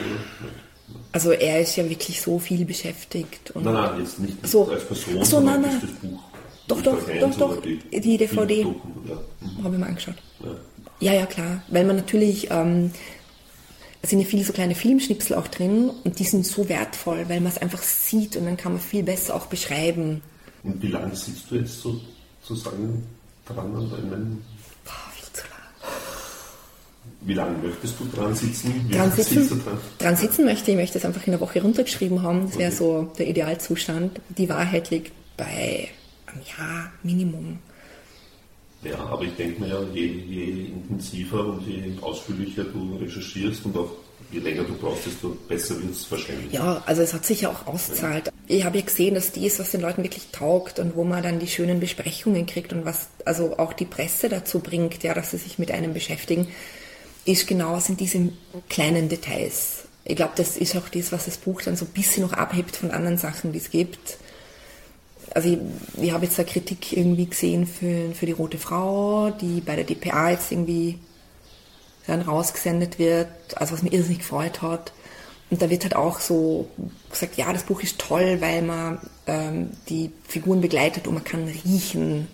Also 1.11 1.31
er 1.31 1.61
ist 1.61 1.75
ja 1.75 1.89
wirklich 1.89 2.21
so 2.21 2.39
viel 2.39 2.65
beschäftigt. 2.65 3.51
Und 3.51 3.65
nein, 3.65 3.73
nein, 3.73 3.99
jetzt 3.99 4.19
nicht 4.19 4.47
so, 4.47 4.69
als 4.69 4.85
Person, 4.85 5.23
so, 5.23 5.39
nein, 5.39 5.61
nein. 5.61 5.81
das 5.81 5.91
Buch. 5.91 6.19
Doch, 6.67 6.81
doch, 6.81 6.97
doch, 7.19 7.37
doch, 7.37 7.61
die, 7.61 7.79
die 7.99 8.17
DVD 8.17 8.61
ja. 8.61 8.67
mhm. 8.67 9.63
habe 9.63 9.75
ich 9.75 9.79
mir 9.81 9.87
angeschaut. 9.87 10.15
Ja. 10.39 11.11
ja, 11.11 11.13
ja, 11.19 11.25
klar, 11.25 11.61
weil 11.67 11.83
man 11.83 11.97
natürlich, 11.97 12.49
ähm, 12.49 12.91
sind 14.03 14.19
ja 14.19 14.25
viele 14.25 14.43
so 14.43 14.53
kleine 14.53 14.75
Filmschnipsel 14.75 15.35
auch 15.35 15.47
drin 15.47 15.91
und 16.03 16.19
die 16.19 16.23
sind 16.23 16.45
so 16.45 16.67
wertvoll, 16.69 17.25
weil 17.29 17.39
man 17.39 17.51
es 17.51 17.59
einfach 17.59 17.83
sieht 17.83 18.35
und 18.35 18.45
dann 18.45 18.57
kann 18.57 18.73
man 18.73 18.81
viel 18.81 19.03
besser 19.03 19.35
auch 19.35 19.45
beschreiben. 19.45 20.21
Und 20.63 20.81
wie 20.81 20.87
lange 20.87 21.15
sitzt 21.15 21.49
du 21.49 21.55
jetzt 21.55 21.81
sozusagen 21.81 23.03
dran 23.45 23.75
an 23.75 23.89
deinem 23.89 24.41
wie 27.23 27.35
lange 27.35 27.57
möchtest 27.59 27.99
du 27.99 28.05
dran 28.15 28.33
sitzen? 28.33 28.83
Wie 28.87 28.95
dran 28.95 29.11
sitzen, 29.11 29.47
du 29.47 29.55
dran? 29.55 29.77
dran 29.99 30.15
sitzen 30.15 30.43
möchte 30.45 30.71
ich, 30.71 30.77
möchte 30.77 30.97
es 30.97 31.05
einfach 31.05 31.25
in 31.27 31.31
der 31.31 31.39
Woche 31.39 31.61
runtergeschrieben 31.61 32.23
haben. 32.23 32.47
Das 32.47 32.57
wäre 32.57 32.69
okay. 32.69 32.77
so 32.77 33.13
der 33.17 33.27
Idealzustand. 33.27 34.19
Die 34.29 34.49
Wahrheit 34.49 34.89
liegt 34.89 35.11
bei 35.37 35.89
einem 36.25 36.41
Jahr 36.57 36.91
Minimum. 37.03 37.59
Ja, 38.83 38.97
aber 38.97 39.23
ich 39.23 39.35
denke 39.35 39.61
mir 39.61 39.67
ja, 39.67 39.81
je, 39.93 40.05
je, 40.05 40.65
intensiver 40.65 41.45
und 41.45 41.67
je 41.67 41.93
ausführlicher 42.01 42.63
du 42.63 42.97
recherchierst 42.97 43.65
und 43.65 43.77
auch 43.77 43.91
je 44.31 44.39
länger 44.39 44.63
du 44.63 44.73
brauchst, 44.73 45.05
desto 45.05 45.37
besser 45.47 45.75
wird 45.81 45.91
es 45.91 46.09
wahrscheinlich. 46.09 46.51
Ja, 46.51 46.81
also 46.85 47.01
es 47.01 47.13
hat 47.13 47.25
sich 47.25 47.41
ja 47.41 47.49
auch 47.49 47.67
auszahlt. 47.67 48.31
Ich 48.47 48.63
habe 48.63 48.79
ja 48.79 48.83
gesehen, 48.85 49.13
dass 49.13 49.31
dies, 49.31 49.59
was 49.59 49.71
den 49.71 49.81
Leuten 49.81 50.03
wirklich 50.03 50.27
taugt 50.31 50.79
und 50.79 50.95
wo 50.95 51.03
man 51.03 51.21
dann 51.21 51.39
die 51.39 51.47
schönen 51.47 51.79
Besprechungen 51.79 52.45
kriegt 52.47 52.73
und 52.73 52.85
was 52.85 53.09
also 53.25 53.57
auch 53.57 53.73
die 53.73 53.85
Presse 53.85 54.29
dazu 54.29 54.59
bringt, 54.59 55.03
ja, 55.03 55.13
dass 55.13 55.31
sie 55.31 55.37
sich 55.37 55.59
mit 55.59 55.71
einem 55.71 55.93
beschäftigen 55.93 56.47
ist 57.25 57.47
genau, 57.47 57.79
sind 57.79 57.99
diese 57.99 58.29
kleinen 58.69 59.09
Details. 59.09 59.83
Ich 60.03 60.15
glaube, 60.15 60.33
das 60.35 60.57
ist 60.57 60.75
auch 60.75 60.89
das, 60.89 61.11
was 61.11 61.25
das 61.25 61.37
Buch 61.37 61.61
dann 61.61 61.75
so 61.75 61.85
ein 61.85 61.91
bisschen 61.91 62.23
noch 62.23 62.33
abhebt 62.33 62.75
von 62.75 62.91
anderen 62.91 63.17
Sachen, 63.17 63.51
die 63.51 63.59
es 63.59 63.69
gibt. 63.69 64.17
Also 65.33 65.49
ich, 65.49 65.57
ich 66.01 66.11
habe 66.11 66.25
jetzt 66.25 66.39
eine 66.39 66.47
Kritik 66.47 66.93
irgendwie 66.93 67.25
gesehen 67.25 67.65
für, 67.65 68.13
für 68.13 68.25
die 68.25 68.31
Rote 68.31 68.57
Frau, 68.57 69.31
die 69.31 69.61
bei 69.61 69.75
der 69.75 69.85
DPA 69.85 70.31
jetzt 70.31 70.51
irgendwie 70.51 70.99
dann 72.07 72.21
rausgesendet 72.21 72.99
wird, 72.99 73.27
also 73.55 73.73
was 73.73 73.83
mir 73.83 73.93
irrsinnig 73.93 74.19
gefreut 74.19 74.61
hat. 74.61 74.91
Und 75.49 75.61
da 75.61 75.69
wird 75.69 75.83
halt 75.83 75.95
auch 75.95 76.19
so 76.19 76.69
gesagt, 77.09 77.37
ja, 77.37 77.51
das 77.51 77.63
Buch 77.63 77.81
ist 77.83 77.99
toll, 77.99 78.37
weil 78.39 78.61
man 78.61 78.99
ähm, 79.27 79.71
die 79.89 80.11
Figuren 80.27 80.61
begleitet 80.61 81.07
und 81.07 81.13
man 81.13 81.23
kann 81.23 81.43
riechen, 81.65 82.27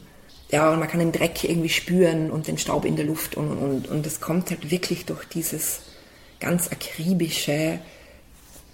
ja, 0.50 0.72
und 0.72 0.80
man 0.80 0.88
kann 0.88 1.00
den 1.00 1.12
Dreck 1.12 1.44
irgendwie 1.44 1.70
spüren 1.70 2.32
und 2.32 2.48
den 2.48 2.58
Staub 2.58 2.86
in 2.86 2.96
der 2.96 3.06
Luft 3.06 3.36
und, 3.36 3.50
und, 3.50 3.88
und 3.88 4.06
das 4.06 4.22
kommt 4.22 4.50
halt 4.50 4.72
wirklich 4.72 5.06
durch 5.06 5.26
dieses 5.26 5.82
ganz 6.40 6.72
akribische, 6.72 7.80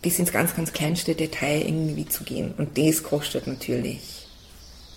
bis 0.03 0.19
ins 0.19 0.31
ganz, 0.31 0.55
ganz 0.55 0.71
kleinste 0.71 1.15
Detail 1.15 1.63
irgendwie 1.65 2.07
zu 2.07 2.23
gehen. 2.23 2.53
Und 2.57 2.77
das 2.77 3.01
kostet 3.01 3.47
natürlich 3.47 4.27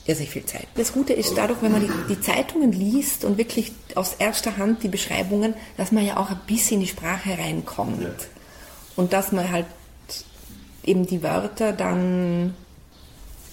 irrsinnig 0.04 0.30
viel 0.30 0.44
Zeit. 0.44 0.66
Das 0.74 0.92
Gute 0.92 1.14
ist 1.14 1.32
dadurch, 1.34 1.62
wenn 1.62 1.72
man 1.72 1.80
die, 1.80 2.14
die, 2.14 2.20
Zeitungen 2.20 2.72
liest 2.72 3.24
und 3.24 3.38
wirklich 3.38 3.72
aus 3.94 4.14
erster 4.18 4.59
Hand 4.59 4.82
die 4.82 4.88
Beschreibungen, 4.88 5.54
dass 5.78 5.90
man 5.90 6.04
ja 6.04 6.18
auch 6.18 6.30
ein 6.30 6.40
bisschen 6.46 6.74
in 6.74 6.80
die 6.82 6.88
Sprache 6.88 7.38
reinkommt. 7.38 8.02
Ja. 8.02 8.11
Und 8.96 9.14
dass 9.14 9.32
man 9.32 9.50
halt 9.50 9.66
eben 10.84 11.07
die 11.07 11.22
Wörter 11.22 11.72
dann 11.72 12.54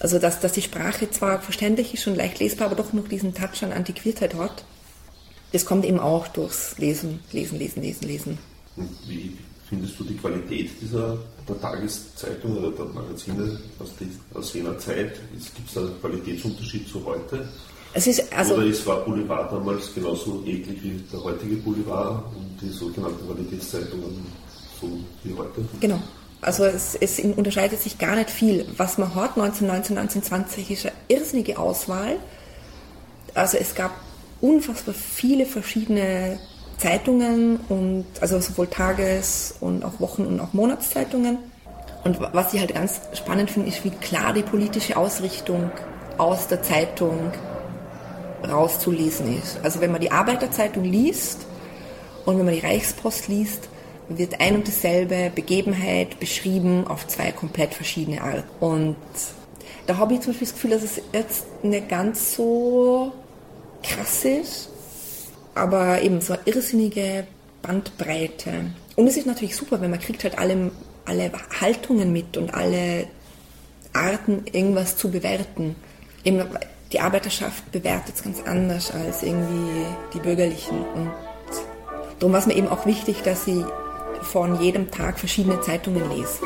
also 0.04 0.18
dass, 0.18 0.38
dass 0.40 0.52
die 0.52 0.60
Sprache 0.60 1.10
zwar 1.10 1.40
verständlich 1.40 1.94
ist 1.94 2.06
und 2.06 2.16
leicht 2.16 2.38
lesbar, 2.38 2.66
aber 2.66 2.76
doch 2.76 2.92
noch 2.92 3.08
diesen 3.08 3.32
Touch 3.32 3.62
an 3.62 3.72
Antiquiertheit 3.72 4.34
hat. 4.34 4.64
Das 5.52 5.64
kommt 5.64 5.86
eben 5.86 5.98
auch 5.98 6.28
durchs 6.28 6.76
Lesen, 6.78 7.20
Lesen, 7.32 7.58
Lesen, 7.58 7.82
Lesen, 7.82 8.06
Lesen. 8.06 8.38
Und 8.76 8.90
wie 9.08 9.38
findest 9.66 9.98
du 9.98 10.04
die 10.04 10.16
Qualität 10.16 10.72
dieser 10.82 11.18
der 11.48 11.60
Tageszeitung 11.60 12.56
oder 12.58 12.70
der 12.70 12.86
Magazine 12.86 13.58
aus, 13.78 13.90
die, 14.00 14.10
aus 14.36 14.52
jener 14.52 14.78
Zeit? 14.78 15.14
Gibt 15.54 15.68
es 15.68 15.74
da 15.74 15.80
einen 15.80 16.00
Qualitätsunterschied 16.00 16.88
zu 16.88 17.04
heute? 17.04 17.48
Ist 17.94 18.32
also, 18.32 18.54
oder 18.54 18.66
es 18.66 18.84
war 18.86 19.04
Boulevard 19.04 19.52
damals 19.52 19.94
genauso 19.94 20.42
eklig 20.44 20.82
wie 20.82 21.00
der 21.12 21.22
heutige 21.22 21.56
Boulevard 21.56 22.24
und 22.34 22.60
die 22.60 22.70
sogenannten 22.70 23.24
Qualitätszeitungen 23.24 24.26
so 24.80 24.88
wie 25.22 25.34
heute? 25.34 25.64
Genau. 25.80 26.00
Also 26.40 26.64
es, 26.64 26.96
es, 26.96 27.20
unterscheidet 27.20 27.80
sich 27.80 27.96
gar 27.96 28.16
nicht 28.16 28.30
viel. 28.30 28.66
Was 28.76 28.98
man 28.98 29.14
hat 29.14 29.38
1919, 29.38 29.96
1920 29.96 30.70
ist 30.70 30.86
eine 30.86 30.94
irrsinnige 31.08 31.58
Auswahl. 31.58 32.16
Also 33.34 33.56
es 33.58 33.74
gab 33.74 33.92
unfassbar 34.40 34.94
viele 34.94 35.46
verschiedene 35.46 36.38
Zeitungen 36.84 37.60
und 37.70 38.04
also 38.20 38.38
sowohl 38.40 38.66
Tages- 38.66 39.54
und 39.60 39.86
auch 39.86 40.00
Wochen- 40.00 40.26
und 40.26 40.38
auch 40.38 40.52
Monatszeitungen. 40.52 41.38
Und 42.04 42.20
was 42.20 42.52
ich 42.52 42.60
halt 42.60 42.74
ganz 42.74 43.00
spannend 43.14 43.50
finde, 43.50 43.70
ist, 43.70 43.84
wie 43.84 43.90
klar 43.90 44.34
die 44.34 44.42
politische 44.42 44.98
Ausrichtung 44.98 45.70
aus 46.18 46.46
der 46.46 46.62
Zeitung 46.62 47.32
rauszulesen 48.46 49.38
ist. 49.38 49.58
Also 49.62 49.80
wenn 49.80 49.92
man 49.92 50.02
die 50.02 50.12
Arbeiterzeitung 50.12 50.84
liest 50.84 51.46
und 52.26 52.38
wenn 52.38 52.44
man 52.44 52.54
die 52.54 52.60
Reichspost 52.60 53.28
liest, 53.28 53.70
wird 54.10 54.38
ein 54.42 54.56
und 54.56 54.66
dieselbe 54.66 55.32
Begebenheit 55.34 56.20
beschrieben 56.20 56.86
auf 56.86 57.06
zwei 57.06 57.32
komplett 57.32 57.72
verschiedene 57.72 58.20
Arten. 58.20 58.44
Und 58.60 58.96
da 59.86 59.96
habe 59.96 60.12
ich 60.12 60.20
zum 60.20 60.32
Beispiel 60.32 60.48
das 60.48 60.54
Gefühl, 60.54 60.70
dass 60.72 60.82
es 60.82 61.00
jetzt 61.14 61.64
nicht 61.64 61.88
ganz 61.88 62.34
so 62.34 63.10
krass 63.82 64.26
ist, 64.26 64.68
aber 65.54 66.02
eben 66.02 66.20
so 66.20 66.34
eine 66.34 66.42
irrsinnige 66.44 67.26
Bandbreite. 67.62 68.66
Und 68.96 69.06
es 69.06 69.16
ist 69.16 69.26
natürlich 69.26 69.56
super, 69.56 69.80
wenn 69.80 69.90
man 69.90 70.00
kriegt 70.00 70.24
halt 70.24 70.38
alle, 70.38 70.70
alle 71.04 71.30
Haltungen 71.60 72.12
mit 72.12 72.36
und 72.36 72.54
alle 72.54 73.06
Arten, 73.92 74.44
irgendwas 74.52 74.96
zu 74.96 75.10
bewerten. 75.10 75.76
Eben 76.24 76.42
die 76.92 77.00
Arbeiterschaft 77.00 77.70
bewertet 77.72 78.16
es 78.16 78.22
ganz 78.22 78.42
anders 78.44 78.92
als 78.92 79.22
irgendwie 79.22 79.84
die 80.12 80.20
Bürgerlichen. 80.20 80.78
Und 80.94 81.10
darum 82.18 82.32
war 82.32 82.40
es 82.40 82.46
mir 82.46 82.56
eben 82.56 82.68
auch 82.68 82.86
wichtig, 82.86 83.22
dass 83.22 83.44
sie 83.44 83.64
von 84.22 84.60
jedem 84.60 84.90
Tag 84.90 85.18
verschiedene 85.18 85.60
Zeitungen 85.60 86.08
lese. 86.10 86.40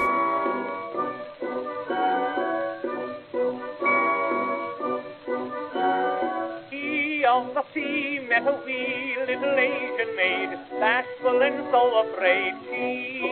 Met 8.40 8.54
a 8.54 8.64
wee 8.64 9.16
little 9.26 9.58
Asian 9.58 10.16
maid, 10.16 10.50
bashful 10.78 11.42
and 11.42 11.66
so 11.70 12.06
afraid. 12.06 12.54
She 12.70 13.22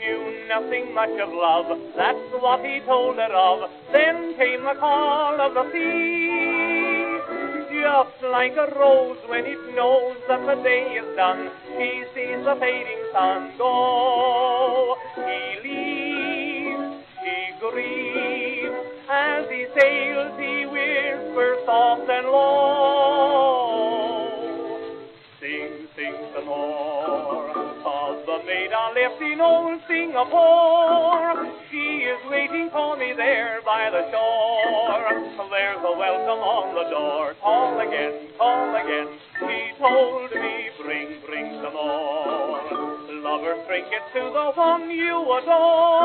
knew 0.00 0.48
nothing 0.48 0.94
much 0.94 1.14
of 1.20 1.28
love, 1.30 1.78
that's 1.96 2.42
what 2.42 2.64
he 2.64 2.80
told 2.86 3.16
her 3.16 3.32
of. 3.32 3.70
Then 3.92 4.34
came 4.36 4.62
the 4.64 4.74
call 4.78 5.40
of 5.40 5.54
the 5.54 5.70
sea. 5.72 7.18
Just 7.70 8.22
like 8.30 8.52
a 8.56 8.74
rose 8.78 9.18
when 9.28 9.44
it 9.46 9.74
knows 9.74 10.16
that 10.28 10.44
the 10.46 10.62
day 10.62 10.98
is 10.98 11.16
done, 11.16 11.50
he 11.78 12.04
sees 12.14 12.44
the 12.44 12.56
fading 12.58 13.04
sun 13.12 13.52
go. 13.56 14.96
He 15.14 15.68
leaves, 15.68 17.04
he 17.22 17.38
grieves 17.60 18.74
as 19.08 19.48
he 19.48 19.66
sails 19.78 20.38
soft 21.64 22.08
and 22.10 22.26
low. 22.26 23.40
Sing, 25.40 25.88
sing 25.96 26.14
some 26.34 26.46
more 26.46 27.50
of 27.50 28.26
the 28.26 28.38
maid 28.46 28.70
I 28.72 28.92
left 28.92 29.22
in 29.22 29.40
old 29.40 29.80
Singapore. 29.88 31.48
She 31.70 32.04
is 32.04 32.20
waiting 32.30 32.68
for 32.72 32.96
me 32.96 33.12
there 33.16 33.60
by 33.64 33.90
the 33.90 34.10
shore. 34.10 35.00
There's 35.50 35.82
a 35.82 35.94
welcome 35.98 36.42
on 36.44 36.74
the 36.74 36.90
door. 36.90 37.34
Call 37.42 37.80
again, 37.80 38.28
call 38.38 38.74
again. 38.76 39.08
She 39.40 39.72
told 39.80 40.30
me, 40.30 40.70
bring, 40.82 41.20
bring 41.26 41.60
some 41.62 41.74
more. 41.74 42.60
Lover, 43.20 43.56
trinkets 43.66 44.12
to 44.14 44.20
the 44.32 44.52
one 44.54 44.90
you 44.90 45.16
adore. 45.20 45.99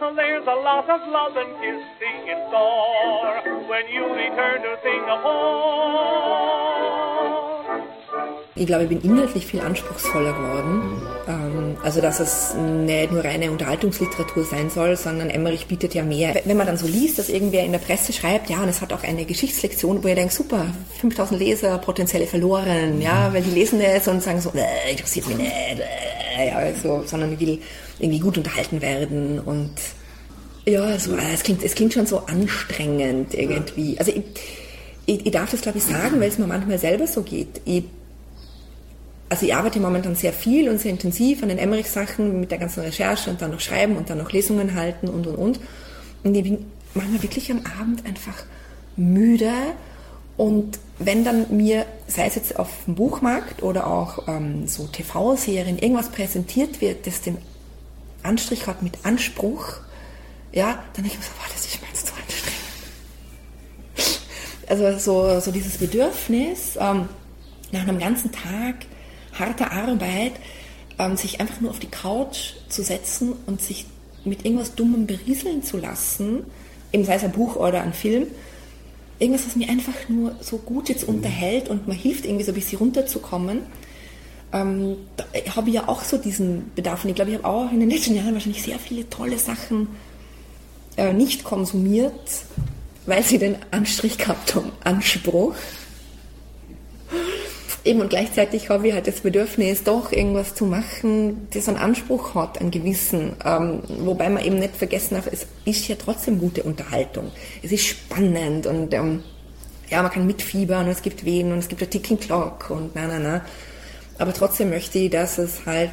There's 0.00 0.46
a 0.46 0.54
lot 0.64 0.88
of 0.88 1.00
love 1.12 1.36
and 1.36 1.60
kissing 1.60 2.26
in 2.26 2.38
store 2.48 3.42
when 3.68 3.86
you 3.92 4.02
return 4.06 4.62
to 4.62 4.78
Singapore. 4.82 6.40
Ich 8.54 8.66
glaube, 8.66 8.84
ich 8.84 8.88
bin 8.88 9.02
inhaltlich 9.02 9.44
viel 9.44 9.60
anspruchsvoller 9.60 10.32
geworden. 10.32 11.02
Ähm, 11.28 11.76
also, 11.82 12.00
dass 12.00 12.18
es 12.18 12.54
nicht 12.54 13.12
nur 13.12 13.22
reine 13.22 13.50
Unterhaltungsliteratur 13.50 14.44
sein 14.44 14.70
soll, 14.70 14.96
sondern 14.96 15.28
Emmerich 15.28 15.66
bietet 15.66 15.94
ja 15.94 16.02
mehr. 16.02 16.34
Wenn 16.46 16.56
man 16.56 16.66
dann 16.66 16.78
so 16.78 16.86
liest, 16.86 17.18
dass 17.18 17.28
irgendwer 17.28 17.64
in 17.64 17.72
der 17.72 17.78
Presse 17.78 18.14
schreibt, 18.14 18.48
ja, 18.48 18.62
und 18.62 18.70
es 18.70 18.80
hat 18.80 18.94
auch 18.94 19.02
eine 19.02 19.26
Geschichtslektion, 19.26 20.02
wo 20.02 20.08
ihr 20.08 20.14
denkt, 20.14 20.32
super, 20.32 20.66
5000 21.00 21.38
Leser, 21.38 21.76
potenzielle 21.76 22.26
verloren, 22.26 23.02
ja, 23.02 23.32
weil 23.34 23.42
die 23.42 23.50
lesen 23.50 23.80
das 23.80 24.08
und 24.08 24.22
sagen 24.22 24.40
so, 24.40 24.50
äh, 24.54 24.90
interessiert 24.90 25.28
mich 25.28 25.36
nicht, 25.36 25.50
äh, 25.50 26.09
ja, 26.42 26.74
so, 26.74 27.02
sondern 27.06 27.32
ich 27.32 27.40
will 27.40 27.58
irgendwie 27.98 28.20
gut 28.20 28.38
unterhalten 28.38 28.80
werden 28.80 29.38
und 29.40 29.72
ja, 30.66 30.98
so, 30.98 31.16
äh, 31.16 31.32
es, 31.34 31.42
klingt, 31.42 31.62
es 31.62 31.74
klingt 31.74 31.94
schon 31.94 32.06
so 32.06 32.26
anstrengend 32.26 33.34
irgendwie. 33.34 33.98
Also 33.98 34.12
ich, 34.12 34.22
ich, 35.06 35.26
ich 35.26 35.32
darf 35.32 35.50
das, 35.50 35.62
glaube 35.62 35.78
ich, 35.78 35.84
sagen, 35.84 36.20
weil 36.20 36.28
es 36.28 36.38
mir 36.38 36.46
manchmal 36.46 36.78
selber 36.78 37.06
so 37.06 37.22
geht. 37.22 37.60
Ich 37.64 37.84
also 39.30 39.46
ich 39.46 39.54
arbeite 39.54 39.78
momentan 39.78 40.16
sehr 40.16 40.32
viel 40.32 40.68
und 40.68 40.80
sehr 40.80 40.90
intensiv 40.90 41.44
an 41.44 41.50
den 41.50 41.58
Emmerich-Sachen 41.58 42.40
mit 42.40 42.50
der 42.50 42.58
ganzen 42.58 42.80
Recherche 42.80 43.30
und 43.30 43.40
dann 43.40 43.52
noch 43.52 43.60
schreiben 43.60 43.96
und 43.96 44.10
dann 44.10 44.18
noch 44.18 44.32
Lesungen 44.32 44.74
halten 44.74 45.08
und 45.08 45.26
und 45.28 45.36
und. 45.36 45.60
Und 46.24 46.34
ich 46.34 46.42
bin 46.42 46.66
manchmal 46.94 47.22
wirklich 47.22 47.50
am 47.52 47.62
Abend 47.80 48.04
einfach 48.04 48.42
müde. 48.96 49.52
Und 50.36 50.80
wenn 51.00 51.24
dann 51.24 51.46
mir, 51.56 51.86
sei 52.06 52.26
es 52.26 52.34
jetzt 52.34 52.58
auf 52.58 52.68
dem 52.86 52.94
Buchmarkt 52.94 53.62
oder 53.62 53.86
auch 53.86 54.28
ähm, 54.28 54.68
so 54.68 54.86
TV-Serien, 54.86 55.78
irgendwas 55.78 56.10
präsentiert 56.10 56.82
wird, 56.82 57.06
das 57.06 57.22
den 57.22 57.38
Anstrich 58.22 58.66
hat 58.66 58.82
mit 58.82 58.98
Anspruch, 59.02 59.78
ja, 60.52 60.82
dann 60.92 61.04
denke 61.04 61.08
ich 61.12 61.18
mir 61.18 61.24
so, 61.24 61.30
das 61.52 61.64
ist 61.64 61.78
jetzt 61.80 62.06
zu 62.06 62.12
anstrengend. 62.12 62.60
Also 64.68 64.98
so, 64.98 65.40
so 65.40 65.50
dieses 65.50 65.78
Bedürfnis, 65.78 66.76
ähm, 66.78 67.08
nach 67.72 67.82
einem 67.82 67.98
ganzen 67.98 68.30
Tag 68.30 68.76
harte 69.38 69.70
Arbeit, 69.70 70.32
ähm, 70.98 71.16
sich 71.16 71.40
einfach 71.40 71.60
nur 71.62 71.70
auf 71.70 71.78
die 71.78 71.88
Couch 71.88 72.52
zu 72.68 72.82
setzen 72.82 73.32
und 73.46 73.62
sich 73.62 73.86
mit 74.24 74.44
irgendwas 74.44 74.74
Dummem 74.74 75.06
berieseln 75.06 75.62
zu 75.62 75.78
lassen, 75.78 76.44
eben 76.92 77.04
sei 77.04 77.14
es 77.14 77.24
ein 77.24 77.32
Buch 77.32 77.56
oder 77.56 77.80
ein 77.80 77.94
Film, 77.94 78.26
irgendwas, 79.20 79.46
was 79.46 79.54
mir 79.54 79.68
einfach 79.68 80.08
nur 80.08 80.34
so 80.40 80.56
gut 80.58 80.88
jetzt 80.88 81.04
unterhält 81.04 81.68
und 81.68 81.86
mir 81.86 81.94
hilft, 81.94 82.24
irgendwie 82.24 82.44
so 82.44 82.52
ein 82.52 82.54
bisschen 82.54 82.78
runterzukommen. 82.78 83.60
Ähm, 84.52 84.96
da 85.16 85.24
habe 85.54 85.68
ich 85.68 85.76
ja 85.76 85.88
auch 85.88 86.02
so 86.02 86.16
diesen 86.16 86.72
Bedarf. 86.74 87.04
Und 87.04 87.10
ich 87.10 87.16
glaube, 87.16 87.30
ich 87.30 87.36
habe 87.36 87.46
auch 87.46 87.70
in 87.70 87.80
den 87.80 87.90
letzten 87.90 88.16
Jahren 88.16 88.34
wahrscheinlich 88.34 88.62
sehr 88.62 88.78
viele 88.78 89.08
tolle 89.08 89.38
Sachen 89.38 89.88
äh, 90.96 91.12
nicht 91.12 91.44
konsumiert, 91.44 92.44
weil 93.06 93.22
sie 93.22 93.38
den 93.38 93.56
Anstrich 93.70 94.18
gehabt 94.18 94.54
haben, 94.54 94.72
Anspruch. 94.82 95.54
Eben 97.84 98.02
und 98.02 98.10
gleichzeitig 98.10 98.68
habe 98.68 98.88
ich 98.88 98.94
halt 98.94 99.06
das 99.06 99.20
Bedürfnis, 99.20 99.84
doch 99.84 100.12
irgendwas 100.12 100.54
zu 100.54 100.66
machen, 100.66 101.48
das 101.52 101.66
einen 101.66 101.78
Anspruch 101.78 102.34
hat, 102.34 102.60
einen 102.60 102.70
gewissen. 102.70 103.32
Ähm, 103.44 103.80
wobei 104.00 104.28
man 104.28 104.44
eben 104.44 104.58
nicht 104.58 104.76
vergessen 104.76 105.14
darf, 105.14 105.26
es 105.30 105.46
ist 105.64 105.88
ja 105.88 105.96
trotzdem 105.96 106.38
gute 106.38 106.62
Unterhaltung. 106.62 107.30
Es 107.62 107.72
ist 107.72 107.86
spannend 107.86 108.66
und 108.66 108.92
ähm, 108.92 109.22
ja, 109.88 110.02
man 110.02 110.10
kann 110.10 110.26
mitfiebern 110.26 110.86
und 110.86 110.92
es 110.92 111.00
gibt 111.00 111.24
Wehen 111.24 111.52
und 111.52 111.58
es 111.58 111.68
gibt 111.68 111.80
eine 111.80 111.90
Ticking 111.90 112.20
Clock 112.20 112.70
und 112.70 112.94
na, 112.94 113.06
na, 113.06 113.18
na. 113.18 113.44
Aber 114.18 114.34
trotzdem 114.34 114.68
möchte 114.68 114.98
ich, 114.98 115.10
dass 115.10 115.38
es 115.38 115.64
halt 115.64 115.90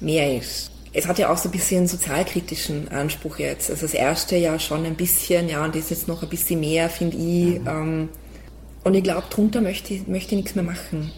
mehr 0.00 0.36
ist. 0.36 0.72
Es 0.92 1.06
hat 1.06 1.18
ja 1.18 1.30
auch 1.32 1.38
so 1.38 1.48
ein 1.48 1.52
bisschen 1.52 1.78
einen 1.78 1.86
sozialkritischen 1.86 2.88
Anspruch 2.88 3.38
jetzt. 3.38 3.70
Also 3.70 3.82
das 3.82 3.94
erste 3.94 4.36
ja 4.36 4.58
schon 4.58 4.84
ein 4.84 4.96
bisschen, 4.96 5.48
ja, 5.48 5.64
und 5.64 5.76
das 5.76 5.84
ist 5.84 5.90
jetzt 5.90 6.08
noch 6.08 6.22
ein 6.24 6.28
bisschen 6.28 6.58
mehr, 6.58 6.90
finde 6.90 7.16
ich. 7.16 7.60
Ähm, 7.66 8.08
und 8.88 8.94
ich 8.94 9.04
glaube, 9.04 9.24
drunter 9.28 9.60
möchte 9.60 9.92
ich, 9.92 10.06
möchte 10.06 10.34
ich 10.34 10.42
nichts 10.42 10.54
mehr 10.54 10.64
machen. 10.64 11.10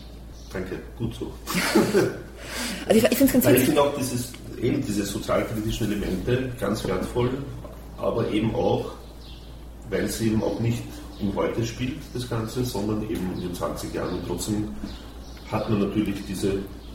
Danke, 0.53 0.81
gut 0.99 1.15
so. 1.15 1.27
also 2.87 2.99
ich, 2.99 3.13
ich 3.13 3.19
finde 3.19 3.39
es 3.39 3.45
ganz 3.45 3.59
ich 3.59 3.65
finde 3.65 3.81
auch 3.81 3.95
dieses, 3.97 4.33
eben 4.61 4.85
diese 4.85 5.05
sozialkritischen 5.05 5.93
Elemente 5.93 6.51
ganz 6.59 6.85
wertvoll, 6.85 7.31
aber 7.97 8.29
eben 8.33 8.53
auch, 8.57 8.91
weil 9.89 10.05
es 10.05 10.21
eben 10.21 10.43
auch 10.43 10.59
nicht 10.59 10.83
im 11.21 11.33
Heute 11.37 11.65
spielt, 11.65 11.99
das 12.13 12.29
Ganze, 12.29 12.65
sondern 12.65 13.05
eben 13.05 13.33
in 13.37 13.41
den 13.43 13.55
20 13.55 13.95
Jahren. 13.95 14.15
Und 14.15 14.27
trotzdem 14.27 14.69
hat 15.53 15.71
man 15.71 15.79
natürlich 15.79 16.17
diese 16.27 16.55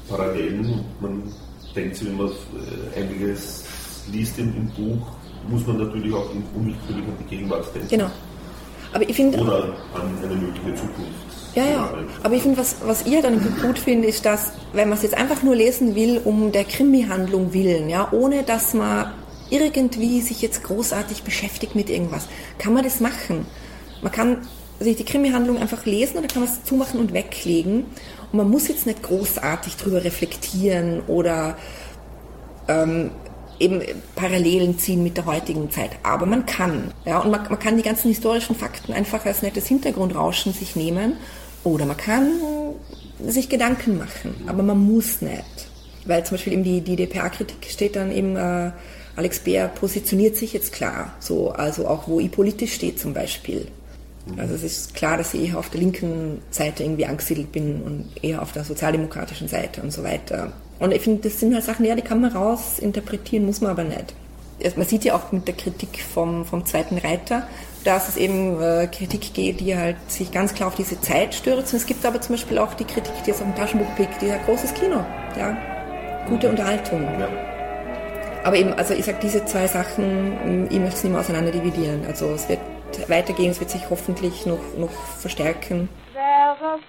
Parallelen. 0.09 0.84
Man 0.99 1.32
denkt 1.73 1.95
sich, 1.95 2.07
wenn 2.07 2.17
man 2.17 2.28
äh, 2.28 2.99
einiges 2.99 3.63
liest 4.11 4.38
im, 4.39 4.53
im 4.57 4.69
Buch, 4.71 5.07
muss 5.47 5.65
man 5.65 5.78
natürlich 5.78 6.13
auch 6.13 6.30
unwillkürlich 6.53 7.05
an 7.05 7.17
die 7.21 7.36
Gegenwart 7.36 7.73
denken. 7.73 7.88
Genau. 7.88 8.11
Aber 8.95 9.09
ich 9.09 9.15
finde. 9.15 9.39
Oder 9.39 9.75
an 9.93 10.17
eine 10.23 10.35
mögliche 10.35 10.73
Zukunft. 10.73 11.11
Ja, 11.53 11.65
ja. 11.65 11.93
Aber 12.23 12.33
ich 12.33 12.41
finde, 12.41 12.57
was, 12.57 12.77
was 12.85 13.05
ihr 13.05 13.21
dann 13.21 13.41
gut 13.61 13.77
findet, 13.77 14.09
ist, 14.09 14.25
dass, 14.25 14.53
wenn 14.71 14.87
man 14.87 14.97
es 14.97 15.03
jetzt 15.03 15.17
einfach 15.17 15.43
nur 15.43 15.53
lesen 15.53 15.95
will, 15.95 16.21
um 16.23 16.53
der 16.53 16.63
Krimi-Handlung 16.63 17.51
willen, 17.53 17.89
ja, 17.89 18.07
ohne 18.11 18.43
dass 18.43 18.73
man 18.73 19.11
irgendwie 19.49 20.21
sich 20.21 20.41
jetzt 20.41 20.63
großartig 20.63 21.23
beschäftigt 21.23 21.75
mit 21.75 21.89
irgendwas, 21.89 22.29
kann 22.57 22.73
man 22.73 22.83
das 22.83 23.01
machen. 23.01 23.45
Man 24.01 24.13
kann 24.13 24.37
sich 24.79 24.95
die 24.95 25.03
Krimi-Handlung 25.05 25.57
einfach 25.57 25.85
lesen 25.85 26.17
oder 26.17 26.27
kann 26.27 26.43
man 26.43 26.51
es 26.51 26.63
zumachen 26.63 26.99
und 26.99 27.11
weglegen. 27.11 27.85
Und 28.31 28.37
man 28.37 28.49
muss 28.49 28.69
jetzt 28.69 28.85
nicht 28.85 29.03
großartig 29.03 29.75
drüber 29.75 30.05
reflektieren 30.05 31.01
oder 31.07 31.57
ähm, 32.69 33.11
eben 33.60 33.82
Parallelen 34.16 34.78
ziehen 34.78 35.03
mit 35.03 35.18
der 35.18 35.26
heutigen 35.26 35.72
Zeit. 35.72 35.91
Aber 36.03 36.26
man 36.26 36.45
kann. 36.45 36.91
Ja, 37.06 37.20
und 37.20 37.32
man, 37.32 37.43
man 37.49 37.60
kann 37.60 37.78
die 37.78 37.84
ganzen 37.84 38.10
historischen 38.10 38.56
Fakten 38.56 38.93
einfach 38.93 39.26
als 39.26 39.41
nettes 39.41 39.68
Hintergrundrauschen 39.68 40.53
sich 40.53 40.76
nehmen 40.76 41.14
oder 41.64 41.86
man 41.86 41.97
kann 41.97 42.32
sich 43.24 43.49
Gedanken 43.49 43.97
machen, 43.97 44.36
aber 44.47 44.64
man 44.64 44.78
muss 44.78 45.22
nicht. 45.22 45.68
Weil 46.06 46.24
zum 46.26 46.36
Beispiel 46.36 46.53
eben 46.53 46.64
die, 46.64 46.82
die 46.82 46.95
DPA-Kritik 46.95 47.66
steht 47.68 47.95
dann 47.95 48.12
eben, 48.12 48.36
äh, 48.36 48.72
Alex 49.16 49.39
Beer 49.39 49.70
positioniert 49.70 50.36
sich 50.36 50.53
jetzt 50.53 50.74
klar, 50.74 51.16
so, 51.20 51.51
also 51.51 51.88
auch 51.88 52.08
wo 52.08 52.20
ich 52.20 52.32
politisch 52.32 52.74
steht 52.74 52.99
zum 52.99 53.14
Beispiel. 53.14 53.68
Also 54.38 54.55
es 54.55 54.63
ist 54.63 54.95
klar, 54.95 55.17
dass 55.17 55.34
ich 55.34 55.49
eher 55.49 55.59
auf 55.59 55.69
der 55.69 55.80
linken 55.80 56.41
Seite 56.49 56.84
irgendwie 56.84 57.05
angesiedelt 57.05 57.51
bin 57.51 57.82
und 57.84 58.23
eher 58.23 58.41
auf 58.41 58.51
der 58.51 58.63
sozialdemokratischen 58.63 59.47
Seite 59.47 59.82
und 59.82 59.91
so 59.91 60.03
weiter. 60.03 60.51
Und 60.80 60.93
ich 60.93 61.01
finde, 61.01 61.30
das 61.30 61.39
sind 61.39 61.53
halt 61.53 61.63
Sachen, 61.63 61.86
ja, 61.86 61.95
die 61.95 62.01
kann 62.01 62.21
man 62.21 62.32
raus 62.32 62.80
interpretieren, 62.80 63.45
muss 63.45 63.61
man 63.61 63.71
aber 63.71 63.84
nicht. 63.84 64.13
Man 64.76 64.88
sieht 64.88 65.03
ja 65.03 65.15
auch 65.15 65.32
mit 65.32 65.47
der 65.47 65.55
Kritik 65.55 65.99
vom, 66.13 66.45
vom 66.45 66.65
zweiten 66.65 66.97
Reiter, 66.97 67.47
dass 67.84 68.09
es 68.09 68.17
eben 68.17 68.59
äh, 68.61 68.88
Kritik 68.88 69.34
geht, 69.34 69.59
die 69.59 69.76
halt 69.76 69.97
sich 70.07 70.32
ganz 70.32 70.53
klar 70.53 70.69
auf 70.69 70.76
diese 70.76 70.99
Zeit 71.01 71.36
stürzt. 71.36 71.73
Und 71.73 71.80
es 71.80 71.86
gibt 71.86 72.05
aber 72.05 72.19
zum 72.19 72.36
Beispiel 72.36 72.57
auch 72.57 72.73
die 72.73 72.86
Kritik, 72.86 73.13
die 73.26 73.32
es 73.32 73.38
auf 73.38 73.43
dem 73.43 73.55
Taschenbuch 73.55 73.93
pickt, 73.95 74.21
die 74.21 74.28
sagt, 74.28 74.45
großes 74.45 74.73
Kino, 74.73 75.05
ja, 75.38 75.57
gute 76.28 76.49
Unterhaltung. 76.49 77.03
Ja. 77.19 77.28
Aber 78.43 78.55
eben, 78.55 78.73
also 78.73 78.93
ich 78.93 79.05
sage, 79.05 79.17
diese 79.21 79.43
zwei 79.45 79.67
Sachen, 79.67 80.67
ich 80.69 80.80
möchte 80.80 80.97
es 80.97 81.03
nicht 81.03 81.11
mehr 81.11 81.21
auseinander 81.21 81.51
dividieren. 81.51 82.05
Also 82.07 82.32
es 82.34 82.47
wird 82.47 82.59
weitergehen, 83.09 83.51
es 83.51 83.59
wird 83.59 83.69
sich 83.69 83.89
hoffentlich 83.89 84.45
noch, 84.45 84.59
noch 84.77 84.91
verstärken. 84.91 85.89
There's 86.13 86.61
a 86.61 86.79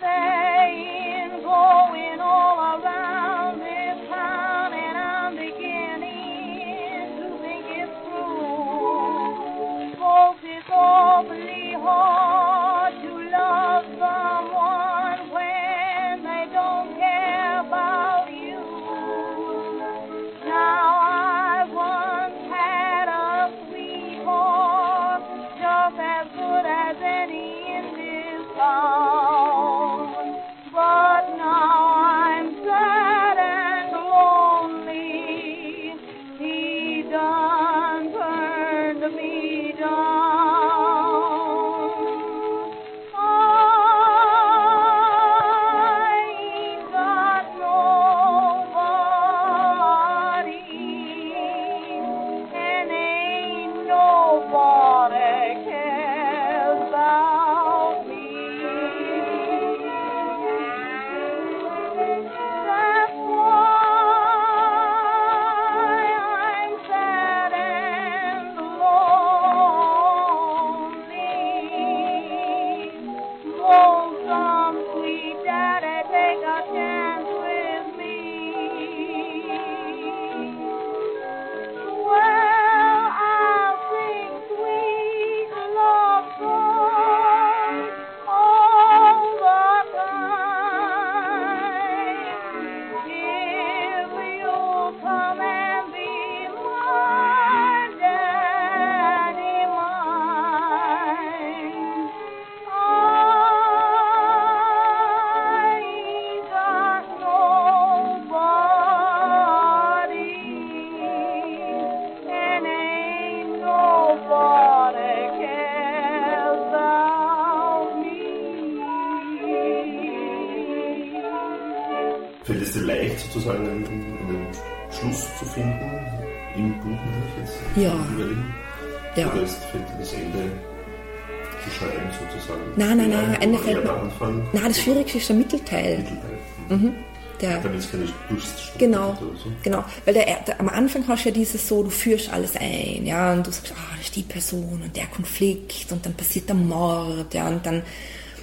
Der 135.12 135.36
Mittelteil. 135.36 135.98
Mittelteil. 135.98 136.94
Der, 137.40 137.61
Damit 137.61 137.80
es 137.80 137.90
keine 137.90 138.04
Durststrecke 138.28 138.78
Genau, 138.78 139.14
so. 139.20 139.50
genau. 139.62 139.84
Weil 140.04 140.14
der, 140.14 140.24
der, 140.46 140.59
am 140.59 140.68
Anfang 140.68 141.07
hast 141.07 141.24
du 141.24 141.28
ja 141.28 141.34
dieses 141.34 141.68
so, 141.68 141.82
du 141.82 141.90
führst 141.90 142.32
alles 142.32 142.57
ein, 142.57 143.04
ja, 143.04 143.32
und 143.32 143.46
du 143.46 143.50
sagst, 143.50 143.72
ah, 143.76 143.94
das 143.96 144.07
ist 144.07 144.16
die 144.16 144.22
Person 144.22 144.80
und 144.82 144.96
der 144.96 145.07
Konflikt 145.07 145.92
und 145.92 146.04
dann 146.07 146.14
passiert 146.14 146.48
der 146.48 146.57
Mord, 146.57 147.34
ja, 147.34 147.48
und 147.48 147.64
dann, 147.66 147.82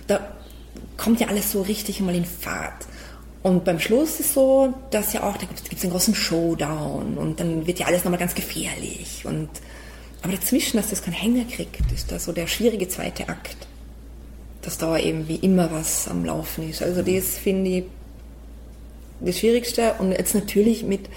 da 0.07 0.19
kommt 0.97 1.19
ja 1.19 1.27
alles 1.27 1.51
so 1.51 1.61
richtig 1.63 1.99
einmal 1.99 2.15
in 2.15 2.25
Fahrt. 2.25 2.85
Und 3.41 3.65
beim 3.65 3.79
Schluss 3.79 4.19
ist 4.19 4.33
so, 4.33 4.73
dass 4.91 5.11
ja 5.13 5.23
auch, 5.23 5.37
da 5.37 5.45
gibt 5.45 5.59
es 5.75 5.83
einen 5.83 5.91
großen 5.91 6.15
Showdown 6.15 7.17
und 7.17 7.39
dann 7.39 7.65
wird 7.67 7.79
ja 7.79 7.87
alles 7.87 8.03
nochmal 8.03 8.19
ganz 8.19 8.35
gefährlich 8.35 9.25
und, 9.25 9.49
aber 10.21 10.33
dazwischen, 10.33 10.77
dass 10.77 10.91
das 10.91 11.03
keinen 11.03 11.13
Hänger 11.13 11.45
kriegt, 11.45 11.91
ist 11.91 12.11
da 12.11 12.19
so 12.19 12.31
der 12.31 12.47
schwierige 12.47 12.87
zweite 12.87 13.27
Akt. 13.27 13.62
Dass 14.63 14.77
da 14.77 14.97
eben 14.97 15.27
wie 15.27 15.35
immer 15.35 15.71
was 15.71 16.07
am 16.07 16.25
Laufen 16.25 16.69
ist. 16.69 16.81
Also 16.81 17.01
das 17.01 17.37
finde 17.37 17.69
ich 17.69 17.83
das 19.19 19.39
Schwierigste 19.39 19.93
und 19.99 20.11
jetzt 20.11 20.35
natürlich 20.35 20.83
mit, 20.83 21.09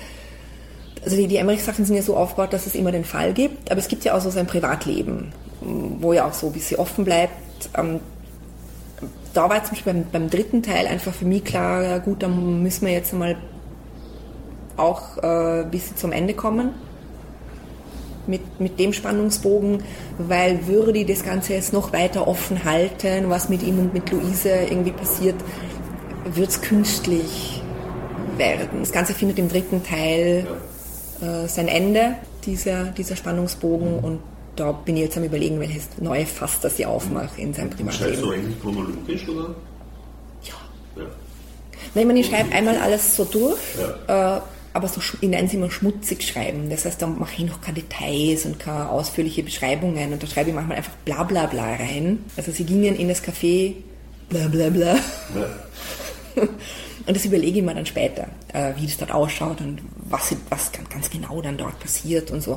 also 1.04 1.16
die, 1.16 1.26
die 1.26 1.36
Emmerich-Sachen 1.36 1.84
sind 1.84 1.96
ja 1.96 2.02
so 2.02 2.16
aufgebaut, 2.16 2.52
dass 2.52 2.66
es 2.66 2.74
immer 2.74 2.92
den 2.92 3.04
Fall 3.04 3.32
gibt, 3.32 3.70
aber 3.70 3.80
es 3.80 3.88
gibt 3.88 4.04
ja 4.04 4.16
auch 4.16 4.20
so 4.20 4.30
sein 4.30 4.46
Privatleben, 4.46 5.32
wo 5.60 6.12
ja 6.12 6.26
auch 6.26 6.32
so 6.32 6.48
ein 6.48 6.52
bisschen 6.52 6.78
offen 6.78 7.04
bleibt. 7.04 7.32
Ähm, 7.76 8.00
da 9.34 9.48
war 9.48 9.62
zum 9.64 9.72
Beispiel 9.74 9.92
beim, 9.92 10.04
beim 10.10 10.30
dritten 10.30 10.62
Teil 10.62 10.86
einfach 10.86 11.12
für 11.12 11.24
mich 11.24 11.44
klar, 11.44 11.82
ja 11.82 11.98
gut, 11.98 12.22
dann 12.22 12.62
müssen 12.62 12.86
wir 12.86 12.92
jetzt 12.92 13.12
mal 13.12 13.36
auch 14.76 15.18
äh, 15.18 15.62
ein 15.62 15.70
bisschen 15.70 15.96
zum 15.96 16.12
Ende 16.12 16.34
kommen 16.34 16.74
mit, 18.28 18.60
mit 18.60 18.78
dem 18.78 18.92
Spannungsbogen, 18.92 19.82
weil 20.18 20.66
würde 20.66 20.98
ich 20.98 21.06
das 21.06 21.24
Ganze 21.24 21.54
jetzt 21.54 21.72
noch 21.72 21.92
weiter 21.92 22.26
offen 22.26 22.64
halten, 22.64 23.28
was 23.28 23.48
mit 23.48 23.62
ihm 23.62 23.78
und 23.78 23.94
mit 23.94 24.10
Luise 24.10 24.50
irgendwie 24.68 24.92
passiert, 24.92 25.36
wird 26.24 26.48
es 26.48 26.60
künstlich 26.60 27.62
werden. 28.36 28.80
Das 28.80 28.92
Ganze 28.92 29.14
findet 29.14 29.38
im 29.38 29.48
dritten 29.48 29.82
Teil 29.82 30.46
äh, 31.20 31.48
sein 31.48 31.68
Ende, 31.68 32.16
dieser, 32.44 32.86
dieser 32.86 33.16
Spannungsbogen, 33.16 33.98
und 33.98 34.20
da 34.56 34.72
bin 34.72 34.96
ich 34.96 35.02
jetzt 35.02 35.16
am 35.16 35.24
überlegen, 35.24 35.60
welches 35.60 35.88
neue 35.98 36.26
Fass 36.26 36.60
das 36.60 36.78
ich 36.78 36.86
aufmache 36.86 37.40
in 37.40 37.54
seinem 37.54 37.70
Und 37.78 37.92
schreibst 37.92 38.22
du 38.22 38.30
eigentlich 38.30 38.60
chronologisch, 38.60 39.28
oder? 39.28 39.54
Ja. 40.42 40.54
Ja. 40.96 41.02
Nein, 41.94 42.02
ich, 42.02 42.06
meine, 42.06 42.20
ich 42.20 42.26
schreibe 42.26 42.52
einmal 42.52 42.76
alles 42.78 43.16
so 43.16 43.24
durch, 43.24 43.58
äh, 44.08 44.40
aber 44.76 44.88
so, 44.88 45.00
ich 45.20 45.28
nenne 45.28 45.46
es 45.48 45.54
immer 45.54 45.70
schmutzig 45.70 46.22
schreiben. 46.26 46.70
Das 46.70 46.84
heißt, 46.84 47.00
da 47.02 47.06
mache 47.06 47.32
ich 47.42 47.48
noch 47.48 47.60
keine 47.60 47.80
Details 47.80 48.44
und 48.46 48.58
keine 48.58 48.88
ausführliche 48.90 49.42
Beschreibungen 49.42 50.12
und 50.12 50.22
da 50.22 50.26
schreibe 50.26 50.50
ich 50.50 50.54
manchmal 50.54 50.76
einfach 50.78 50.92
bla 51.04 51.22
bla 51.24 51.46
bla 51.46 51.74
rein. 51.74 52.18
Also 52.36 52.52
sie 52.52 52.64
gingen 52.64 52.94
in 52.96 53.08
das 53.08 53.22
Café, 53.22 53.74
bla 54.28 54.46
bla 54.48 54.68
bla. 54.70 54.94
Ja. 54.94 56.42
Und 57.06 57.16
das 57.16 57.24
überlege 57.24 57.60
ich 57.60 57.64
mir 57.64 57.72
dann 57.72 57.86
später, 57.86 58.26
äh, 58.52 58.72
wie 58.76 58.84
das 58.86 58.96
dort 58.96 59.12
ausschaut 59.12 59.60
und 59.60 59.78
was, 60.08 60.34
was 60.50 60.72
ganz, 60.90 61.08
genau 61.08 61.40
dann 61.40 61.56
dort 61.56 61.78
passiert 61.78 62.32
und 62.32 62.42
so. 62.42 62.54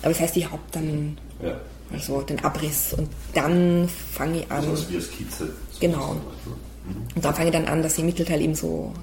Aber 0.00 0.08
das 0.12 0.18
heißt, 0.20 0.34
ich 0.38 0.50
habe 0.50 0.62
dann 0.72 1.18
Ja. 1.44 1.60
also 1.92 2.22
den 2.22 2.42
Abriss 2.42 2.94
und 2.94 3.10
dann 3.34 3.90
fange 4.14 4.38
ich 4.40 4.50
an. 4.50 4.66
Also 4.66 4.88
wie 4.88 4.94
eine 4.94 5.02
Skizze. 5.02 5.52
Genau. 5.78 5.98
sozusagen. 5.98 7.02
Und 7.14 7.22
dann 7.24 7.34
fange 7.34 7.48
ich 7.50 7.52
dann 7.54 7.66
an, 7.66 7.82
dass 7.82 7.92
ich 7.94 7.98
im 7.98 8.06
Mittelteil 8.06 8.40
eben 8.40 8.54
so 8.54 8.94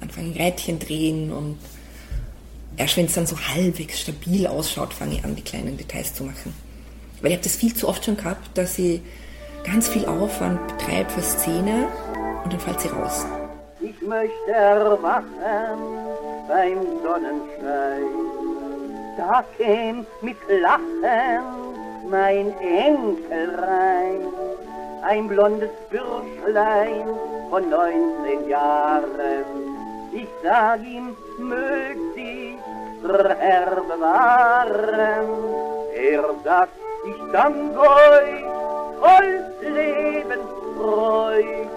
anfange 0.00 0.34
Rädchen 0.34 0.80
drehen 0.80 1.30
und 1.32 1.56
erst 2.76 2.96
wenn 2.96 3.06
es 3.06 3.14
dann 3.14 3.26
so 3.26 3.36
halbwegs 3.38 4.00
stabil 4.00 4.46
ausschaut, 4.46 4.94
fange 4.94 5.14
ich 5.14 5.24
an, 5.24 5.36
die 5.36 5.42
kleinen 5.42 5.76
Details 5.76 6.14
zu 6.14 6.24
machen. 6.24 6.54
Weil 7.20 7.30
ich 7.30 7.36
habe 7.36 7.44
das 7.44 7.56
viel 7.56 7.74
zu 7.74 7.88
oft 7.88 8.04
schon 8.04 8.16
gehabt, 8.16 8.56
dass 8.58 8.78
ich 8.78 9.00
ganz 9.64 9.88
viel 9.88 10.06
Aufwand 10.06 10.60
betreibe 10.66 11.10
für 11.10 11.22
Szene 11.22 11.86
und 12.44 12.52
dann 12.52 12.60
fällt 12.60 12.80
sie 12.80 12.88
raus. 12.88 13.24
Ich 13.80 14.00
möchte 14.06 14.50
erwachen 14.50 15.24
beim 16.48 16.78
Sonnenschein. 17.02 18.42
Da 19.16 19.44
käm 19.56 20.06
mit 20.20 20.36
Lachen 20.48 21.62
mein 22.08 22.52
Enkel 22.58 23.54
rein. 23.54 24.20
Ein 25.02 25.28
blondes 25.28 25.70
Bürschlein 25.90 27.06
von 27.50 27.68
19 27.68 28.48
Jahren. 28.48 29.44
Ich 30.12 30.28
sag 30.42 30.80
ihm, 30.84 31.16
mögt 31.38 32.16
dich 32.16 32.51
der 33.02 33.36
Herr 33.36 33.76
bewahren. 33.90 35.28
Er 35.94 36.24
sagt, 36.44 36.72
ich 37.04 37.32
dank 37.32 37.78
euch, 37.78 38.44
voll 39.00 39.32
Lebensfreude. 39.74 41.68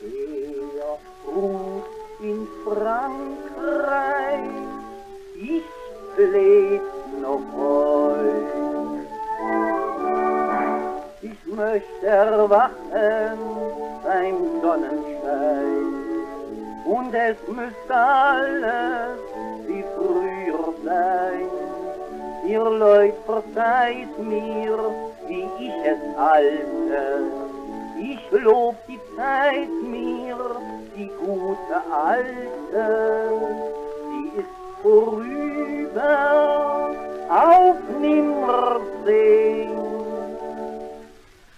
Er 0.00 0.98
ruht 1.26 1.84
in 2.20 2.48
Frankreich, 2.64 4.50
ich 5.36 5.70
leb 6.16 6.82
noch 7.20 7.46
heut. 7.56 8.54
Ich 11.22 11.40
möchte 11.46 12.06
erwachen 12.06 13.38
beim 14.04 14.36
Sonnenschein 14.60 15.73
und 16.84 17.14
es 17.14 17.36
müsste 17.48 17.94
alles 17.94 19.18
wie 19.66 19.84
früher 19.96 20.74
sein. 20.84 21.48
Ihr 22.46 22.64
Leut 22.64 23.14
verzeiht 23.24 24.18
mir, 24.18 24.78
wie 25.26 25.48
ich 25.58 25.72
es 25.84 26.16
halte. 26.16 27.22
Ich 27.98 28.30
lob 28.42 28.76
die 28.86 29.00
Zeit 29.16 29.70
mir, 29.82 30.36
die 30.94 31.10
gute 31.24 31.80
alte. 31.90 32.86
Sie 34.10 34.40
ist 34.40 34.56
vorüber, 34.82 36.54
auf 37.30 37.76
Nimmersehen. 37.98 39.70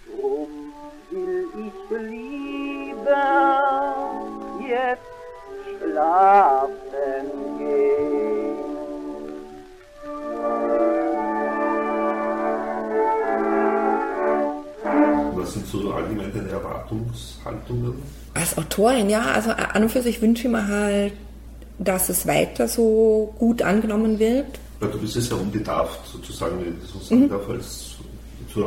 Drum 0.07 0.73
will 1.11 1.47
ich 1.67 1.79
lieber 1.89 3.25
jetzt 4.65 5.16
schlafen 5.97 7.57
gehen. 7.57 8.57
Was 15.35 15.53
sind 15.53 15.67
so 15.67 15.91
allgemein 15.91 16.31
deine 16.33 16.49
Erwartungshaltungen? 16.49 17.93
Als 18.33 18.57
Autorin, 18.57 19.09
ja, 19.09 19.21
also 19.33 19.51
an 19.51 19.83
und 19.83 19.89
für 19.89 20.01
sich 20.01 20.21
wünsche 20.21 20.47
ich 20.47 20.51
mir 20.51 20.67
halt, 20.67 21.13
dass 21.79 22.09
es 22.09 22.27
weiter 22.27 22.67
so 22.67 23.33
gut 23.37 23.61
angenommen 23.61 24.19
wird. 24.19 24.45
Weil 24.79 24.89
du 24.89 24.99
bist 24.99 25.15
ja 25.15 25.21
sehr 25.21 25.39
unbedarft, 25.39 25.99
sozusagen, 26.11 26.59
wenn 26.59 26.73
ich 26.73 26.81
das 26.81 26.91
so 26.91 26.99
sagen 26.99 27.29
darf, 27.29 27.49
als 27.49 27.95
zur 28.53 28.65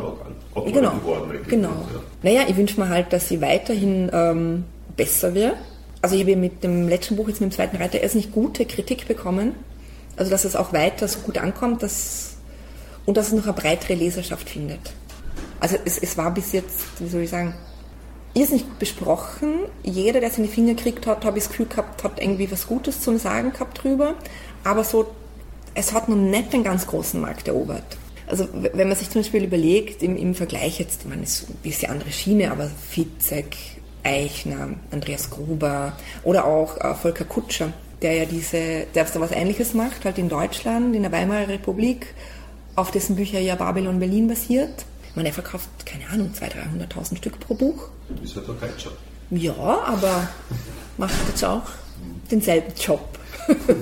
Autorin 0.54 0.70
Mhm. 0.70 0.72
Genau, 0.74 0.90
geworden 0.92 1.30
eigentlich. 1.30 1.48
genau. 1.48 1.68
Ja. 1.68 2.00
Naja, 2.22 2.42
ich 2.48 2.56
wünsche 2.56 2.80
mir 2.80 2.88
halt, 2.88 3.12
dass 3.12 3.28
sie 3.28 3.40
weiterhin 3.40 4.10
ähm, 4.12 4.64
besser 4.96 5.34
wird. 5.34 5.54
Also 6.02 6.14
ich 6.14 6.22
habe 6.22 6.36
mit 6.36 6.64
dem 6.64 6.88
letzten 6.88 7.16
Buch, 7.16 7.28
jetzt 7.28 7.40
mit 7.40 7.50
dem 7.50 7.54
zweiten 7.54 7.76
Reiter, 7.76 8.00
erst 8.00 8.14
nicht 8.14 8.32
gute 8.32 8.64
Kritik 8.64 9.06
bekommen. 9.06 9.54
Also 10.16 10.30
dass 10.30 10.44
es 10.44 10.56
auch 10.56 10.72
weiter 10.72 11.08
so 11.08 11.20
gut 11.20 11.38
ankommt 11.38 11.82
dass, 11.82 12.36
und 13.06 13.16
dass 13.16 13.28
es 13.28 13.32
noch 13.32 13.44
eine 13.44 13.52
breitere 13.52 13.94
Leserschaft 13.94 14.48
findet. 14.48 14.80
Also 15.60 15.76
es, 15.84 15.98
es 15.98 16.16
war 16.16 16.32
bis 16.32 16.52
jetzt, 16.52 16.80
wie 16.98 17.08
soll 17.08 17.22
ich 17.22 17.30
sagen, 17.30 17.54
irrsinnig 18.34 18.64
gut 18.64 18.78
besprochen. 18.78 19.54
Jeder, 19.82 20.20
der 20.20 20.30
seine 20.30 20.48
Finger 20.48 20.74
gekriegt 20.74 21.06
hat, 21.06 21.24
habe 21.24 21.38
ich 21.38 21.44
das 21.44 21.50
Gefühl 21.50 21.66
gehabt, 21.66 22.04
hat 22.04 22.20
irgendwie 22.20 22.50
was 22.50 22.66
Gutes 22.66 23.00
zum 23.00 23.18
Sagen 23.18 23.52
gehabt 23.52 23.82
drüber. 23.82 24.14
Aber 24.64 24.84
so, 24.84 25.06
es 25.74 25.92
hat 25.92 26.08
noch 26.08 26.16
nicht 26.16 26.52
den 26.52 26.64
ganz 26.64 26.86
großen 26.86 27.20
Markt 27.20 27.48
erobert. 27.48 27.96
Also 28.26 28.46
wenn 28.52 28.88
man 28.88 28.96
sich 28.96 29.10
zum 29.10 29.22
Beispiel 29.22 29.44
überlegt, 29.44 30.02
im, 30.02 30.16
im 30.16 30.34
Vergleich 30.34 30.78
jetzt, 30.78 31.04
es 31.04 31.40
ist 31.40 31.50
ein 31.50 31.54
bisschen 31.62 31.90
andere 31.90 32.12
Schiene, 32.12 32.52
aber 32.52 32.70
Fitzek, 32.90 33.56
Eichner, 34.02 34.70
Andreas 34.90 35.30
Gruber 35.30 35.92
oder 36.22 36.44
auch 36.44 36.76
äh, 36.78 36.94
Volker 36.94 37.24
Kutscher, 37.24 37.72
der 38.02 38.14
ja 38.14 38.24
diese, 38.24 38.86
der 38.94 39.06
so 39.06 39.20
was 39.20 39.30
Ähnliches 39.32 39.74
macht, 39.74 40.04
halt 40.04 40.18
in 40.18 40.28
Deutschland, 40.28 40.94
in 40.96 41.02
der 41.02 41.12
Weimarer 41.12 41.48
Republik, 41.48 42.14
auf 42.76 42.90
dessen 42.90 43.16
Bücher 43.16 43.40
ja 43.40 43.54
Babylon 43.56 43.98
Berlin 43.98 44.28
basiert. 44.28 44.84
Meine, 45.14 45.28
er 45.30 45.34
verkauft, 45.34 45.68
keine 45.84 46.08
Ahnung, 46.08 46.30
200.000, 46.32 46.88
300.000 46.94 47.16
Stück 47.16 47.40
pro 47.40 47.54
Buch. 47.54 47.88
Ist 48.22 48.36
halt 48.36 48.48
ein 48.48 48.60
Geitscher. 48.60 48.90
Ja, 49.30 49.52
aber 49.54 50.28
macht 50.98 51.14
jetzt 51.28 51.44
auch 51.44 51.62
denselben 52.30 52.72
Job. 52.80 53.18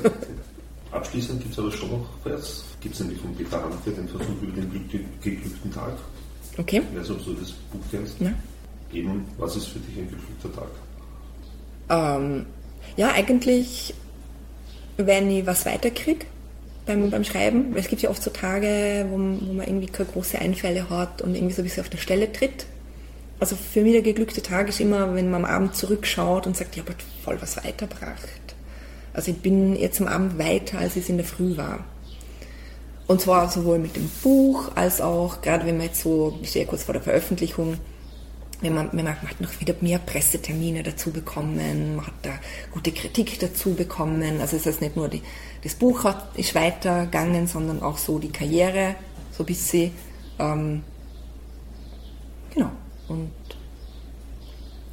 Abschließend 0.93 1.41
gibt 1.43 1.53
es 1.53 1.59
aber 1.59 1.71
schon 1.71 1.91
noch 1.91 2.07
was. 2.25 2.64
Gibt 2.81 2.95
es 2.95 3.01
nämlich 3.01 3.21
von 3.21 3.35
Peter 3.35 3.62
Handke 3.62 3.91
den 3.91 4.09
Versuch 4.09 4.43
über 4.43 4.53
den 4.53 4.71
glück- 4.71 5.23
geglückten 5.23 5.73
Tag. 5.73 5.93
Okay? 6.57 6.83
Ich 6.93 6.99
weiß 7.01 7.09
nicht, 7.11 7.21
ob 7.21 7.25
du 7.27 7.33
das 7.35 7.53
Buch 7.53 7.81
kennst. 7.91 8.14
Ja. 8.21 8.31
Eben, 8.93 9.26
was 9.36 9.57
ist 9.57 9.68
für 9.68 9.78
dich 9.78 9.97
ein 9.97 10.09
geglückter 10.09 10.53
Tag? 10.55 10.70
Ähm, 11.91 12.47
ja, 12.97 13.12
eigentlich, 13.12 13.95
wenn 14.97 15.30
ich 15.30 15.47
was 15.47 15.66
weiterkriege 15.66 16.26
beim, 16.86 17.11
beim 17.11 17.24
Schreiben, 17.24 17.76
es 17.76 17.89
gibt 17.89 18.03
ja 18.03 18.11
oft 18.11 18.22
so 18.22 18.30
Tage, 18.30 19.07
wo, 19.11 19.16
wo 19.16 19.53
man 19.53 19.66
irgendwie 19.66 19.86
keine 19.86 20.09
große 20.09 20.39
Einfälle 20.39 20.89
hat 20.89 21.22
und 21.22 21.34
irgendwie 21.34 21.55
so 21.55 21.62
ein 21.62 21.64
bisschen 21.64 21.82
auf 21.82 21.91
der 21.91 21.99
Stelle 21.99 22.32
tritt. 22.32 22.66
Also 23.41 23.57
für 23.57 23.82
mich 23.82 23.93
der 23.93 24.03
geglückte 24.03 24.43
Tag 24.43 24.68
ist 24.68 24.80
immer, 24.80 25.14
wenn 25.14 25.30
man 25.30 25.45
am 25.45 25.51
Abend 25.51 25.76
zurückschaut 25.76 26.47
und 26.47 26.57
sagt, 26.57 26.76
ich 26.76 26.82
habe 26.82 26.95
voll 27.22 27.41
was 27.41 27.57
weitergebracht. 27.57 28.49
Also 29.12 29.30
ich 29.30 29.39
bin 29.39 29.76
jetzt 29.76 30.01
am 30.01 30.09
Abend 30.09 30.39
weiter, 30.39 30.78
als 30.78 30.97
es 30.97 31.09
in 31.09 31.18
der 31.18 31.26
Früh 31.26 31.57
war. 31.57 31.84
Und 33.07 33.20
zwar 33.20 33.49
sowohl 33.49 33.78
mit 33.78 33.97
dem 33.97 34.11
Buch 34.22 34.72
als 34.74 35.01
auch, 35.01 35.41
gerade 35.41 35.66
wenn 35.66 35.76
man 35.76 35.86
jetzt 35.86 36.03
so, 36.03 36.39
ich 36.43 36.51
stehe 36.51 36.66
kurz 36.66 36.84
vor 36.84 36.93
der 36.93 37.03
Veröffentlichung, 37.03 37.78
wenn 38.61 38.75
man, 38.75 38.89
wenn 38.93 39.05
man, 39.05 39.17
man 39.23 39.31
hat 39.31 39.41
noch 39.41 39.61
wieder 39.61 39.75
mehr 39.81 39.99
Pressetermine 39.99 40.83
dazu 40.83 41.13
bekommen, 41.13 41.97
man 41.97 42.07
hat 42.07 42.15
da 42.23 42.39
gute 42.73 42.93
Kritik 42.93 43.39
dazu 43.39 43.75
bekommen. 43.75 44.41
Also 44.41 44.57
es 44.57 44.67
ist 44.67 44.81
nicht 44.81 44.97
nur 44.97 45.09
die, 45.09 45.23
das 45.63 45.75
Buch 45.75 46.05
hat, 46.05 46.37
ist 46.37 46.55
weitergegangen, 46.55 47.47
sondern 47.47 47.83
auch 47.83 47.99
so 47.99 48.19
die 48.19 48.33
Karriere, 48.33 48.97
so 49.33 49.45
ein 49.45 49.47
bisschen. 49.47 49.93
Ähm, 50.39 50.83
genau. 52.53 52.71
Und 53.09 53.31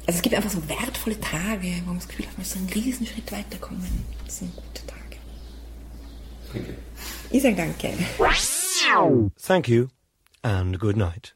also 0.06 0.18
es 0.18 0.22
gibt 0.22 0.36
einfach 0.36 0.50
so 0.50 0.68
wertvolle 0.68 1.20
Tage, 1.20 1.74
wo 1.84 1.88
man 1.88 1.96
das 1.96 2.06
Gefühl 2.06 2.26
hat, 2.26 2.34
man 2.34 2.42
ist 2.42 2.52
so 2.52 2.60
einen 2.60 2.68
Riesenschritt 2.68 3.32
weiterkommen. 3.32 3.82
Das 4.24 4.38
sind 4.38 4.54
gute 4.54 4.86
Tage. 4.86 5.16
Danke. 6.52 6.74
Ich 7.30 7.42
sage 7.42 7.56
danke. 7.56 7.92
Thank 9.42 9.68
you 9.68 9.88
and 10.42 10.78
good 10.78 10.96
night. 10.96 11.34